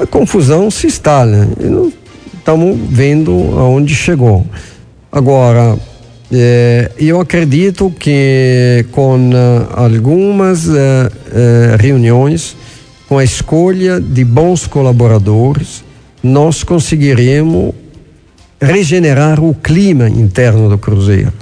a 0.00 0.06
confusão 0.06 0.70
se 0.70 0.86
instala. 0.86 1.48
E 1.60 1.64
não 1.64 1.92
estamos 2.38 2.78
vendo 2.90 3.32
aonde 3.58 3.94
chegou. 3.94 4.46
Agora, 5.10 5.78
eu 6.98 7.20
acredito 7.20 7.94
que 7.98 8.84
com 8.90 9.30
uh, 9.30 9.68
algumas 9.74 10.66
uh, 10.66 10.72
reuniões, 11.78 12.56
com 13.08 13.18
a 13.18 13.24
escolha 13.24 14.00
de 14.00 14.24
bons 14.24 14.66
colaboradores, 14.66 15.84
nós 16.22 16.64
conseguiremos 16.64 17.74
regenerar 18.60 19.42
o 19.42 19.54
clima 19.54 20.08
interno 20.08 20.68
do 20.68 20.78
Cruzeiro. 20.78 21.32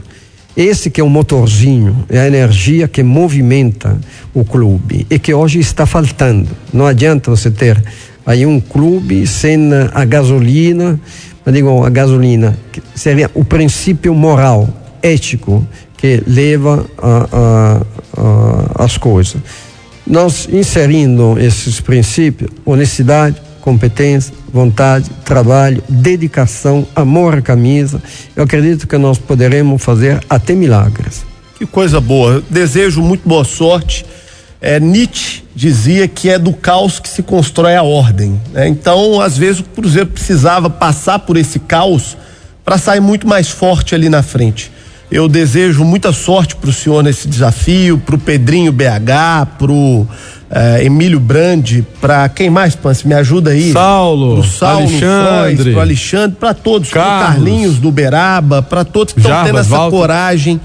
Esse 0.56 0.90
que 0.90 1.00
é 1.00 1.04
o 1.04 1.08
motorzinho, 1.08 2.04
é 2.10 2.18
a 2.18 2.26
energia 2.26 2.86
que 2.86 3.02
movimenta 3.02 3.98
o 4.34 4.44
clube 4.44 5.06
e 5.08 5.18
que 5.18 5.32
hoje 5.32 5.60
está 5.60 5.86
faltando. 5.86 6.48
Não 6.72 6.86
adianta 6.86 7.30
você 7.30 7.50
ter 7.50 7.82
aí 8.26 8.44
um 8.44 8.60
clube 8.60 9.26
sem 9.26 9.70
a 9.94 10.04
gasolina, 10.04 11.00
mas 11.44 11.54
digo 11.54 11.84
a 11.84 11.88
gasolina, 11.88 12.58
seria 12.94 13.30
o 13.34 13.44
princípio 13.44 14.14
moral, 14.14 14.68
ético 15.02 15.66
que 15.96 16.22
leva 16.26 16.86
a, 16.98 17.28
a, 17.32 17.82
a, 18.80 18.84
as 18.84 18.96
coisas. 18.96 19.40
Nós 20.06 20.48
inserindo 20.50 21.38
esses 21.38 21.80
princípios, 21.80 22.50
honestidade, 22.64 23.40
competência, 23.60 24.34
vontade, 24.52 25.08
trabalho, 25.24 25.82
dedicação, 25.88 26.86
amor 26.94 27.38
à 27.38 27.40
camisa. 27.40 28.02
Eu 28.34 28.44
acredito 28.44 28.86
que 28.86 28.98
nós 28.98 29.16
poderemos 29.16 29.82
fazer 29.82 30.20
até 30.28 30.54
milagres. 30.54 31.24
Que 31.56 31.64
coisa 31.64 32.00
boa. 32.00 32.42
Desejo 32.50 33.00
muito 33.00 33.26
boa 33.26 33.44
sorte. 33.44 34.04
É, 34.60 34.80
Nietzsche 34.80 35.44
dizia 35.54 36.08
que 36.08 36.28
é 36.28 36.38
do 36.38 36.52
caos 36.52 36.98
que 36.98 37.08
se 37.08 37.22
constrói 37.22 37.76
a 37.76 37.82
ordem. 37.82 38.40
Né? 38.52 38.68
Então, 38.68 39.20
às 39.20 39.38
vezes, 39.38 39.60
o 39.60 39.64
Cruzeiro 39.64 40.08
precisava 40.08 40.68
passar 40.68 41.20
por 41.20 41.36
esse 41.36 41.60
caos 41.60 42.16
para 42.64 42.78
sair 42.78 43.00
muito 43.00 43.26
mais 43.26 43.48
forte 43.48 43.94
ali 43.94 44.08
na 44.08 44.22
frente. 44.22 44.70
Eu 45.12 45.28
desejo 45.28 45.84
muita 45.84 46.10
sorte 46.10 46.56
para 46.56 46.70
o 46.70 46.72
senhor 46.72 47.04
nesse 47.04 47.28
desafio, 47.28 47.98
para 47.98 48.14
o 48.14 48.18
Pedrinho 48.18 48.72
BH, 48.72 49.58
para 49.58 49.70
o 49.70 50.00
uh, 50.00 50.08
Emílio 50.82 51.20
Brandi, 51.20 51.86
para 52.00 52.26
quem 52.30 52.48
mais, 52.48 52.74
Pance? 52.74 53.06
Me 53.06 53.12
ajuda 53.12 53.50
aí. 53.50 53.72
Saulo, 53.72 54.36
pro 54.36 54.50
Saulo 54.50 54.88
Alexandre, 54.88 55.72
para 55.74 55.82
Alexandre, 55.82 56.36
para 56.40 56.54
todos, 56.54 56.88
Carlos, 56.88 57.26
pro 57.26 57.34
Carlinhos 57.34 57.76
do 57.76 57.92
Beraba, 57.92 58.62
para 58.62 58.86
todos 58.86 59.12
que 59.12 59.20
estão 59.20 59.44
tendo 59.44 59.58
essa 59.58 59.68
Walter. 59.68 59.94
coragem. 59.98 60.58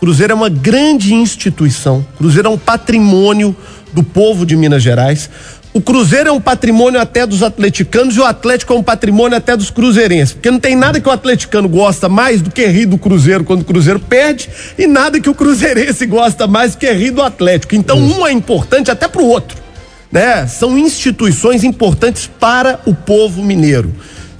Cruzeiro 0.00 0.32
é 0.32 0.34
uma 0.34 0.48
grande 0.48 1.14
instituição. 1.14 2.04
Cruzeiro 2.18 2.48
é 2.48 2.50
um 2.50 2.58
patrimônio 2.58 3.54
do 3.92 4.02
povo 4.02 4.44
de 4.44 4.56
Minas 4.56 4.82
Gerais. 4.82 5.30
O 5.74 5.80
Cruzeiro 5.80 6.28
é 6.28 6.32
um 6.32 6.40
patrimônio 6.40 7.00
até 7.00 7.26
dos 7.26 7.42
atleticanos 7.42 8.14
e 8.14 8.20
o 8.20 8.26
Atlético 8.26 8.74
é 8.74 8.76
um 8.76 8.82
patrimônio 8.82 9.38
até 9.38 9.56
dos 9.56 9.70
cruzeirenses. 9.70 10.34
Porque 10.34 10.50
não 10.50 10.60
tem 10.60 10.76
nada 10.76 11.00
que 11.00 11.08
o 11.08 11.12
atleticano 11.12 11.66
gosta 11.66 12.10
mais 12.10 12.42
do 12.42 12.50
que 12.50 12.66
rir 12.66 12.84
do 12.84 12.98
Cruzeiro 12.98 13.42
quando 13.42 13.62
o 13.62 13.64
Cruzeiro 13.64 13.98
perde 13.98 14.50
e 14.76 14.86
nada 14.86 15.18
que 15.18 15.30
o 15.30 15.34
cruzeirense 15.34 16.04
gosta 16.04 16.46
mais 16.46 16.72
do 16.74 16.78
que 16.78 16.92
rir 16.92 17.10
do 17.10 17.22
Atlético. 17.22 17.74
Então 17.74 17.98
um 17.98 18.26
é 18.26 18.32
importante 18.32 18.90
até 18.90 19.08
pro 19.08 19.24
outro, 19.24 19.56
né? 20.10 20.46
São 20.46 20.76
instituições 20.76 21.64
importantes 21.64 22.28
para 22.38 22.78
o 22.84 22.94
povo 22.94 23.42
mineiro. 23.42 23.94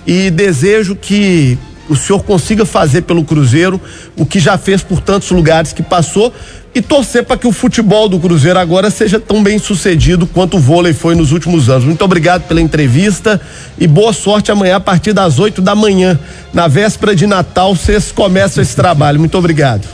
E 0.06 0.30
desejo 0.30 0.94
que 0.94 1.56
o 1.88 1.96
senhor 1.96 2.22
consiga 2.24 2.66
fazer 2.66 3.02
pelo 3.02 3.24
Cruzeiro 3.24 3.80
o 4.18 4.26
que 4.26 4.38
já 4.38 4.58
fez 4.58 4.82
por 4.82 5.00
tantos 5.00 5.30
lugares 5.30 5.72
que 5.72 5.82
passou 5.82 6.32
e 6.74 6.80
torcer 6.80 7.24
para 7.24 7.36
que 7.36 7.46
o 7.46 7.52
futebol 7.52 8.08
do 8.08 8.18
Cruzeiro 8.18 8.58
agora 8.58 8.90
seja 8.90 9.20
tão 9.20 9.42
bem 9.42 9.58
sucedido 9.58 10.26
quanto 10.26 10.56
o 10.56 10.60
vôlei 10.60 10.92
foi 10.92 11.14
nos 11.14 11.32
últimos 11.32 11.68
anos. 11.68 11.84
Muito 11.84 12.02
obrigado 12.02 12.42
pela 12.48 12.60
entrevista 12.60 13.40
e 13.78 13.86
boa 13.86 14.12
sorte 14.12 14.50
amanhã 14.50 14.76
a 14.76 14.80
partir 14.80 15.12
das 15.12 15.38
8 15.38 15.60
da 15.60 15.74
manhã. 15.74 16.18
Na 16.52 16.68
véspera 16.68 17.14
de 17.14 17.26
Natal, 17.26 17.74
vocês 17.74 18.10
começam 18.10 18.62
esse 18.62 18.74
trabalho. 18.74 19.18
Muito 19.18 19.36
obrigado. 19.36 19.86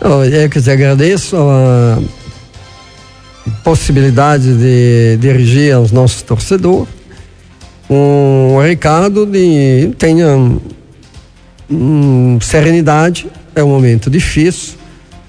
Eu 0.00 0.48
que 0.48 0.60
te 0.60 0.70
agradeço 0.70 1.36
a 1.36 1.98
possibilidade 3.62 4.56
de 4.56 5.18
dirigir 5.20 5.74
aos 5.74 5.92
nossos 5.92 6.22
torcedores 6.22 7.02
um 7.92 8.58
recado 8.58 9.26
de 9.26 9.90
tenha 9.98 10.26
hum, 11.70 12.38
serenidade, 12.40 13.26
é 13.54 13.62
um 13.62 13.68
momento 13.68 14.08
difícil, 14.08 14.74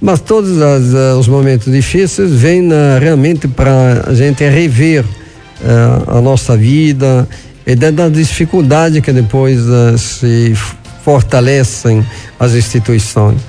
mas 0.04 0.20
todos 0.20 0.62
as, 0.62 0.84
uh, 0.94 1.18
os 1.18 1.30
momentos 1.30 1.72
difíceis 1.72 2.30
vêm 2.30 2.68
uh, 2.68 3.00
realmente 3.00 3.48
para 3.48 4.04
a 4.06 4.14
gente 4.14 4.44
rever 4.44 5.06
uh, 5.06 6.18
a 6.18 6.22
nossa 6.22 6.58
vida 6.58 7.26
e 7.66 7.74
da 7.74 8.10
dificuldade 8.10 9.02
que 9.02 9.14
depois 9.14 9.62
se 9.98 10.54
fortalecem 11.06 12.06
as 12.38 12.52
instituições. 12.52 13.40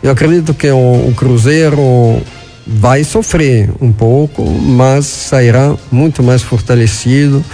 Eu 0.00 0.12
acredito 0.12 0.54
que 0.54 0.70
o, 0.70 1.08
o 1.08 1.14
Cruzeiro 1.16 2.22
vai 2.64 3.02
sofrer 3.02 3.70
um 3.80 3.90
pouco, 3.90 4.48
mas 4.48 5.06
sairá 5.06 5.74
muito 5.90 6.22
mais 6.22 6.42
fortalecido 6.42 7.44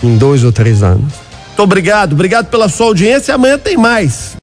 em 0.00 0.16
dois 0.16 0.44
ou 0.44 0.52
três 0.52 0.84
anos. 0.84 1.12
Muito 1.48 1.62
obrigado, 1.64 2.12
obrigado 2.12 2.46
pela 2.46 2.68
sua 2.68 2.86
audiência. 2.86 3.34
Amanhã 3.34 3.58
tem 3.58 3.76
mais. 3.76 4.30